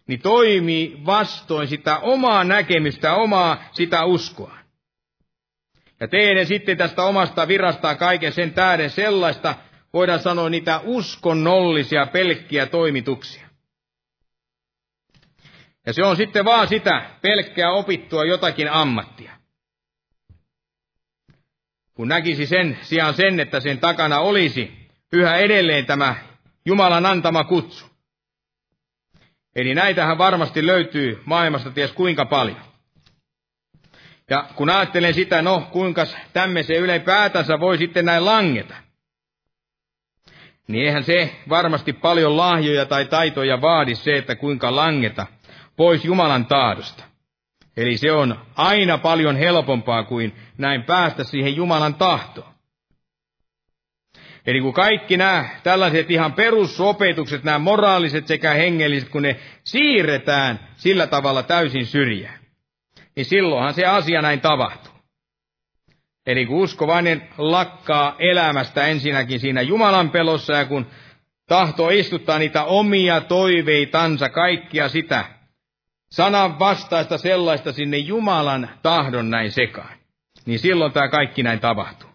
niin 0.08 0.22
toimii 0.22 0.98
vastoin 1.06 1.68
sitä 1.68 1.98
omaa 1.98 2.44
näkemystä, 2.44 3.14
omaa 3.14 3.64
sitä 3.72 4.06
uskoa. 4.06 4.58
Ja 6.00 6.08
teidän 6.08 6.46
sitten 6.46 6.78
tästä 6.78 7.04
omasta 7.04 7.48
virastaan 7.48 7.98
kaiken 7.98 8.32
sen 8.34 8.54
tähden 8.54 8.90
sellaista, 8.90 9.56
voidaan 9.94 10.20
sanoa 10.20 10.50
niitä 10.50 10.80
uskonnollisia 10.84 12.06
pelkkiä 12.06 12.66
toimituksia. 12.66 13.47
Ja 15.88 15.94
se 15.94 16.04
on 16.04 16.18
sitten 16.18 16.46
vaan 16.46 16.68
sitä 16.68 17.10
pelkkää 17.22 17.72
opittua 17.72 18.26
jotakin 18.26 18.72
ammattia. 18.72 19.32
Kun 21.94 22.08
näkisi 22.08 22.46
sen 22.46 22.78
sijaan 22.82 23.14
sen, 23.14 23.40
että 23.40 23.60
sen 23.60 23.80
takana 23.80 24.20
olisi 24.20 24.90
yhä 25.14 25.38
edelleen 25.38 25.86
tämä 25.86 26.16
Jumalan 26.66 27.06
antama 27.06 27.44
kutsu. 27.44 27.86
Eli 29.56 29.76
näitähän 29.76 30.18
varmasti 30.18 30.68
löytyy 30.68 31.22
maailmasta 31.26 31.72
ties 31.72 31.92
kuinka 31.92 32.26
paljon. 32.26 32.62
Ja 34.30 34.46
kun 34.56 34.70
ajattelen 34.70 35.14
sitä, 35.14 35.42
no 35.42 35.68
kuinka 35.72 36.06
tämmöisen 36.34 36.78
ylipäätänsä 36.78 37.60
voi 37.60 37.78
sitten 37.78 38.06
näin 38.06 38.26
langeta, 38.26 38.76
niin 40.68 40.86
eihän 40.86 41.04
se 41.04 41.36
varmasti 41.50 41.94
paljon 41.94 42.38
lahjoja 42.38 42.86
tai 42.86 43.06
taitoja 43.06 43.62
vaadi 43.62 43.96
se, 43.96 44.18
että 44.18 44.36
kuinka 44.36 44.76
langeta 44.76 45.28
pois 45.78 46.06
Jumalan 46.06 46.46
taadosta. 46.46 47.04
Eli 47.78 47.98
se 47.98 48.12
on 48.12 48.40
aina 48.56 48.98
paljon 48.98 49.36
helpompaa 49.36 50.04
kuin 50.04 50.36
näin 50.58 50.84
päästä 50.84 51.24
siihen 51.24 51.56
Jumalan 51.56 51.96
tahtoon. 51.96 52.58
Eli 54.46 54.62
kun 54.62 54.74
kaikki 54.74 55.18
nämä 55.18 55.46
tällaiset 55.64 56.12
ihan 56.12 56.34
perusopetukset, 56.34 57.44
nämä 57.44 57.60
moraaliset 57.60 58.28
sekä 58.28 58.54
hengelliset, 58.54 59.10
kun 59.10 59.22
ne 59.22 59.40
siirretään 59.64 60.60
sillä 60.76 61.08
tavalla 61.08 61.44
täysin 61.44 61.86
syrjään, 61.86 62.40
niin 63.16 63.26
silloinhan 63.26 63.74
se 63.74 63.86
asia 63.86 64.22
näin 64.22 64.42
tapahtuu. 64.42 64.94
Eli 66.26 66.46
kun 66.46 66.58
uskovainen 66.58 67.28
lakkaa 67.38 68.16
elämästä 68.20 68.86
ensinnäkin 68.86 69.40
siinä 69.40 69.62
Jumalan 69.62 70.10
pelossa 70.10 70.54
ja 70.54 70.66
kun 70.66 70.88
tahto 71.48 71.90
istuttaa 71.90 72.40
niitä 72.40 72.64
omia 72.64 73.22
toiveitansa, 73.22 74.30
kaikkia 74.30 74.90
sitä, 74.90 75.26
sanan 76.10 76.60
vastaista 76.60 77.18
sellaista 77.18 77.72
sinne 77.72 77.98
Jumalan 77.98 78.70
tahdon 78.84 79.30
näin 79.30 79.52
sekaan, 79.52 79.98
niin 80.46 80.60
silloin 80.60 80.94
tämä 80.94 81.10
kaikki 81.10 81.44
näin 81.44 81.60
tapahtuu. 81.60 82.10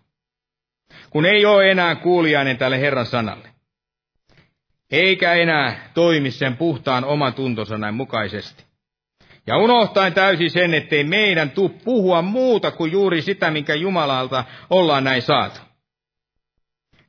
Kun 1.11 1.27
ei 1.27 1.47
ole 1.47 1.71
enää 1.71 1.95
kuulijainen 1.95 2.59
tälle 2.59 2.81
Herran 2.81 3.07
sanalle, 3.07 3.49
eikä 4.91 5.33
enää 5.33 5.91
toimi 5.95 6.31
sen 6.31 6.57
puhtaan 6.57 7.05
oman 7.05 7.35
tuntonsa 7.35 7.79
näin 7.79 7.95
mukaisesti. 7.95 8.65
Ja 9.47 9.57
unohtaen 9.57 10.15
täysin 10.15 10.51
sen, 10.51 10.75
ettei 10.75 11.05
meidän 11.05 11.51
tuu 11.51 11.69
puhua 11.69 12.23
muuta 12.23 12.71
kuin 12.71 12.93
juuri 12.93 13.23
sitä, 13.23 13.51
minkä 13.51 13.75
Jumalalta 13.75 14.45
ollaan 14.71 15.05
näin 15.05 15.23
saatu. 15.23 15.61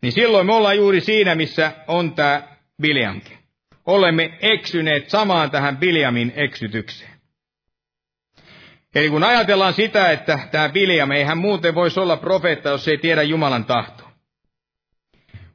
niin 0.01 0.11
silloin 0.11 0.45
me 0.45 0.53
ollaan 0.53 0.77
juuri 0.77 1.01
siinä, 1.01 1.35
missä 1.35 1.71
on 1.87 2.15
tämä 2.15 2.41
Biljamkin. 2.81 3.42
Olemme 3.85 4.37
eksyneet 4.41 5.09
samaan 5.09 5.51
tähän 5.51 5.77
Biljamin 5.77 6.33
eksytykseen. 6.35 7.13
Eli 8.95 9.09
kun 9.09 9.23
ajatellaan 9.23 9.73
sitä, 9.73 10.11
että 10.11 10.39
tämä 10.51 10.69
Biljam, 10.69 11.11
eihän 11.11 11.37
muuten 11.37 11.75
voisi 11.75 11.99
olla 11.99 12.17
profeetta, 12.17 12.69
jos 12.69 12.87
ei 12.87 12.97
tiedä 12.97 13.23
Jumalan 13.23 13.65
tahtoa. 13.65 14.11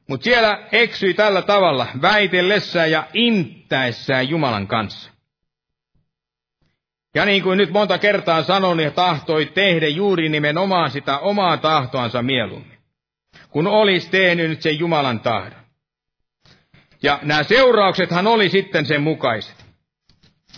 Mutta 0.07 0.23
siellä 0.23 0.67
eksyi 0.71 1.13
tällä 1.13 1.41
tavalla, 1.41 1.87
väitellessään 2.01 2.91
ja 2.91 3.07
inttäessään 3.13 4.29
Jumalan 4.29 4.67
kanssa. 4.67 5.11
Ja 7.15 7.25
niin 7.25 7.43
kuin 7.43 7.57
nyt 7.57 7.69
monta 7.69 7.97
kertaa 7.97 8.43
sanoin, 8.43 8.77
niin 8.77 8.93
tahtoi 8.93 9.45
tehdä 9.45 9.87
juuri 9.87 10.29
nimenomaan 10.29 10.91
sitä 10.91 11.19
omaa 11.19 11.57
tahtoansa 11.57 12.21
mieluummin, 12.21 12.77
kun 13.49 13.67
olisi 13.67 14.09
tehnyt 14.11 14.49
nyt 14.49 14.61
sen 14.61 14.79
Jumalan 14.79 15.19
tahdon. 15.19 15.58
Ja 17.03 17.19
nämä 17.21 17.43
seurauksethan 17.43 18.27
oli 18.27 18.49
sitten 18.49 18.85
sen 18.85 19.01
mukaiset. 19.01 19.65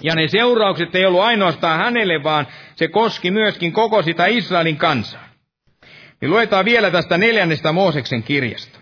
Ja 0.01 0.15
ne 0.15 0.27
seuraukset 0.27 0.95
ei 0.95 1.05
ollut 1.05 1.22
ainoastaan 1.22 1.80
hänelle, 1.80 2.23
vaan 2.23 2.47
se 2.76 2.88
koski 2.88 3.31
myöskin 3.31 3.73
koko 3.73 4.01
sitä 4.01 4.26
Israelin 4.26 4.77
kansaa. 4.77 5.30
Niin 6.22 6.31
luetaan 6.31 6.65
vielä 6.65 6.91
tästä 6.91 7.18
neljännestä 7.18 7.72
Mooseksen 7.72 8.23
kirjasta. 8.23 8.81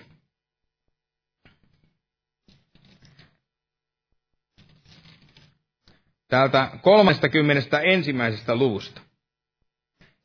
täältä 6.30 6.72
30 6.82 7.80
ensimmäisestä 7.80 8.56
luvusta. 8.56 9.02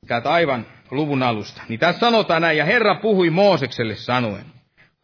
Täältä 0.07 0.33
aivan 0.33 0.67
luvun 0.91 1.23
alusta. 1.23 1.63
Niin 1.69 1.81
tässä 1.81 2.01
sanotaan 2.01 2.43
näin, 2.43 2.59
ja 2.59 2.65
Herra 2.65 2.95
puhui 2.95 3.31
Moosekselle 3.31 3.97
sanoen, 3.97 4.45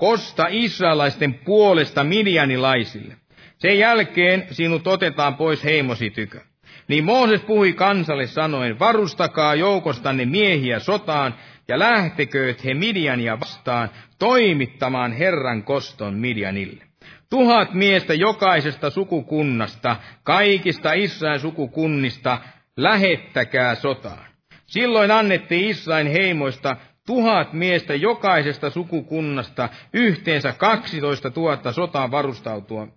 kosta 0.00 0.46
israelaisten 0.50 1.34
puolesta 1.34 2.04
midianilaisille. 2.04 3.16
Sen 3.58 3.78
jälkeen 3.78 4.46
sinut 4.50 4.86
otetaan 4.86 5.36
pois 5.36 5.64
heimosi 5.64 6.10
tykö. 6.10 6.40
Niin 6.88 7.04
Mooses 7.04 7.40
puhui 7.40 7.72
kansalle 7.72 8.26
sanoen, 8.26 8.78
varustakaa 8.78 9.54
joukostanne 9.54 10.24
miehiä 10.24 10.78
sotaan, 10.78 11.34
ja 11.68 11.78
lähtekööt 11.78 12.64
he 12.64 12.74
Midiania 12.74 13.40
vastaan 13.40 13.90
toimittamaan 14.18 15.12
Herran 15.12 15.62
koston 15.62 16.14
Midianille. 16.14 16.84
Tuhat 17.30 17.74
miestä 17.74 18.14
jokaisesta 18.14 18.90
sukukunnasta, 18.90 19.96
kaikista 20.22 20.92
Israelin 20.92 21.40
sukukunnista, 21.40 22.38
lähettäkää 22.76 23.74
sotaan. 23.74 24.26
Silloin 24.66 25.10
annettiin 25.10 25.64
Israelin 25.64 26.12
heimoista 26.12 26.76
tuhat 27.06 27.52
miestä 27.52 27.94
jokaisesta 27.94 28.70
sukukunnasta, 28.70 29.68
yhteensä 29.92 30.52
12 30.52 31.32
000 31.36 31.72
sotaan 31.72 32.10
varustautua, 32.10 32.88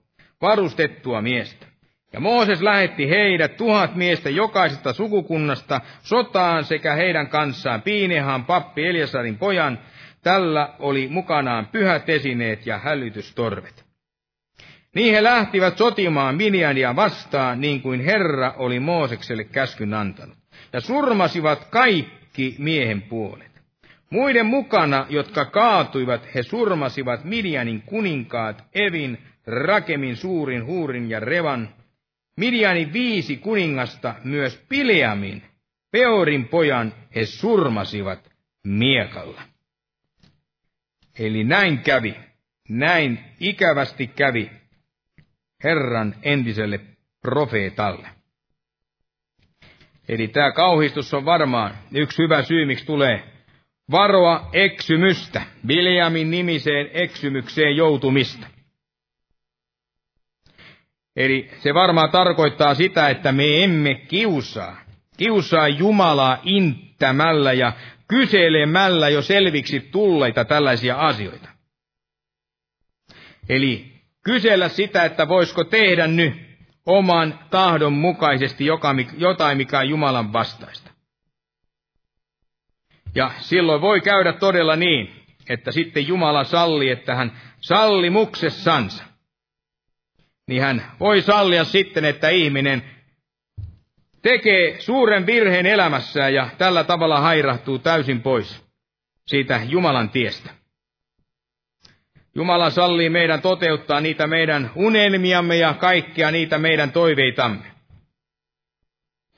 varustettua 0.41 1.21
miestä. 1.21 1.65
Ja 2.13 2.19
Mooses 2.19 2.61
lähetti 2.61 3.09
heidät 3.09 3.57
tuhat 3.57 3.95
miestä 3.95 4.29
jokaisesta 4.29 4.93
sukukunnasta 4.93 5.81
sotaan 6.03 6.63
sekä 6.63 6.93
heidän 6.93 7.27
kanssaan 7.27 7.81
Piinehan 7.81 8.45
pappi 8.45 8.87
Eliasarin 8.87 9.37
pojan. 9.37 9.79
Tällä 10.21 10.69
oli 10.79 11.07
mukanaan 11.07 11.67
pyhät 11.67 12.09
esineet 12.09 12.65
ja 12.65 12.77
hälytystorvet. 12.77 13.85
Niin 14.95 15.13
he 15.15 15.23
lähtivät 15.23 15.77
sotimaan 15.77 16.35
Miniania 16.35 16.95
vastaan, 16.95 17.61
niin 17.61 17.81
kuin 17.81 17.99
Herra 17.99 18.53
oli 18.57 18.79
Moosekselle 18.79 19.43
käskyn 19.43 19.93
antanut, 19.93 20.37
ja 20.73 20.81
surmasivat 20.81 21.67
kaikki 21.69 22.55
miehen 22.57 23.01
puolet. 23.01 23.52
Muiden 24.13 24.45
mukana, 24.45 25.05
jotka 25.09 25.45
kaatuivat, 25.45 26.35
he 26.35 26.43
surmasivat 26.43 27.23
Midianin 27.23 27.81
kuninkaat 27.81 28.63
Evin, 28.73 29.17
Rakemin, 29.47 30.15
Suurin, 30.15 30.65
Huurin 30.65 31.09
ja 31.09 31.19
Revan. 31.19 31.69
Midianin 32.37 32.93
viisi 32.93 33.37
kuningasta, 33.37 34.15
myös 34.23 34.65
Pileamin, 34.69 35.43
Peorin 35.91 36.47
pojan, 36.47 36.93
he 37.15 37.25
surmasivat 37.25 38.31
miekalla. 38.63 39.41
Eli 41.19 41.43
näin 41.43 41.79
kävi, 41.79 42.15
näin 42.69 43.19
ikävästi 43.39 44.07
kävi 44.07 44.51
Herran 45.63 46.15
entiselle 46.23 46.79
profeetalle. 47.21 48.07
Eli 50.07 50.27
tämä 50.27 50.51
kauhistus 50.51 51.13
on 51.13 51.25
varmaan 51.25 51.77
yksi 51.91 52.23
hyvä 52.23 52.43
syy, 52.43 52.65
miksi 52.65 52.85
tulee 52.85 53.32
varoa 53.93 54.49
eksymystä, 54.53 55.41
Biljamin 55.67 56.31
nimiseen 56.31 56.89
eksymykseen 56.93 57.75
joutumista. 57.75 58.47
Eli 61.15 61.49
se 61.59 61.73
varmaan 61.73 62.09
tarkoittaa 62.11 62.75
sitä, 62.75 63.09
että 63.09 63.31
me 63.31 63.63
emme 63.63 63.95
kiusaa. 63.95 64.81
Kiusaa 65.17 65.67
Jumalaa 65.67 66.37
inttämällä 66.43 67.53
ja 67.53 67.73
kyselemällä 68.07 69.09
jo 69.09 69.21
selviksi 69.21 69.79
tulleita 69.79 70.45
tällaisia 70.45 70.95
asioita. 70.95 71.49
Eli 73.49 73.93
kysellä 74.23 74.69
sitä, 74.69 75.05
että 75.05 75.27
voisiko 75.27 75.63
tehdä 75.63 76.07
nyt 76.07 76.33
oman 76.85 77.39
tahdon 77.49 77.93
mukaisesti 77.93 78.65
jotain, 79.17 79.57
mikä 79.57 79.79
on 79.79 79.89
Jumalan 79.89 80.33
vastaista. 80.33 80.92
Ja 83.15 83.31
silloin 83.39 83.81
voi 83.81 84.01
käydä 84.01 84.33
todella 84.33 84.75
niin, 84.75 85.23
että 85.49 85.71
sitten 85.71 86.07
Jumala 86.07 86.43
salli, 86.43 86.89
että 86.89 87.15
hän 87.15 87.31
sallimuksessansa, 87.59 89.03
niin 90.47 90.61
hän 90.61 90.85
voi 90.99 91.21
sallia 91.21 91.63
sitten, 91.63 92.05
että 92.05 92.29
ihminen 92.29 92.83
tekee 94.21 94.81
suuren 94.81 95.25
virheen 95.25 95.65
elämässään 95.65 96.33
ja 96.33 96.49
tällä 96.57 96.83
tavalla 96.83 97.19
hairahtuu 97.19 97.79
täysin 97.79 98.21
pois 98.21 98.63
siitä 99.25 99.61
Jumalan 99.65 100.09
tiestä. 100.09 100.49
Jumala 102.35 102.69
sallii 102.69 103.09
meidän 103.09 103.41
toteuttaa 103.41 104.01
niitä 104.01 104.27
meidän 104.27 104.71
unelmiamme 104.75 105.55
ja 105.55 105.73
kaikkia 105.73 106.31
niitä 106.31 106.57
meidän 106.57 106.91
toiveitamme. 106.91 107.65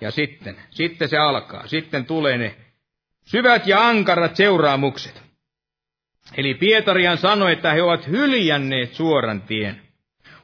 Ja 0.02 0.12
sitten, 0.12 0.56
sitten 0.70 1.10
se 1.10 1.18
alkaa. 1.18 1.68
Sitten 1.68 2.06
tulee 2.06 2.38
ne 2.38 2.56
syvät 3.26 3.68
ja 3.68 3.88
ankarat 3.88 4.36
seuraamukset. 4.36 5.22
Eli 6.38 6.54
Pietarian 6.54 7.18
sanoi, 7.18 7.54
että 7.54 7.74
he 7.74 7.82
ovat 7.82 8.08
hyljänneet 8.08 8.94
suoran 8.94 9.42
tien. 9.42 9.82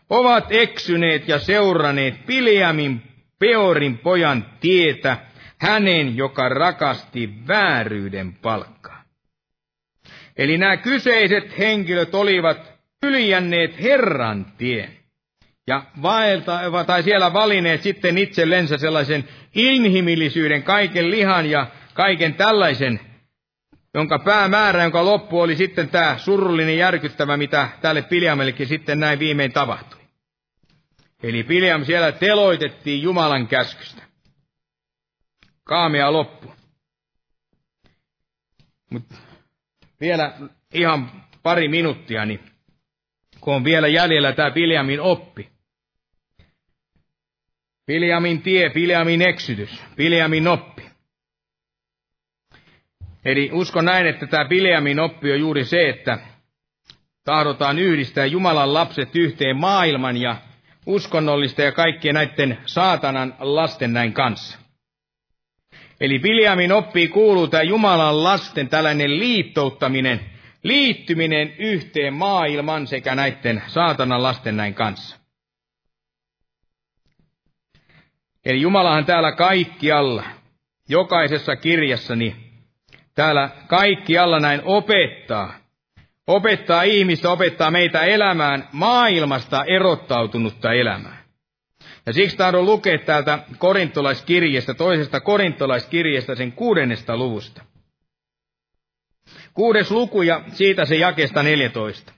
Ovat 0.09 0.45
eksyneet 0.49 1.27
ja 1.27 1.39
seuranneet 1.39 2.25
Piliamin 2.25 3.01
Peorin 3.39 3.97
pojan 3.97 4.45
tietä, 4.59 5.17
hänen, 5.57 6.17
joka 6.17 6.49
rakasti 6.49 7.29
vääryyden 7.47 8.33
palkkaa. 8.33 9.03
Eli 10.37 10.57
nämä 10.57 10.77
kyseiset 10.77 11.57
henkilöt 11.57 12.15
olivat 12.15 12.71
ylijänneet 13.03 13.81
Herran 13.81 14.45
tien. 14.57 14.97
Ja 15.67 15.83
vaelta, 16.01 16.59
tai 16.87 17.03
siellä 17.03 17.33
valineet 17.33 17.81
sitten 17.81 18.17
itsellensä 18.17 18.77
sellaisen 18.77 19.27
inhimillisyyden, 19.55 20.63
kaiken 20.63 21.11
lihan 21.11 21.49
ja 21.49 21.67
kaiken 22.01 22.33
tällaisen, 22.33 22.99
jonka 23.93 24.19
päämäärä, 24.19 24.83
jonka 24.83 25.05
loppu 25.05 25.39
oli 25.39 25.55
sitten 25.55 25.89
tämä 25.89 26.17
surullinen 26.17 26.77
järkyttävä, 26.77 27.37
mitä 27.37 27.69
tälle 27.81 28.01
Piljamellekin 28.01 28.67
sitten 28.67 28.99
näin 28.99 29.19
viimein 29.19 29.51
tapahtui. 29.51 29.99
Eli 31.23 31.43
Piljam 31.43 31.85
siellä 31.85 32.11
teloitettiin 32.11 33.01
Jumalan 33.01 33.47
käskystä. 33.47 34.03
Kaamia 35.63 36.13
loppu. 36.13 36.53
Mutta 38.89 39.15
vielä 39.99 40.37
ihan 40.73 41.11
pari 41.43 41.67
minuuttia, 41.67 42.25
niin 42.25 42.39
kun 43.41 43.55
on 43.55 43.63
vielä 43.63 43.87
jäljellä 43.87 44.33
tämä 44.33 44.51
Piljamin 44.51 45.01
oppi. 45.01 45.49
Piljamin 47.85 48.41
tie, 48.41 48.69
Piljamin 48.69 49.21
eksytys, 49.21 49.83
Piljamin 49.95 50.47
oppi. 50.47 50.90
Eli 53.25 53.49
uskon 53.53 53.85
näin, 53.85 54.07
että 54.07 54.27
tämä 54.27 54.45
Piljamin 54.45 54.99
oppi 54.99 55.31
on 55.31 55.39
juuri 55.39 55.65
se, 55.65 55.89
että 55.89 56.19
tahdotaan 57.23 57.79
yhdistää 57.79 58.25
Jumalan 58.25 58.73
lapset 58.73 59.15
yhteen 59.15 59.57
maailman 59.57 60.17
ja 60.17 60.35
uskonnollista 60.85 61.61
ja 61.61 61.71
kaikkien 61.71 62.15
näiden 62.15 62.57
saatanan 62.65 63.35
lasten 63.39 63.93
näin 63.93 64.13
kanssa. 64.13 64.59
Eli 66.01 66.19
Biljamin 66.19 66.71
oppii 66.71 67.07
kuuluu 67.07 67.47
tämä 67.47 67.63
Jumalan 67.63 68.23
lasten 68.23 68.69
tällainen 68.69 69.19
liittouttaminen, 69.19 70.19
liittyminen 70.63 71.53
yhteen 71.57 72.13
maailman 72.13 72.87
sekä 72.87 73.15
näiden 73.15 73.63
saatanan 73.67 74.23
lasten 74.23 74.57
näin 74.57 74.73
kanssa. 74.73 75.17
Eli 78.45 78.61
Jumalahan 78.61 79.05
täällä 79.05 79.31
kaikkialla, 79.31 80.23
jokaisessa 80.89 81.55
kirjassani, 81.55 82.50
täällä 83.15 83.49
kaikkialla 83.67 84.39
näin 84.39 84.61
opettaa, 84.63 85.53
opettaa 86.27 86.83
ihmistä, 86.83 87.29
opettaa 87.29 87.71
meitä 87.71 88.01
elämään 88.01 88.67
maailmasta 88.71 89.63
erottautunutta 89.63 90.73
elämää. 90.73 91.21
Ja 92.05 92.13
siksi 92.13 92.37
tahdon 92.37 92.65
lukea 92.65 92.97
täältä 92.97 93.39
korintolaiskirjeestä, 93.57 94.73
toisesta 94.73 95.19
korintolaiskirjeestä 95.19 96.35
sen 96.35 96.51
kuudennesta 96.51 97.17
luvusta. 97.17 97.61
Kuudes 99.53 99.91
luku 99.91 100.21
ja 100.21 100.41
siitä 100.47 100.85
se 100.85 100.95
jakesta 100.95 101.43
14. 101.43 102.13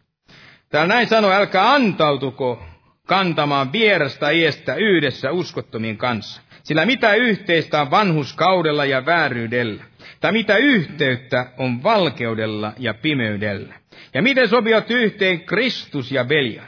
Täällä 0.70 0.94
näin 0.94 1.08
sanoi, 1.08 1.34
älkää 1.36 1.74
antautuko 1.74 2.64
kantamaan 3.08 3.72
vierasta 3.72 4.30
iestä 4.30 4.76
yhdessä 4.76 5.32
uskottomien 5.32 5.98
kanssa. 5.98 6.42
Sillä 6.64 6.86
mitä 6.86 7.14
yhteistä 7.14 7.82
on 7.82 7.92
vanhuskaudella 7.92 8.86
ja 8.86 9.06
vääryydellä? 9.06 9.84
Tai 10.24 10.32
mitä 10.32 10.58
yhteyttä 10.58 11.52
on 11.58 11.84
valkeudella 11.84 12.74
ja 12.78 12.94
pimeydellä? 12.94 13.74
Ja 14.14 14.22
miten 14.22 14.50
sopivat 14.50 14.92
yhteen 14.92 15.42
Kristus 15.42 16.12
ja 16.12 16.24
Beliar? 16.24 16.68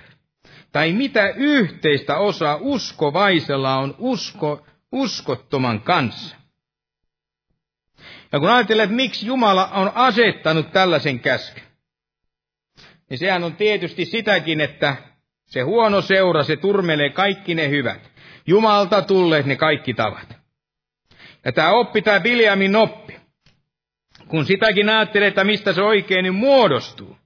Tai 0.72 0.92
mitä 0.92 1.30
yhteistä 1.30 2.18
osaa 2.18 2.58
uskovaisella 2.62 3.78
on 3.78 3.96
usko, 3.98 4.66
uskottoman 4.92 5.82
kanssa? 5.82 6.36
Ja 8.32 8.40
kun 8.40 8.50
ajattelee, 8.50 8.84
että 8.84 8.96
miksi 8.96 9.28
Jumala 9.28 9.66
on 9.68 9.92
asettanut 9.96 10.72
tällaisen 10.72 11.20
käskyn, 11.20 11.64
niin 13.10 13.18
sehän 13.18 13.44
on 13.44 13.56
tietysti 13.56 14.06
sitäkin, 14.06 14.62
että 14.62 14.96
se 15.46 15.62
huono 15.62 16.02
seura, 16.02 16.44
se 16.44 16.56
turmelee 16.56 17.10
kaikki 17.10 17.56
ne 17.56 17.70
hyvät. 17.70 18.12
Jumalta 18.48 19.02
tulleet 19.02 19.46
ne 19.46 19.56
kaikki 19.56 19.94
tavat. 19.94 20.38
Ja 21.46 21.52
tämä 21.52 21.72
oppi, 21.72 22.02
tämä 22.02 22.20
Biljamin 22.20 22.76
oppi, 22.76 23.25
kun 24.28 24.46
sitäkin 24.46 24.90
ajattelee, 24.90 25.28
että 25.28 25.44
mistä 25.44 25.74
se 25.74 25.82
oikein 25.82 26.24
niin 26.24 26.36
muodostuu. 26.36 27.18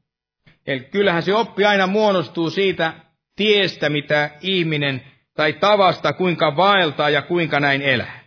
Eli 0.67 0.79
kyllähän 0.79 1.23
se 1.23 1.35
oppi 1.35 1.65
aina 1.65 1.87
muodostuu 1.87 2.49
siitä 2.49 2.93
tiestä, 3.35 3.89
mitä 3.89 4.29
ihminen, 4.41 5.01
tai 5.33 5.53
tavasta, 5.53 6.13
kuinka 6.13 6.55
vaeltaa 6.55 7.09
ja 7.09 7.21
kuinka 7.21 7.59
näin 7.59 7.81
elää. 7.81 8.19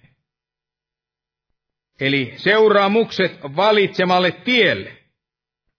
Eli 2.00 2.34
seuraamukset 2.36 3.38
valitsemalle 3.56 4.30
tielle, 4.30 4.92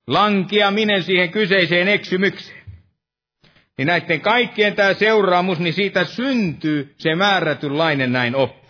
lankiaminen 0.07 1.03
siihen 1.03 1.31
kyseiseen 1.31 1.87
eksymykseen. 1.87 2.63
Niin 3.77 3.85
näiden 3.85 4.21
kaikkien 4.21 4.75
tämä 4.75 4.93
seuraamus, 4.93 5.59
niin 5.59 5.73
siitä 5.73 6.03
syntyy 6.03 6.93
se 6.97 7.15
määrätynlainen 7.15 8.11
näin 8.11 8.35
oppi. 8.35 8.62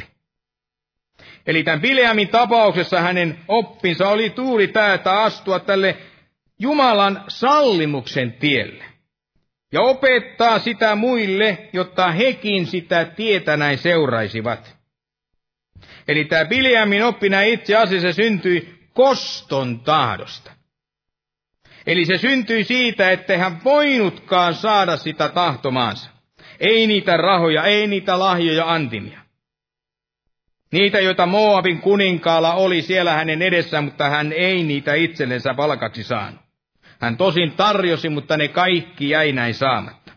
Eli 1.48 1.64
tämän 1.64 1.82
Bileamin 1.82 2.28
tapauksessa 2.28 3.02
hänen 3.02 3.40
oppinsa 3.48 4.10
oli 4.10 4.30
tuuri 4.30 4.68
tämä, 4.68 4.94
että 4.94 5.22
astua 5.22 5.60
tälle 5.60 5.98
Jumalan 6.60 7.24
sallimuksen 7.28 8.34
tielle. 8.34 8.86
Ja 9.72 9.82
opettaa 9.82 10.60
sitä 10.60 10.96
muille, 10.96 11.70
jotta 11.74 12.12
hekin 12.12 12.66
sitä 12.66 13.06
tietä 13.06 13.58
näin 13.58 13.78
seuraisivat. 13.78 14.78
Eli 16.08 16.26
tämä 16.26 16.46
Bileamin 16.46 17.04
oppina 17.04 17.42
itse 17.42 17.76
asiassa 17.76 18.14
syntyi 18.14 18.80
koston 18.94 19.80
tahdosta. 19.80 20.52
Eli 21.88 22.06
se 22.06 22.18
syntyi 22.18 22.64
siitä, 22.64 23.12
ettei 23.12 23.38
hän 23.38 23.64
voinutkaan 23.64 24.54
saada 24.54 24.98
sitä 24.98 25.30
tahtomaansa. 25.30 26.10
Ei 26.60 26.88
niitä 26.88 27.18
rahoja, 27.18 27.64
ei 27.64 27.88
niitä 27.88 28.20
lahjoja 28.20 28.74
antimia. 28.74 29.23
Niitä, 30.74 31.00
joita 31.00 31.26
Moabin 31.26 31.82
kuninkaalla 31.82 32.54
oli 32.54 32.82
siellä 32.82 33.14
hänen 33.14 33.42
edessään, 33.42 33.84
mutta 33.84 34.10
hän 34.10 34.34
ei 34.34 34.64
niitä 34.64 34.94
itsellensä 34.94 35.54
palkaksi 35.54 36.04
saanut. 36.04 36.42
Hän 37.00 37.18
tosin 37.18 37.52
tarjosi, 37.52 38.10
mutta 38.10 38.38
ne 38.38 38.48
kaikki 38.48 39.10
jäi 39.10 39.32
näin 39.32 39.54
saamatta. 39.54 40.12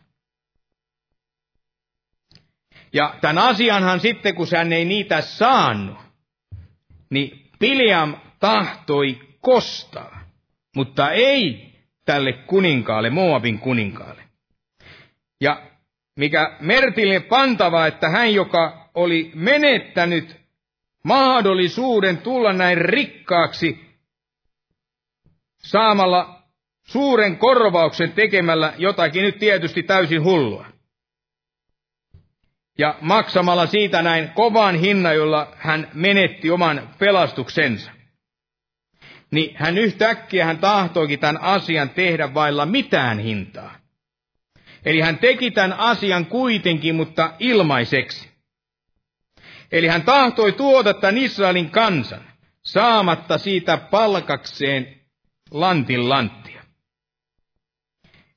Ja 2.92 3.14
tämän 3.20 3.38
asianhan 3.38 4.00
sitten, 4.00 4.34
kun 4.34 4.46
hän 4.56 4.72
ei 4.72 4.84
niitä 4.84 5.20
saanut, 5.20 5.98
niin 7.10 7.50
Piliam 7.58 8.14
tahtoi 8.40 9.20
kostaa, 9.40 10.20
mutta 10.76 11.10
ei 11.10 11.72
tälle 12.04 12.32
kuninkaalle, 12.32 13.10
Moabin 13.10 13.58
kuninkaalle. 13.58 14.22
Ja 15.40 15.62
mikä 16.18 16.56
mertille 16.60 17.20
pantava, 17.20 17.86
että 17.86 18.08
hän, 18.08 18.34
joka 18.34 18.90
oli 18.94 19.30
menettänyt 19.34 20.45
mahdollisuuden 21.06 22.18
tulla 22.18 22.52
näin 22.52 22.78
rikkaaksi 22.78 23.86
saamalla 25.58 26.42
suuren 26.86 27.38
korvauksen 27.38 28.12
tekemällä 28.12 28.72
jotakin 28.78 29.22
nyt 29.22 29.38
tietysti 29.38 29.82
täysin 29.82 30.24
hullua 30.24 30.66
ja 32.78 32.94
maksamalla 33.00 33.66
siitä 33.66 34.02
näin 34.02 34.30
kovan 34.34 34.74
hinnan, 34.74 35.16
jolla 35.16 35.52
hän 35.56 35.90
menetti 35.94 36.50
oman 36.50 36.90
pelastuksensa. 36.98 37.90
Niin 39.30 39.56
hän 39.56 39.78
yhtäkkiä 39.78 40.44
hän 40.44 40.58
tahtoikin 40.58 41.18
tämän 41.18 41.42
asian 41.42 41.90
tehdä 41.90 42.34
vailla 42.34 42.66
mitään 42.66 43.18
hintaa. 43.18 43.76
Eli 44.84 45.00
hän 45.00 45.18
teki 45.18 45.50
tämän 45.50 45.72
asian 45.72 46.26
kuitenkin, 46.26 46.94
mutta 46.94 47.32
ilmaiseksi. 47.38 48.35
Eli 49.72 49.86
hän 49.86 50.02
tahtoi 50.02 50.52
tuoda 50.52 50.94
tämän 50.94 51.18
Israelin 51.18 51.70
kansan, 51.70 52.24
saamatta 52.62 53.38
siitä 53.38 53.76
palkakseen 53.76 55.00
lantin 55.50 56.08
lanttia. 56.08 56.62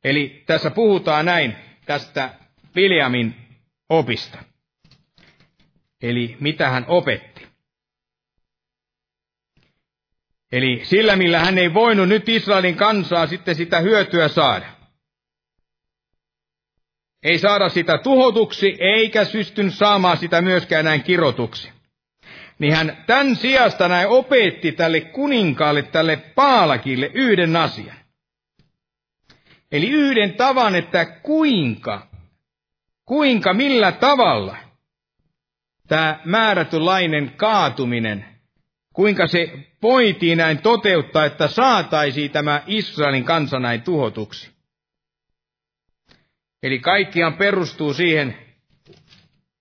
Eli 0.04 0.44
tässä 0.46 0.72
puhutaan 0.72 1.26
näin 1.26 1.56
tästä 1.86 2.30
Viljamin 2.76 3.36
opista. 3.90 4.38
Eli 6.02 6.38
mitä 6.40 6.70
hän 6.70 6.86
opetti. 6.88 7.48
Eli 10.52 10.82
sillä, 10.84 11.16
millä 11.16 11.40
hän 11.40 11.58
ei 11.58 11.74
voinut 11.74 12.10
nyt 12.10 12.30
Israelin 12.30 12.76
kansaa 12.76 13.28
sitten 13.28 13.56
sitä 13.56 13.80
hyötyä 13.80 14.28
saada. 14.28 14.79
Ei 17.24 17.40
saada 17.40 17.70
sitä 17.70 17.98
tuhotuksi, 17.98 18.78
eikä 18.80 19.26
systyn 19.26 19.72
saamaan 19.72 20.18
sitä 20.18 20.42
myöskään 20.42 20.86
näin 20.86 21.04
kirotuksi. 21.04 21.72
Niin 22.60 22.76
hän 22.76 23.04
tämän 23.08 23.36
sijasta 23.36 23.88
näin 23.88 24.08
opetti 24.08 24.72
tälle 24.72 25.02
kuninkaalle, 25.02 25.82
tälle 25.82 26.18
Paalakille 26.18 27.12
yhden 27.14 27.56
asian. 27.56 27.96
Eli 29.72 29.90
yhden 29.90 30.34
tavan, 30.34 30.76
että 30.76 31.06
kuinka 31.06 32.10
kuinka, 33.10 33.54
millä 33.54 33.92
tavalla 33.92 34.58
tämä 35.88 36.20
määrätynlainen 36.26 37.34
kaatuminen, 37.38 38.26
kuinka 38.94 39.28
se 39.28 39.54
voitiin 39.82 40.38
näin 40.38 40.62
toteuttaa, 40.62 41.26
että 41.26 41.48
saataisiin 41.48 42.32
tämä 42.32 42.62
Israelin 42.68 43.24
kansa 43.24 43.60
näin 43.60 43.82
tuhotuksi. 43.82 44.52
Eli 46.64 46.80
kaikkiaan 46.80 47.34
perustuu 47.34 47.94
siihen 47.94 48.38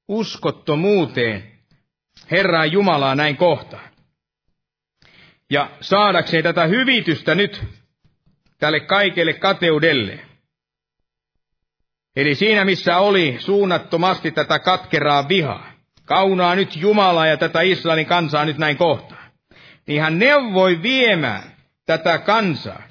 uskottomuuteen 0.09 1.53
Herraa 2.31 2.67
Jumalaa 2.67 3.15
näin 3.15 3.37
kohtaan. 3.37 3.89
Ja 5.51 5.71
saadakseen 5.81 6.43
tätä 6.43 6.67
hyvitystä 6.67 7.35
nyt 7.35 7.65
tälle 8.59 8.81
kaikelle 8.81 9.33
kateudelle, 9.33 10.29
Eli 12.19 12.35
siinä, 12.35 12.65
missä 12.65 12.99
oli 12.99 13.37
suunnattomasti 13.39 14.31
tätä 14.31 14.59
katkeraa 14.59 15.29
vihaa, 15.29 15.73
kaunaa 16.05 16.55
nyt 16.55 16.77
Jumalaa 16.77 17.27
ja 17.27 17.37
tätä 17.37 17.61
Israelin 17.61 18.07
kansaa 18.07 18.45
nyt 18.45 18.59
näin 18.59 18.77
kohtaan, 18.77 19.31
niin 19.87 20.03
hän 20.03 20.19
neuvoi 20.19 20.83
viemään 20.83 21.43
tätä 21.87 22.19
kansaa 22.19 22.83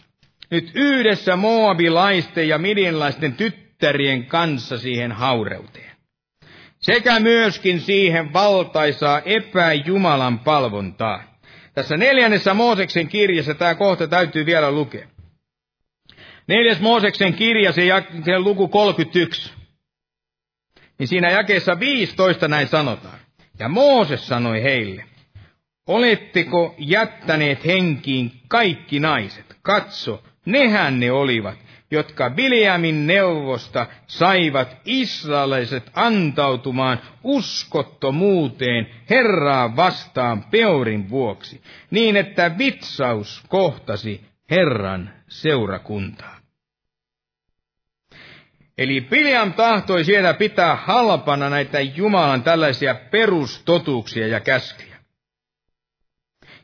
nyt 0.52 0.72
yhdessä 0.74 1.36
moabilaisten 1.36 2.48
ja 2.48 2.58
midianlaisten 2.58 3.34
tyttärien 3.78 4.26
kanssa 4.26 4.78
siihen 4.78 5.12
haureuteen. 5.12 5.98
Sekä 6.80 7.20
myöskin 7.20 7.82
siihen 7.82 8.34
valtaisaa 8.34 9.22
epäjumalan 9.26 10.40
palvontaa. 10.40 11.24
Tässä 11.74 11.98
neljännessä 11.98 12.54
Mooseksen 12.54 13.08
kirjassa 13.08 13.54
tämä 13.54 13.76
kohta 13.76 14.08
täytyy 14.08 14.46
vielä 14.46 14.72
lukea. 14.72 15.08
Neljäs 16.48 16.80
Mooseksen 16.80 17.34
kirja, 17.34 17.72
se, 17.72 17.82
se 18.26 18.40
luku 18.40 18.68
31. 18.68 19.54
Niin 21.00 21.08
siinä 21.08 21.32
jakeessa 21.32 21.80
15 21.80 22.48
näin 22.48 22.68
sanotaan. 22.68 23.20
Ja 23.60 23.70
Mooses 23.70 24.28
sanoi 24.28 24.64
heille, 24.64 25.06
oletteko 25.88 26.76
jättäneet 26.78 27.66
henkiin 27.66 28.32
kaikki 28.48 29.00
naiset? 29.00 29.58
Katso, 29.62 30.24
nehän 30.46 31.00
ne 31.00 31.12
olivat, 31.12 31.67
jotka 31.92 32.30
Biljamin 32.30 33.08
neuvosta 33.08 33.88
saivat 34.08 34.78
israelaiset 34.86 35.92
antautumaan 35.94 37.00
uskottomuuteen 37.24 38.88
Herraa 39.10 39.76
vastaan 39.76 40.44
peurin 40.44 41.10
vuoksi, 41.10 41.62
niin 41.92 42.18
että 42.18 42.58
vitsaus 42.58 43.44
kohtasi 43.48 44.22
Herran 44.52 45.14
seurakuntaa. 45.28 46.38
Eli 48.78 49.02
Pileam 49.02 49.54
tahtoi 49.54 50.04
siellä 50.04 50.34
pitää 50.34 50.76
halpana 50.76 51.50
näitä 51.50 51.80
Jumalan 51.82 52.44
tällaisia 52.44 52.96
perustotuuksia 52.96 54.28
ja 54.28 54.40
käskyjä. 54.40 54.87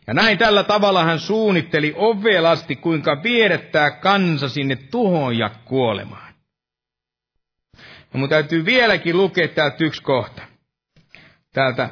Ja 0.07 0.13
näin 0.13 0.37
tällä 0.37 0.63
tavalla 0.63 1.03
hän 1.03 1.19
suunnitteli 1.19 1.93
ovelasti, 1.97 2.75
kuinka 2.75 3.23
viedettää 3.23 3.91
kansa 3.91 4.49
sinne 4.49 4.75
tuhoon 4.75 5.37
ja 5.37 5.49
kuolemaan. 5.65 6.33
Ja 8.13 8.19
mun 8.19 8.29
täytyy 8.29 8.65
vieläkin 8.65 9.17
lukea 9.17 9.47
täältä 9.47 9.77
yksi 9.83 10.03
kohta. 10.03 10.41
Täältä 11.53 11.89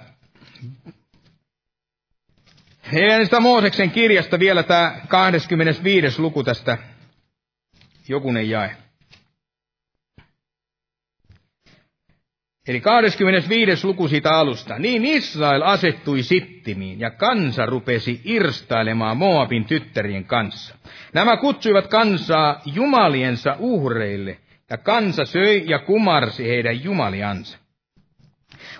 Neljännestä 2.91 3.39
Mooseksen 3.39 3.91
kirjasta 3.91 4.39
vielä 4.39 4.63
tämä 4.63 4.95
25. 5.07 6.21
luku 6.21 6.43
tästä 6.43 6.77
jokunen 8.07 8.49
jae. 8.49 8.75
Eli 12.71 12.81
25. 12.81 13.87
luku 13.87 14.07
siitä 14.07 14.29
alusta. 14.29 14.79
Niin 14.79 15.05
Israel 15.05 15.61
asettui 15.61 16.23
sittimiin 16.23 16.99
ja 16.99 17.11
kansa 17.11 17.65
rupesi 17.65 18.21
irstailemaan 18.23 19.17
Moabin 19.17 19.65
tyttärien 19.65 20.25
kanssa. 20.25 20.75
Nämä 21.13 21.37
kutsuivat 21.37 21.87
kansaa 21.87 22.61
jumaliensa 22.65 23.55
uhreille 23.59 24.37
ja 24.69 24.77
kansa 24.77 25.25
söi 25.25 25.63
ja 25.67 25.79
kumarsi 25.79 26.47
heidän 26.47 26.83
jumaliansa. 26.83 27.57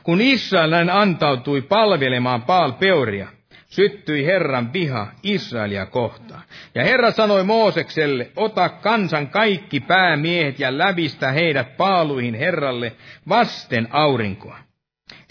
Kun 0.03 0.21
Israel 0.21 0.89
antautui 0.91 1.61
palvelemaan 1.61 2.41
Paal 2.41 2.71
Peoria, 2.71 3.27
syttyi 3.71 4.25
Herran 4.25 4.73
viha 4.73 5.07
Israelia 5.23 5.85
kohtaan. 5.85 6.41
Ja 6.75 6.83
Herra 6.83 7.11
sanoi 7.11 7.43
Moosekselle, 7.43 8.31
ota 8.35 8.69
kansan 8.69 9.27
kaikki 9.27 9.79
päämiehet 9.79 10.59
ja 10.59 10.77
lävistä 10.77 11.31
heidät 11.31 11.77
paaluihin 11.77 12.35
Herralle 12.35 12.91
vasten 13.29 13.87
aurinkoa. 13.91 14.57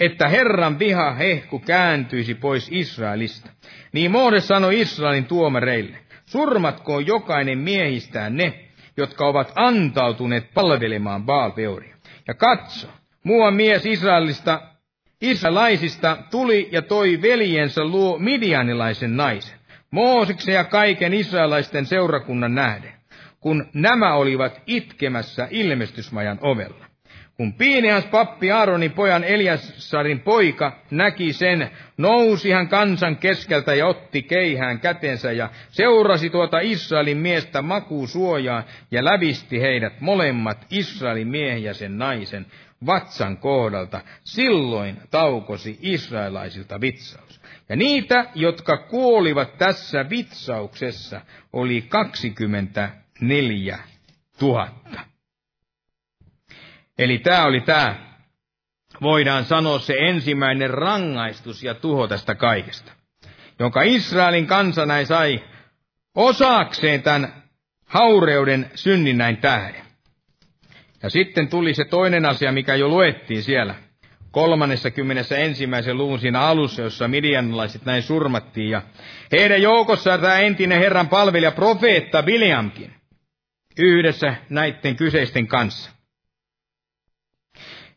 Että 0.00 0.28
Herran 0.28 0.78
viha 0.78 1.14
hehku 1.14 1.58
kääntyisi 1.58 2.34
pois 2.34 2.68
Israelista. 2.72 3.50
Niin 3.92 4.10
Mooses 4.10 4.48
sanoi 4.48 4.80
Israelin 4.80 5.24
tuomareille, 5.24 5.96
surmatkoon 6.26 7.06
jokainen 7.06 7.58
miehistään 7.58 8.36
ne, 8.36 8.54
jotka 8.96 9.26
ovat 9.26 9.52
antautuneet 9.54 10.54
palvelemaan 10.54 11.24
Baalpeoria. 11.24 11.96
Ja 12.28 12.34
katso, 12.34 12.88
muuan 13.24 13.54
mies 13.54 13.86
Israelista 13.86 14.69
Israelaisista 15.20 16.16
tuli 16.30 16.68
ja 16.72 16.82
toi 16.82 17.22
veljensä 17.22 17.84
luo 17.84 18.18
midianilaisen 18.18 19.16
naisen, 19.16 19.58
Mooseksen 19.90 20.54
ja 20.54 20.64
kaiken 20.64 21.14
israelaisten 21.14 21.86
seurakunnan 21.86 22.54
nähden, 22.54 22.92
kun 23.40 23.66
nämä 23.74 24.14
olivat 24.14 24.62
itkemässä 24.66 25.48
ilmestysmajan 25.50 26.38
ovella. 26.40 26.86
Kun 27.36 27.52
Piineas 27.52 28.06
pappi 28.06 28.52
Aaronin 28.52 28.92
pojan 28.92 29.24
Eliassarin 29.24 30.20
poika 30.20 30.72
näki 30.90 31.32
sen, 31.32 31.70
nousi 31.96 32.50
hän 32.50 32.68
kansan 32.68 33.16
keskeltä 33.16 33.74
ja 33.74 33.86
otti 33.86 34.22
keihään 34.22 34.80
kätensä 34.80 35.32
ja 35.32 35.50
seurasi 35.68 36.30
tuota 36.30 36.60
Israelin 36.60 37.16
miestä 37.16 37.62
makuusuojaa 37.62 38.62
ja 38.90 39.04
lävisti 39.04 39.60
heidät 39.60 40.00
molemmat 40.00 40.66
Israelin 40.70 41.28
miehen 41.28 41.62
ja 41.62 41.74
sen 41.74 41.98
naisen 41.98 42.46
vatsan 42.86 43.36
kohdalta. 43.36 44.00
Silloin 44.24 45.00
taukosi 45.10 45.78
israelaisilta 45.82 46.80
vitsaus. 46.80 47.40
Ja 47.68 47.76
niitä, 47.76 48.24
jotka 48.34 48.76
kuolivat 48.76 49.58
tässä 49.58 50.10
vitsauksessa, 50.10 51.20
oli 51.52 51.82
24 51.82 53.78
000. 54.42 54.68
Eli 56.98 57.18
tämä 57.18 57.44
oli 57.44 57.60
tämä, 57.60 57.96
voidaan 59.00 59.44
sanoa 59.44 59.78
se 59.78 59.94
ensimmäinen 59.98 60.70
rangaistus 60.70 61.62
ja 61.62 61.74
tuho 61.74 62.08
tästä 62.08 62.34
kaikesta, 62.34 62.92
jonka 63.58 63.82
Israelin 63.82 64.46
kansa 64.46 64.86
näin 64.86 65.06
sai 65.06 65.44
osaakseen 66.14 67.02
tämän 67.02 67.42
haureuden 67.86 68.70
synnin 68.74 69.18
näin 69.18 69.36
tähden. 69.36 69.89
Ja 71.02 71.10
sitten 71.10 71.48
tuli 71.48 71.74
se 71.74 71.84
toinen 71.84 72.26
asia, 72.26 72.52
mikä 72.52 72.74
jo 72.74 72.88
luettiin 72.88 73.42
siellä, 73.42 73.74
kolmannessa 74.30 74.90
kymmenessä 74.90 75.36
ensimmäisen 75.36 75.98
luvun 75.98 76.18
siinä 76.18 76.40
alussa, 76.40 76.82
jossa 76.82 77.08
midianilaiset 77.08 77.84
näin 77.84 78.02
surmattiin. 78.02 78.70
Ja 78.70 78.82
heidän 79.32 79.62
joukossaan 79.62 80.20
tämä 80.20 80.38
entinen 80.38 80.78
Herran 80.78 81.08
palvelija 81.08 81.50
profeetta 81.50 82.22
Bileamkin, 82.22 82.94
yhdessä 83.78 84.34
näiden 84.48 84.96
kyseisten 84.96 85.46
kanssa. 85.46 85.90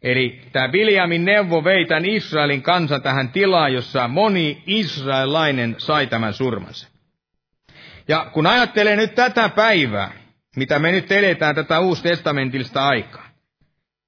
Eli 0.01 0.41
tämä 0.51 0.69
Biljamin 0.69 1.25
neuvo 1.25 1.63
vei 1.63 1.85
tämän 1.85 2.05
Israelin 2.05 2.61
kansan 2.61 3.01
tähän 3.01 3.30
tilaan, 3.30 3.73
jossa 3.73 4.07
moni 4.07 4.63
israelainen 4.65 5.75
sai 5.77 6.07
tämän 6.07 6.34
surmansa. 6.34 6.88
Ja 8.07 8.30
kun 8.34 8.47
ajattelee 8.47 8.95
nyt 8.95 9.15
tätä 9.15 9.49
päivää, 9.49 10.23
mitä 10.55 10.80
me 10.80 10.91
nyt 10.91 11.11
eletään 11.11 11.55
tätä 11.55 11.80
uustestamentillista 11.80 12.88
aikaa, 12.88 13.30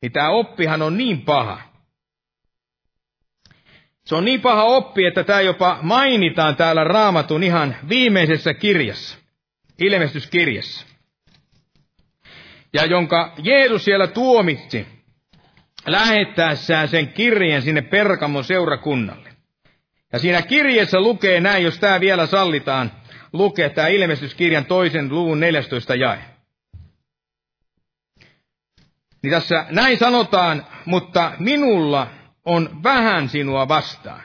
niin 0.02 0.12
tämä 0.12 0.30
oppihan 0.30 0.82
on 0.82 0.98
niin 0.98 1.22
paha. 1.22 1.62
Se 4.06 4.16
on 4.16 4.26
niin 4.26 4.42
paha 4.42 4.64
oppi, 4.64 5.06
että 5.06 5.24
tämä 5.24 5.42
jopa 5.42 5.80
mainitaan 5.82 6.56
täällä 6.56 6.84
raamatun 6.84 7.44
ihan 7.44 7.76
viimeisessä 7.90 8.54
kirjassa, 8.54 9.18
ilmestyskirjassa. 9.80 10.86
Ja 12.74 12.86
jonka 12.86 13.34
Jeesus 13.44 13.86
siellä 13.86 14.08
tuomitsi 14.08 14.88
lähettäessään 15.86 16.88
sen 16.88 17.08
kirjeen 17.08 17.62
sinne 17.62 17.82
Perkamon 17.82 18.44
seurakunnalle. 18.44 19.30
Ja 20.14 20.20
siinä 20.20 20.42
kirjeessä 20.42 21.00
lukee 21.00 21.40
näin, 21.40 21.64
jos 21.64 21.80
tämä 21.80 22.00
vielä 22.00 22.26
sallitaan, 22.26 22.92
lukee 23.34 23.70
tämä 23.70 23.88
ilmestyskirjan 23.88 24.66
toisen 24.66 25.10
luvun 25.10 25.40
14 25.40 25.96
jae. 25.96 26.35
Niin 29.26 29.34
tässä 29.34 29.66
näin 29.70 29.98
sanotaan, 29.98 30.66
mutta 30.86 31.32
minulla 31.40 32.08
on 32.46 32.84
vähän 32.84 33.30
sinua 33.30 33.68
vastaan. 33.68 34.22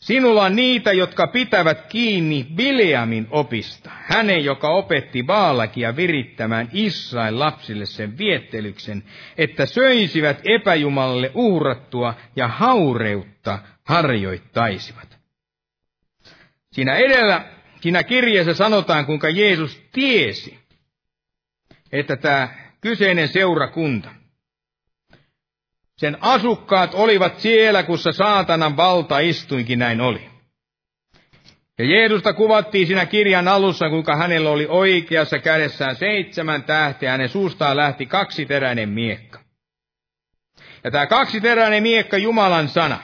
Sinulla 0.00 0.44
on 0.44 0.56
niitä, 0.56 0.92
jotka 0.92 1.26
pitävät 1.26 1.86
kiinni 1.86 2.46
Bileamin 2.54 3.26
opista, 3.30 3.90
hänen, 3.94 4.44
joka 4.44 4.68
opetti 4.68 5.22
Baalakia 5.22 5.96
virittämään 5.96 6.68
Israel 6.72 7.38
lapsille 7.38 7.86
sen 7.86 8.18
viettelyksen, 8.18 9.02
että 9.38 9.66
söisivät 9.66 10.40
epäjumalalle 10.44 11.30
uhrattua 11.34 12.14
ja 12.36 12.48
haureutta 12.48 13.58
harjoittaisivat. 13.84 15.18
Siinä 16.72 16.96
edellä, 16.96 17.44
siinä 17.80 18.02
kirjeessä 18.02 18.54
sanotaan, 18.54 19.06
kuinka 19.06 19.28
Jeesus 19.28 19.82
tiesi, 19.92 20.58
että 21.92 22.16
tämä 22.16 22.67
kyseinen 22.88 23.28
seurakunta, 23.28 24.08
sen 25.96 26.18
asukkaat 26.20 26.94
olivat 26.94 27.40
siellä, 27.40 27.82
kussa 27.82 28.12
saatanan 28.12 28.76
valta 28.76 29.18
istuinkin 29.18 29.78
näin 29.78 30.00
oli. 30.00 30.30
Ja 31.78 31.84
Jeesusta 31.84 32.32
kuvattiin 32.32 32.86
siinä 32.86 33.06
kirjan 33.06 33.48
alussa, 33.48 33.88
kuinka 33.88 34.16
hänellä 34.16 34.50
oli 34.50 34.66
oikeassa 34.68 35.38
kädessään 35.38 35.96
seitsemän 35.96 36.62
tähteä, 36.62 37.10
hänen 37.10 37.28
suustaan 37.28 37.76
lähti 37.76 38.06
kaksiteräinen 38.06 38.88
miekka. 38.88 39.40
Ja 40.84 40.90
tämä 40.90 41.06
kaksiteräinen 41.06 41.82
miekka, 41.82 42.18
Jumalan 42.18 42.68
sana, 42.68 42.98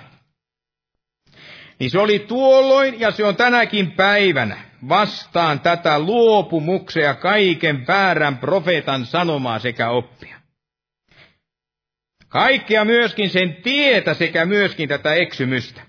niin 1.78 1.90
se 1.90 1.98
oli 1.98 2.18
tuolloin 2.18 3.00
ja 3.00 3.10
se 3.10 3.24
on 3.24 3.36
tänäkin 3.36 3.92
päivänä 3.92 4.56
vastaan 4.88 5.60
tätä 5.60 5.98
luopumuksia 5.98 7.14
kaiken 7.14 7.86
väärän 7.86 8.38
profeetan 8.38 9.06
sanomaa 9.06 9.58
sekä 9.58 9.90
oppia. 9.90 10.40
Kaikkea 12.28 12.84
myöskin 12.84 13.30
sen 13.30 13.54
tietä 13.62 14.14
sekä 14.14 14.44
myöskin 14.46 14.88
tätä 14.88 15.14
eksymystä. 15.14 15.82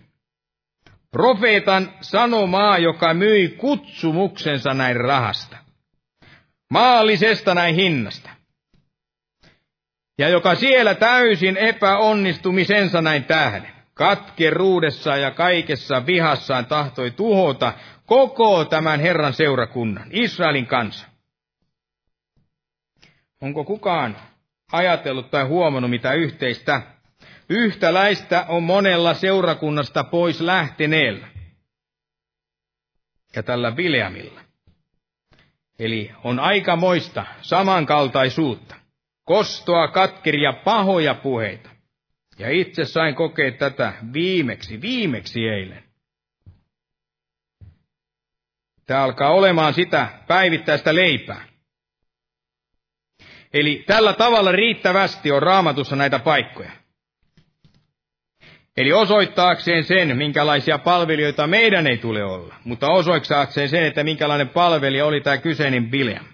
Profeetan 1.12 1.94
sanomaa, 2.02 2.78
joka 2.78 3.14
myi 3.14 3.48
kutsumuksensa 3.58 4.74
näin 4.74 4.96
rahasta. 4.96 5.58
Maallisesta 6.70 7.54
näin 7.54 7.76
hinnasta. 7.76 8.30
Ja 10.18 10.30
joka 10.30 10.56
siellä 10.56 10.96
täysin 10.96 11.58
epäonnistumisensa 11.58 13.02
näin 13.02 13.24
tähden, 13.24 13.68
katkeruudessa 13.94 15.18
ja 15.18 15.32
kaikessa 15.32 16.06
vihassaan 16.06 16.66
tahtoi 16.66 17.12
tuhota 17.12 17.74
koko 18.06 18.66
tämän 18.66 19.00
Herran 19.00 19.34
seurakunnan, 19.34 20.08
Israelin 20.12 20.68
kanssa. 20.68 21.08
Onko 23.42 23.64
kukaan 23.64 24.18
ajatellut 24.72 25.32
tai 25.32 25.44
huomannut 25.44 25.92
mitä 25.92 26.14
yhteistä. 26.14 26.82
Yhtäläistä 27.50 28.46
on 28.48 28.64
monella 28.64 29.14
seurakunnasta 29.14 30.04
pois 30.04 30.42
lähteneellä. 30.42 31.28
Ja 33.36 33.44
tällä 33.44 33.78
Vileamilla. 33.78 34.42
Eli 35.80 36.12
on 36.24 36.40
aikamoista 36.40 37.26
samankaltaisuutta, 37.42 38.76
kostoa, 39.24 39.88
katkeria, 39.88 40.54
pahoja 40.54 41.14
puheita. 41.14 41.70
Ja 42.40 42.50
itse 42.50 42.86
sain 42.86 43.16
kokea 43.16 43.52
tätä 43.52 43.94
viimeksi, 44.14 44.82
viimeksi 44.82 45.48
eilen. 45.48 45.85
Tämä 48.86 49.04
alkaa 49.04 49.30
olemaan 49.30 49.74
sitä 49.74 50.08
päivittäistä 50.28 50.96
leipää. 50.96 51.46
Eli 53.54 53.84
tällä 53.88 54.14
tavalla 54.14 54.52
riittävästi 54.52 55.32
on 55.32 55.42
raamatussa 55.44 55.96
näitä 55.96 56.20
paikkoja. 56.20 56.72
Eli 58.78 58.94
osoittaakseen 58.94 59.84
sen, 59.84 60.18
minkälaisia 60.18 60.78
palvelijoita 60.78 61.48
meidän 61.48 61.88
ei 61.88 61.98
tule 61.98 62.24
olla, 62.24 62.56
mutta 62.64 62.88
osoittaakseen 62.88 63.70
sen, 63.70 63.84
että 63.84 64.04
minkälainen 64.04 64.50
palvelija 64.50 65.06
oli 65.06 65.22
tämä 65.22 65.38
kyseinen 65.38 65.90
Bileam. 65.90 66.26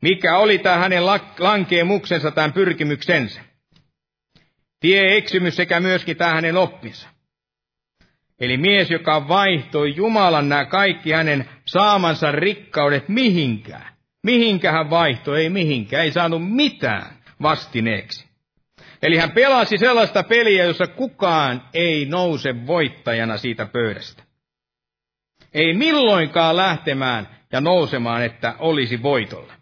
Mikä 0.00 0.38
oli 0.38 0.58
tämä 0.58 0.76
hänen 0.76 1.06
lankeemuksensa, 1.38 2.30
tämän 2.30 2.52
pyrkimyksensä. 2.52 3.40
Tie 4.80 5.16
eksymys 5.16 5.56
sekä 5.56 5.80
myöskin 5.80 6.16
tämä 6.16 6.34
hänen 6.34 6.56
oppinsa. 6.56 7.08
Eli 8.40 8.56
mies, 8.56 8.90
joka 8.90 9.28
vaihtoi 9.28 9.96
Jumalan 9.96 10.48
nämä 10.48 10.64
kaikki 10.64 11.12
hänen 11.12 11.48
saamansa 11.64 12.32
rikkaudet 12.32 13.08
mihinkään. 13.08 13.96
Mihinkä 14.22 14.72
hän 14.72 14.90
vaihtoi? 14.90 15.42
Ei 15.42 15.48
mihinkään. 15.48 16.04
Ei 16.04 16.12
saanut 16.12 16.52
mitään 16.54 17.16
vastineeksi. 17.42 18.26
Eli 19.02 19.16
hän 19.16 19.30
pelasi 19.30 19.78
sellaista 19.78 20.22
peliä, 20.22 20.64
jossa 20.64 20.86
kukaan 20.86 21.62
ei 21.74 22.04
nouse 22.04 22.66
voittajana 22.66 23.36
siitä 23.36 23.66
pöydästä. 23.66 24.22
Ei 25.54 25.74
milloinkaan 25.74 26.56
lähtemään 26.56 27.28
ja 27.52 27.60
nousemaan, 27.60 28.24
että 28.24 28.54
olisi 28.58 29.02
voitolla. 29.02 29.52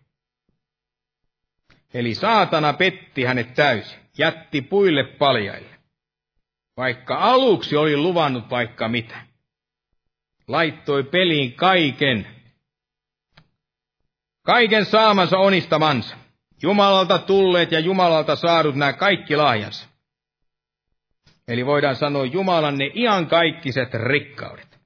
Eli 1.95 2.15
saatana 2.15 2.73
petti 2.73 3.25
hänet 3.25 3.55
täysin, 3.55 3.99
jätti 4.19 4.63
puille 4.63 5.05
paljaille. 5.05 5.74
Vaikka 6.77 7.17
aluksi 7.17 7.77
oli 7.77 7.97
luvannut 7.97 8.51
vaikka 8.51 8.89
mitä. 8.89 9.17
Laittoi 10.49 11.03
peliin 11.03 11.53
kaiken, 11.53 12.27
kaiken 14.43 14.85
saamansa 14.85 15.39
onistamansa. 15.39 16.17
Jumalalta 16.63 17.19
tulleet 17.19 17.73
ja 17.73 17.81
Jumalalta 17.81 18.37
saadut 18.37 18.75
nämä 18.75 18.93
kaikki 18.93 19.37
lahjansa. 19.37 19.89
Eli 21.49 21.67
voidaan 21.67 21.97
sanoa 21.97 22.25
Jumalan 22.25 22.79
ne 22.79 22.91
kaikkiset 23.31 23.95
rikkaudet. 23.95 24.81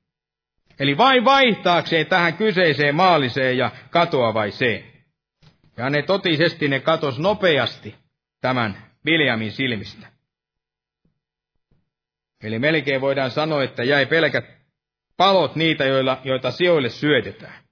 Eli 0.80 0.96
vain 0.96 1.24
vaihtaakseen 1.24 2.06
tähän 2.06 2.34
kyseiseen 2.34 2.94
maalliseen 2.94 3.58
ja 3.58 3.70
katoavaiseen. 3.90 4.84
Ja 5.76 5.90
ne 5.90 6.02
totisesti 6.02 6.68
ne 6.68 6.80
katos 6.80 7.18
nopeasti 7.18 7.94
tämän 8.40 8.92
Viljamin 9.04 9.52
silmistä. 9.52 10.17
Eli 12.42 12.58
melkein 12.58 13.00
voidaan 13.00 13.30
sanoa, 13.30 13.62
että 13.62 13.84
jäi 13.84 14.06
pelkät 14.06 14.44
palot 15.16 15.56
niitä, 15.56 15.84
joilla, 15.84 16.20
joita 16.24 16.50
sijoille 16.50 16.88
syötetään 16.88 17.68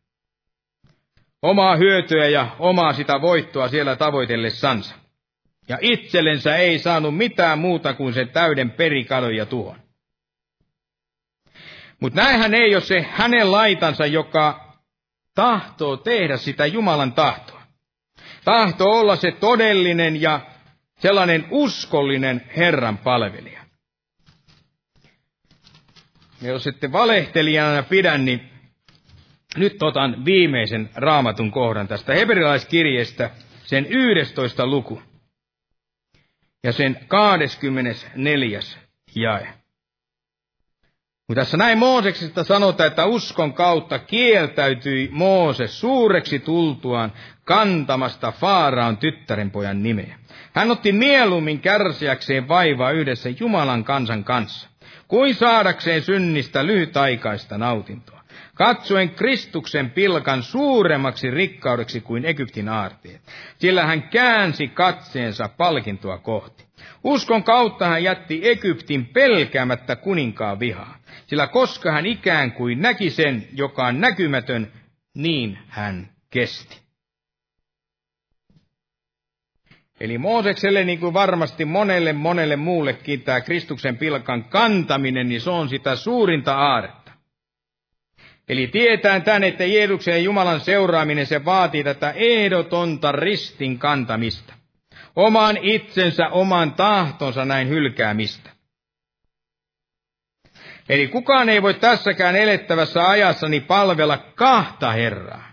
omaa 1.43 1.77
hyötyä 1.77 2.29
ja 2.29 2.57
omaa 2.59 2.93
sitä 2.93 3.21
voittoa 3.21 3.69
siellä 3.69 3.97
tavoitellessansa. 3.97 4.95
Ja 5.69 5.79
itsellensä 5.81 6.57
ei 6.57 6.79
saanut 6.79 7.17
mitään 7.17 7.59
muuta 7.59 7.95
kuin 7.95 8.15
sen 8.15 8.29
täyden 8.29 8.71
perikadon 8.71 9.37
ja 9.37 9.47
tuon. 9.47 9.81
Mutta 12.01 12.23
näinhän 12.23 12.55
ei 12.55 12.75
ole 12.75 12.83
se 12.83 13.07
hänen 13.11 13.53
laitansa, 13.53 14.07
joka 14.07 14.75
tahtoo 15.35 15.97
tehdä 15.97 16.37
sitä 16.37 16.67
Jumalan 16.67 17.13
tahtoa. 17.13 17.63
Tahto 18.45 18.85
olla 18.85 19.17
se 19.17 19.31
todellinen 19.31 20.23
ja 20.23 20.41
sellainen 20.99 21.47
uskollinen 21.51 22.51
Herran 22.57 22.99
palvelija. 22.99 23.56
Ja 26.43 26.49
jos 26.49 26.67
ette 26.67 26.93
valehtelijana 26.93 27.83
pidä, 27.83 28.19
niin 28.19 28.51
nyt 29.57 29.83
otan 29.83 30.25
viimeisen 30.25 30.91
raamatun 30.95 31.51
kohdan 31.51 31.89
tästä 31.89 32.15
hebrealaiskirjeestä, 32.15 33.31
sen 33.65 33.87
11 33.87 34.67
luku 34.67 35.03
ja 36.65 36.73
sen 36.73 36.99
24. 37.09 38.61
jae. 39.15 39.49
Kun 41.27 41.37
tässä 41.37 41.57
näin 41.57 41.79
Mooseksesta 41.79 42.45
sanotaan, 42.45 42.87
että 42.87 43.05
uskon 43.05 43.53
kautta 43.53 43.99
kieltäytyi 43.99 45.09
Mooses 45.13 45.81
suureksi 45.81 46.39
tultuaan 46.39 47.13
kantamasta 47.45 48.33
Faaraan 48.33 48.97
tyttärenpojan 48.97 49.83
nimeä. 49.83 50.19
Hän 50.53 50.71
otti 50.71 50.93
mieluummin 50.93 51.61
kärsiäkseen 51.61 52.49
vaivaa 52.49 52.91
yhdessä 52.91 53.29
Jumalan 53.41 53.85
kansan 53.85 54.25
kanssa, 54.25 54.69
kuin 55.09 55.35
saadakseen 55.35 56.03
synnistä 56.03 56.67
lyhytaikaista 56.67 57.59
nautintoa 57.59 58.17
katsoen 58.57 59.11
Kristuksen 59.11 59.91
pilkan 59.91 60.43
suuremmaksi 60.43 61.31
rikkaudeksi 61.31 62.01
kuin 62.01 62.25
Egyptin 62.25 62.69
aarteet, 62.69 63.21
sillä 63.59 63.87
hän 63.87 64.03
käänsi 64.03 64.69
katseensa 64.69 65.49
palkintoa 65.49 66.19
kohti. 66.19 66.65
Uskon 67.05 67.43
kautta 67.43 67.89
hän 67.89 68.05
jätti 68.05 68.41
Egyptin 68.49 69.07
pelkäämättä 69.07 69.97
kuninkaan 69.97 70.61
vihaa, 70.61 70.97
sillä 71.27 71.47
koska 71.47 71.93
hän 71.93 72.07
ikään 72.07 72.53
kuin 72.53 72.83
näki 72.83 73.11
sen, 73.11 73.49
joka 73.53 73.87
on 73.87 74.01
näkymätön, 74.01 74.73
niin 75.15 75.59
hän 75.69 76.09
kesti. 76.31 76.86
Eli 80.01 80.19
Moosekselle, 80.19 80.85
niin 80.85 81.01
kuin 81.01 81.15
varmasti 81.15 81.65
monelle 81.65 82.13
monelle 82.13 82.57
muullekin, 82.57 83.23
tämä 83.23 83.41
Kristuksen 83.41 83.99
pilkan 83.99 84.45
kantaminen, 84.45 85.29
niin 85.29 85.41
se 85.41 85.51
on 85.51 85.69
sitä 85.69 85.97
suurinta 85.97 86.55
aaretta. 86.55 87.13
Eli 88.49 88.67
tietää 88.67 89.21
tän, 89.21 89.45
että 89.45 89.65
Jeesuksen 89.65 90.13
ja 90.13 90.19
Jumalan 90.19 90.61
seuraaminen, 90.61 91.27
se 91.27 91.45
vaatii 91.45 91.85
tätä 91.85 92.11
ehdotonta 92.11 93.13
ristin 93.13 93.79
kantamista. 93.79 94.55
Oman 95.17 95.57
itsensä, 95.63 96.29
oman 96.29 96.73
tahtonsa 96.73 97.45
näin 97.45 97.69
hylkäämistä. 97.69 98.51
Eli 100.89 101.09
kukaan 101.09 101.49
ei 101.49 101.63
voi 101.63 101.75
tässäkään 101.75 102.37
elettävässä 102.37 103.09
ajassani 103.09 103.61
palvella 103.61 104.19
kahta 104.19 104.93
Herraa, 104.93 105.49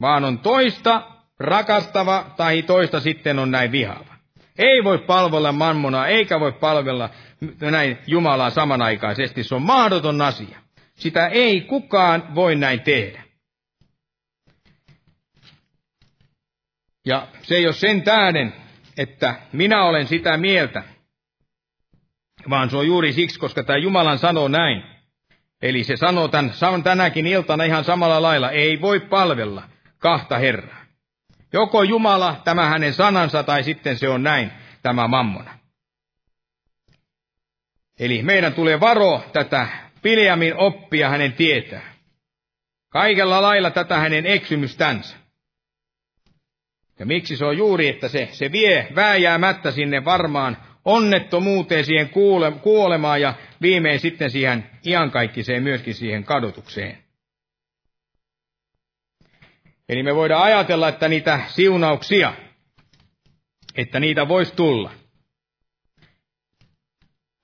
vaan 0.00 0.24
on 0.24 0.38
toista 0.38 1.15
rakastava 1.38 2.34
tai 2.36 2.62
toista 2.62 3.00
sitten 3.00 3.38
on 3.38 3.50
näin 3.50 3.72
vihaava. 3.72 4.16
Ei 4.58 4.84
voi 4.84 4.98
palvella 4.98 5.52
mammonaa, 5.52 6.06
eikä 6.06 6.40
voi 6.40 6.52
palvella 6.52 7.10
näin 7.60 7.98
Jumalaa 8.06 8.50
samanaikaisesti. 8.50 9.44
Se 9.44 9.54
on 9.54 9.62
mahdoton 9.62 10.22
asia. 10.22 10.58
Sitä 10.94 11.26
ei 11.26 11.60
kukaan 11.60 12.34
voi 12.34 12.56
näin 12.56 12.80
tehdä. 12.80 13.22
Ja 17.06 17.28
se 17.42 17.54
ei 17.54 17.66
ole 17.66 17.72
sen 17.72 18.02
tähden, 18.02 18.54
että 18.98 19.34
minä 19.52 19.84
olen 19.84 20.06
sitä 20.06 20.36
mieltä, 20.36 20.82
vaan 22.50 22.70
se 22.70 22.76
on 22.76 22.86
juuri 22.86 23.12
siksi, 23.12 23.38
koska 23.38 23.62
tämä 23.62 23.76
Jumalan 23.76 24.18
sanoo 24.18 24.48
näin. 24.48 24.82
Eli 25.62 25.84
se 25.84 25.96
sanoo 25.96 26.28
tämän, 26.28 26.82
tänäkin 26.84 27.26
iltana 27.26 27.64
ihan 27.64 27.84
samalla 27.84 28.22
lailla, 28.22 28.50
ei 28.50 28.80
voi 28.80 29.00
palvella 29.00 29.62
kahta 29.98 30.38
Herraa. 30.38 30.85
Joko 31.56 31.82
Jumala, 31.82 32.40
tämä 32.44 32.66
hänen 32.66 32.92
sanansa, 32.92 33.42
tai 33.42 33.62
sitten 33.62 33.98
se 33.98 34.08
on 34.08 34.22
näin, 34.22 34.50
tämä 34.82 35.08
mammona. 35.08 35.58
Eli 38.00 38.22
meidän 38.22 38.54
tulee 38.54 38.80
varoa 38.80 39.22
tätä 39.32 39.68
Piljamin 40.02 40.56
oppia 40.56 41.08
hänen 41.08 41.32
tietää. 41.32 41.94
Kaikella 42.88 43.42
lailla 43.42 43.70
tätä 43.70 43.98
hänen 43.98 44.26
eksymystänsä. 44.26 45.16
Ja 46.98 47.06
miksi 47.06 47.36
se 47.36 47.44
on 47.44 47.58
juuri, 47.58 47.88
että 47.88 48.08
se, 48.08 48.28
se 48.32 48.52
vie 48.52 48.88
vääjäämättä 48.94 49.70
sinne 49.70 50.04
varmaan 50.04 50.56
onnettomuuteen, 50.84 51.84
siihen 51.84 52.10
kuolemaan 52.62 53.20
ja 53.20 53.34
viimein 53.62 54.00
sitten 54.00 54.30
siihen 54.30 54.70
iankaikkiseen 54.86 55.62
myöskin 55.62 55.94
siihen 55.94 56.24
kadotukseen. 56.24 57.05
Eli 59.88 60.02
me 60.02 60.14
voidaan 60.14 60.42
ajatella, 60.42 60.88
että 60.88 61.08
niitä 61.08 61.40
siunauksia, 61.46 62.32
että 63.76 64.00
niitä 64.00 64.28
voisi 64.28 64.54
tulla– 64.56 64.90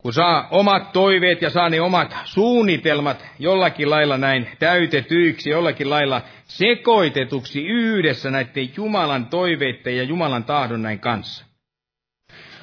kun 0.03 0.13
saa 0.13 0.49
omat 0.51 0.93
toiveet 0.93 1.43
ja 1.43 1.51
saa 1.51 1.69
ne 1.69 1.81
omat 1.81 2.17
suunnitelmat 2.25 3.25
jollakin 3.39 3.91
lailla 3.91 4.19
näin 4.19 4.49
täytetyiksi, 4.59 5.51
jollakin 5.51 5.91
lailla 5.91 6.23
sekoitetuksi 6.45 7.67
yhdessä 7.67 8.31
näiden 8.31 8.71
Jumalan 8.77 9.27
toiveiden 9.27 9.97
ja 9.97 10.03
Jumalan 10.03 10.45
tahdon 10.45 10.83
näin 10.83 10.99
kanssa. 10.99 11.45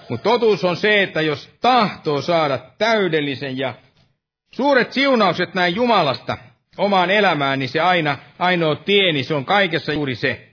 Mutta 0.09 0.23
totuus 0.23 0.63
on 0.63 0.77
se, 0.77 1.03
että 1.03 1.21
jos 1.21 1.57
tahtoo 1.61 2.21
saada 2.21 2.59
täydellisen 2.77 3.57
ja 3.57 3.73
suuret 4.51 4.93
siunaukset 4.93 5.53
näin 5.53 5.75
Jumalasta 5.75 6.37
omaan 6.79 7.11
elämään, 7.11 7.59
niin 7.59 7.69
se 7.69 7.79
aina, 7.79 8.17
ainoa 8.39 8.75
tie, 8.75 9.11
niin 9.11 9.25
se 9.25 9.33
on 9.33 9.45
kaikessa 9.45 9.93
juuri 9.93 10.15
se. 10.15 10.49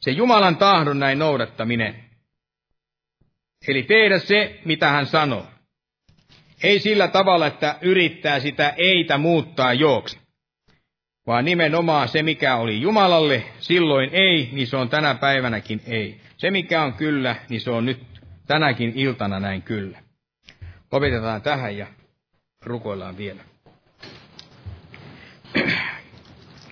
Se 0.00 0.10
Jumalan 0.10 0.56
tahdon 0.56 0.98
näin 0.98 1.18
noudattaminen. 1.18 2.04
Eli 3.68 3.82
tehdä 3.82 4.18
se, 4.18 4.60
mitä 4.64 4.88
hän 4.88 5.06
sanoo. 5.06 5.46
Ei 6.62 6.78
sillä 6.78 7.08
tavalla, 7.08 7.46
että 7.46 7.78
yrittää 7.80 8.40
sitä 8.40 8.74
eitä 8.76 9.18
muuttaa 9.18 9.72
jooksi. 9.72 10.18
Vaan 11.26 11.44
nimenomaan 11.44 12.08
se, 12.08 12.22
mikä 12.22 12.56
oli 12.56 12.80
Jumalalle 12.80 13.44
silloin 13.58 14.10
ei, 14.12 14.48
niin 14.52 14.66
se 14.66 14.76
on 14.76 14.88
tänä 14.88 15.14
päivänäkin 15.14 15.80
ei. 15.86 16.20
Se, 16.36 16.50
mikä 16.50 16.82
on 16.82 16.94
kyllä, 16.94 17.36
niin 17.48 17.60
se 17.60 17.70
on 17.70 17.86
nyt 17.86 18.00
tänäkin 18.46 18.92
iltana 18.96 19.40
näin 19.40 19.62
kyllä. 19.62 20.02
Lopetetaan 20.92 21.42
tähän 21.42 21.76
ja 21.76 21.86
rukoillaan 22.64 23.16
vielä. 23.16 23.49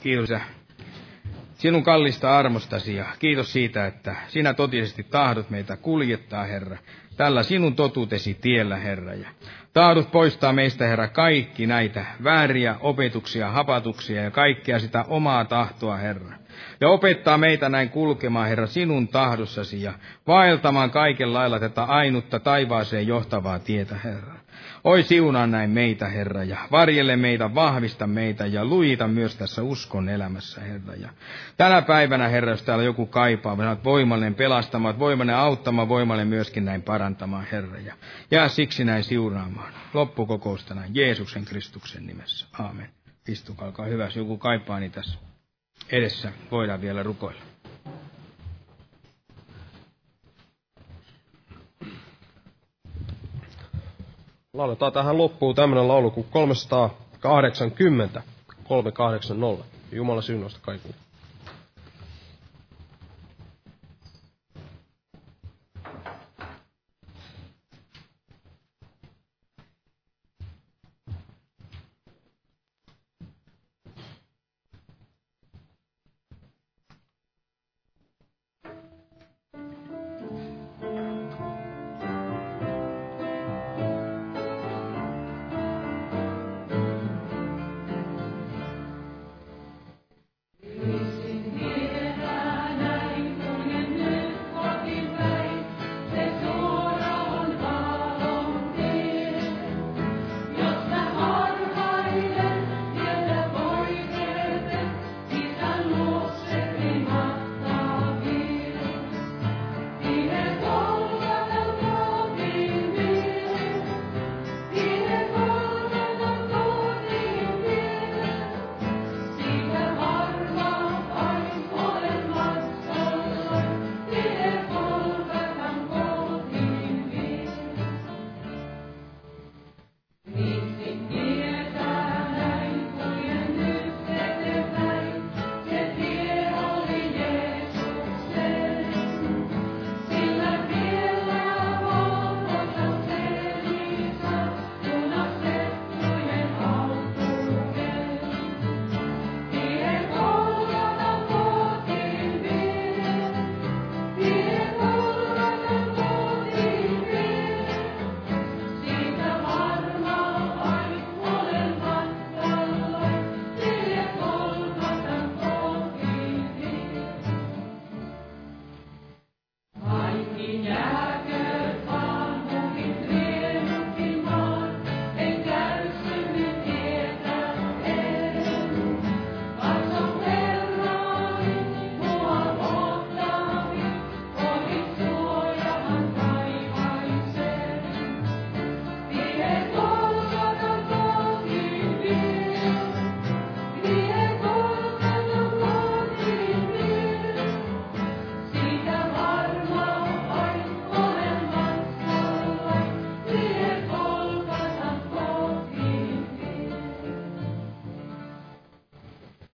Kiitos 0.03 0.31
sinun 1.59 1.83
kallista 1.83 2.39
armostasi 2.39 2.97
ja 2.97 3.07
kiitos 3.19 3.53
siitä, 3.53 3.87
että 3.87 4.17
sinä 4.29 4.55
totisesti 4.55 5.03
tahdot 5.03 5.51
meitä 5.51 5.77
kuljettaa, 5.77 6.45
Herra, 6.45 6.77
tällä 7.17 7.43
sinun 7.43 7.75
totuutesi 7.75 8.35
tiellä, 8.35 8.77
Herra. 8.77 9.15
Ja 9.15 9.29
tahdot 9.73 10.11
poistaa 10.13 10.53
meistä, 10.53 10.87
Herra, 10.87 11.09
kaikki 11.09 11.67
näitä 11.67 12.07
vääriä 12.25 12.77
opetuksia, 12.81 13.51
hapatuksia 13.51 14.23
ja 14.23 14.31
kaikkea 14.31 14.79
sitä 14.79 15.05
omaa 15.09 15.45
tahtoa, 15.45 15.97
Herra. 15.97 16.37
Ja 16.81 16.89
opettaa 16.89 17.39
meitä 17.39 17.69
näin 17.69 17.91
kulkemaan, 17.91 18.49
Herra, 18.49 18.67
sinun 18.67 19.09
tahdossasi 19.09 19.83
ja 19.83 19.93
vaeltamaan 20.27 20.91
kaiken 20.91 21.35
lailla 21.35 21.61
tätä 21.61 21.85
ainutta 21.85 22.41
taivaaseen 22.41 23.07
johtavaa 23.07 23.59
tietä, 23.59 23.95
Herra. 24.05 24.38
Oi 24.89 25.03
siunaa 25.03 25.47
näin 25.47 25.71
meitä, 25.71 26.09
Herra, 26.09 26.45
ja 26.45 26.59
varjelle 26.71 27.17
meitä, 27.17 27.55
vahvista 27.55 28.07
meitä 28.07 28.47
ja 28.47 28.65
luita 28.65 29.09
myös 29.09 29.37
tässä 29.37 29.63
uskon 29.63 30.09
elämässä, 30.09 30.61
Herra. 30.61 30.95
Ja 30.95 31.09
tänä 31.57 31.83
päivänä, 31.83 32.29
Herra, 32.29 32.51
jos 32.51 32.63
täällä 32.63 32.85
joku 32.85 33.07
kaipaa, 33.07 33.57
me 33.57 33.69
olet 33.69 33.85
voimallinen 33.85 34.35
pelastamaan, 34.35 34.99
voimallinen 34.99 35.37
auttamaan, 35.37 35.89
voimallinen 35.89 36.29
myöskin 36.29 36.65
näin 36.65 36.83
parantamaan, 36.83 37.47
Herra. 37.53 37.79
Ja 37.79 37.95
jää 38.31 38.49
siksi 38.49 38.85
näin 38.85 39.05
siunaamaan. 39.05 39.73
Loppukokousta 39.95 40.75
näin 40.75 40.95
Jeesuksen 40.95 41.45
Kristuksen 41.45 42.07
nimessä. 42.07 42.47
Aamen. 42.59 42.91
Istukaa, 43.29 43.67
olkaa 43.67 43.87
hyvä. 43.87 44.05
Jos 44.05 44.17
joku 44.17 44.39
kaipaa, 44.39 44.81
niin 44.81 44.93
tässä 44.93 45.19
edessä 45.91 46.33
voidaan 46.51 46.81
vielä 46.81 47.03
rukoilla. 47.03 47.41
Lauletaan 54.59 54.93
tähän 54.93 55.19
loppuun 55.19 55.55
tämmöinen 55.55 55.89
laulu 55.89 56.11
kuin 56.11 56.27
380, 56.31 58.23
380. 58.65 59.65
Jumala 59.93 60.23
siunausta 60.23 60.61
kaikille. 60.63 60.95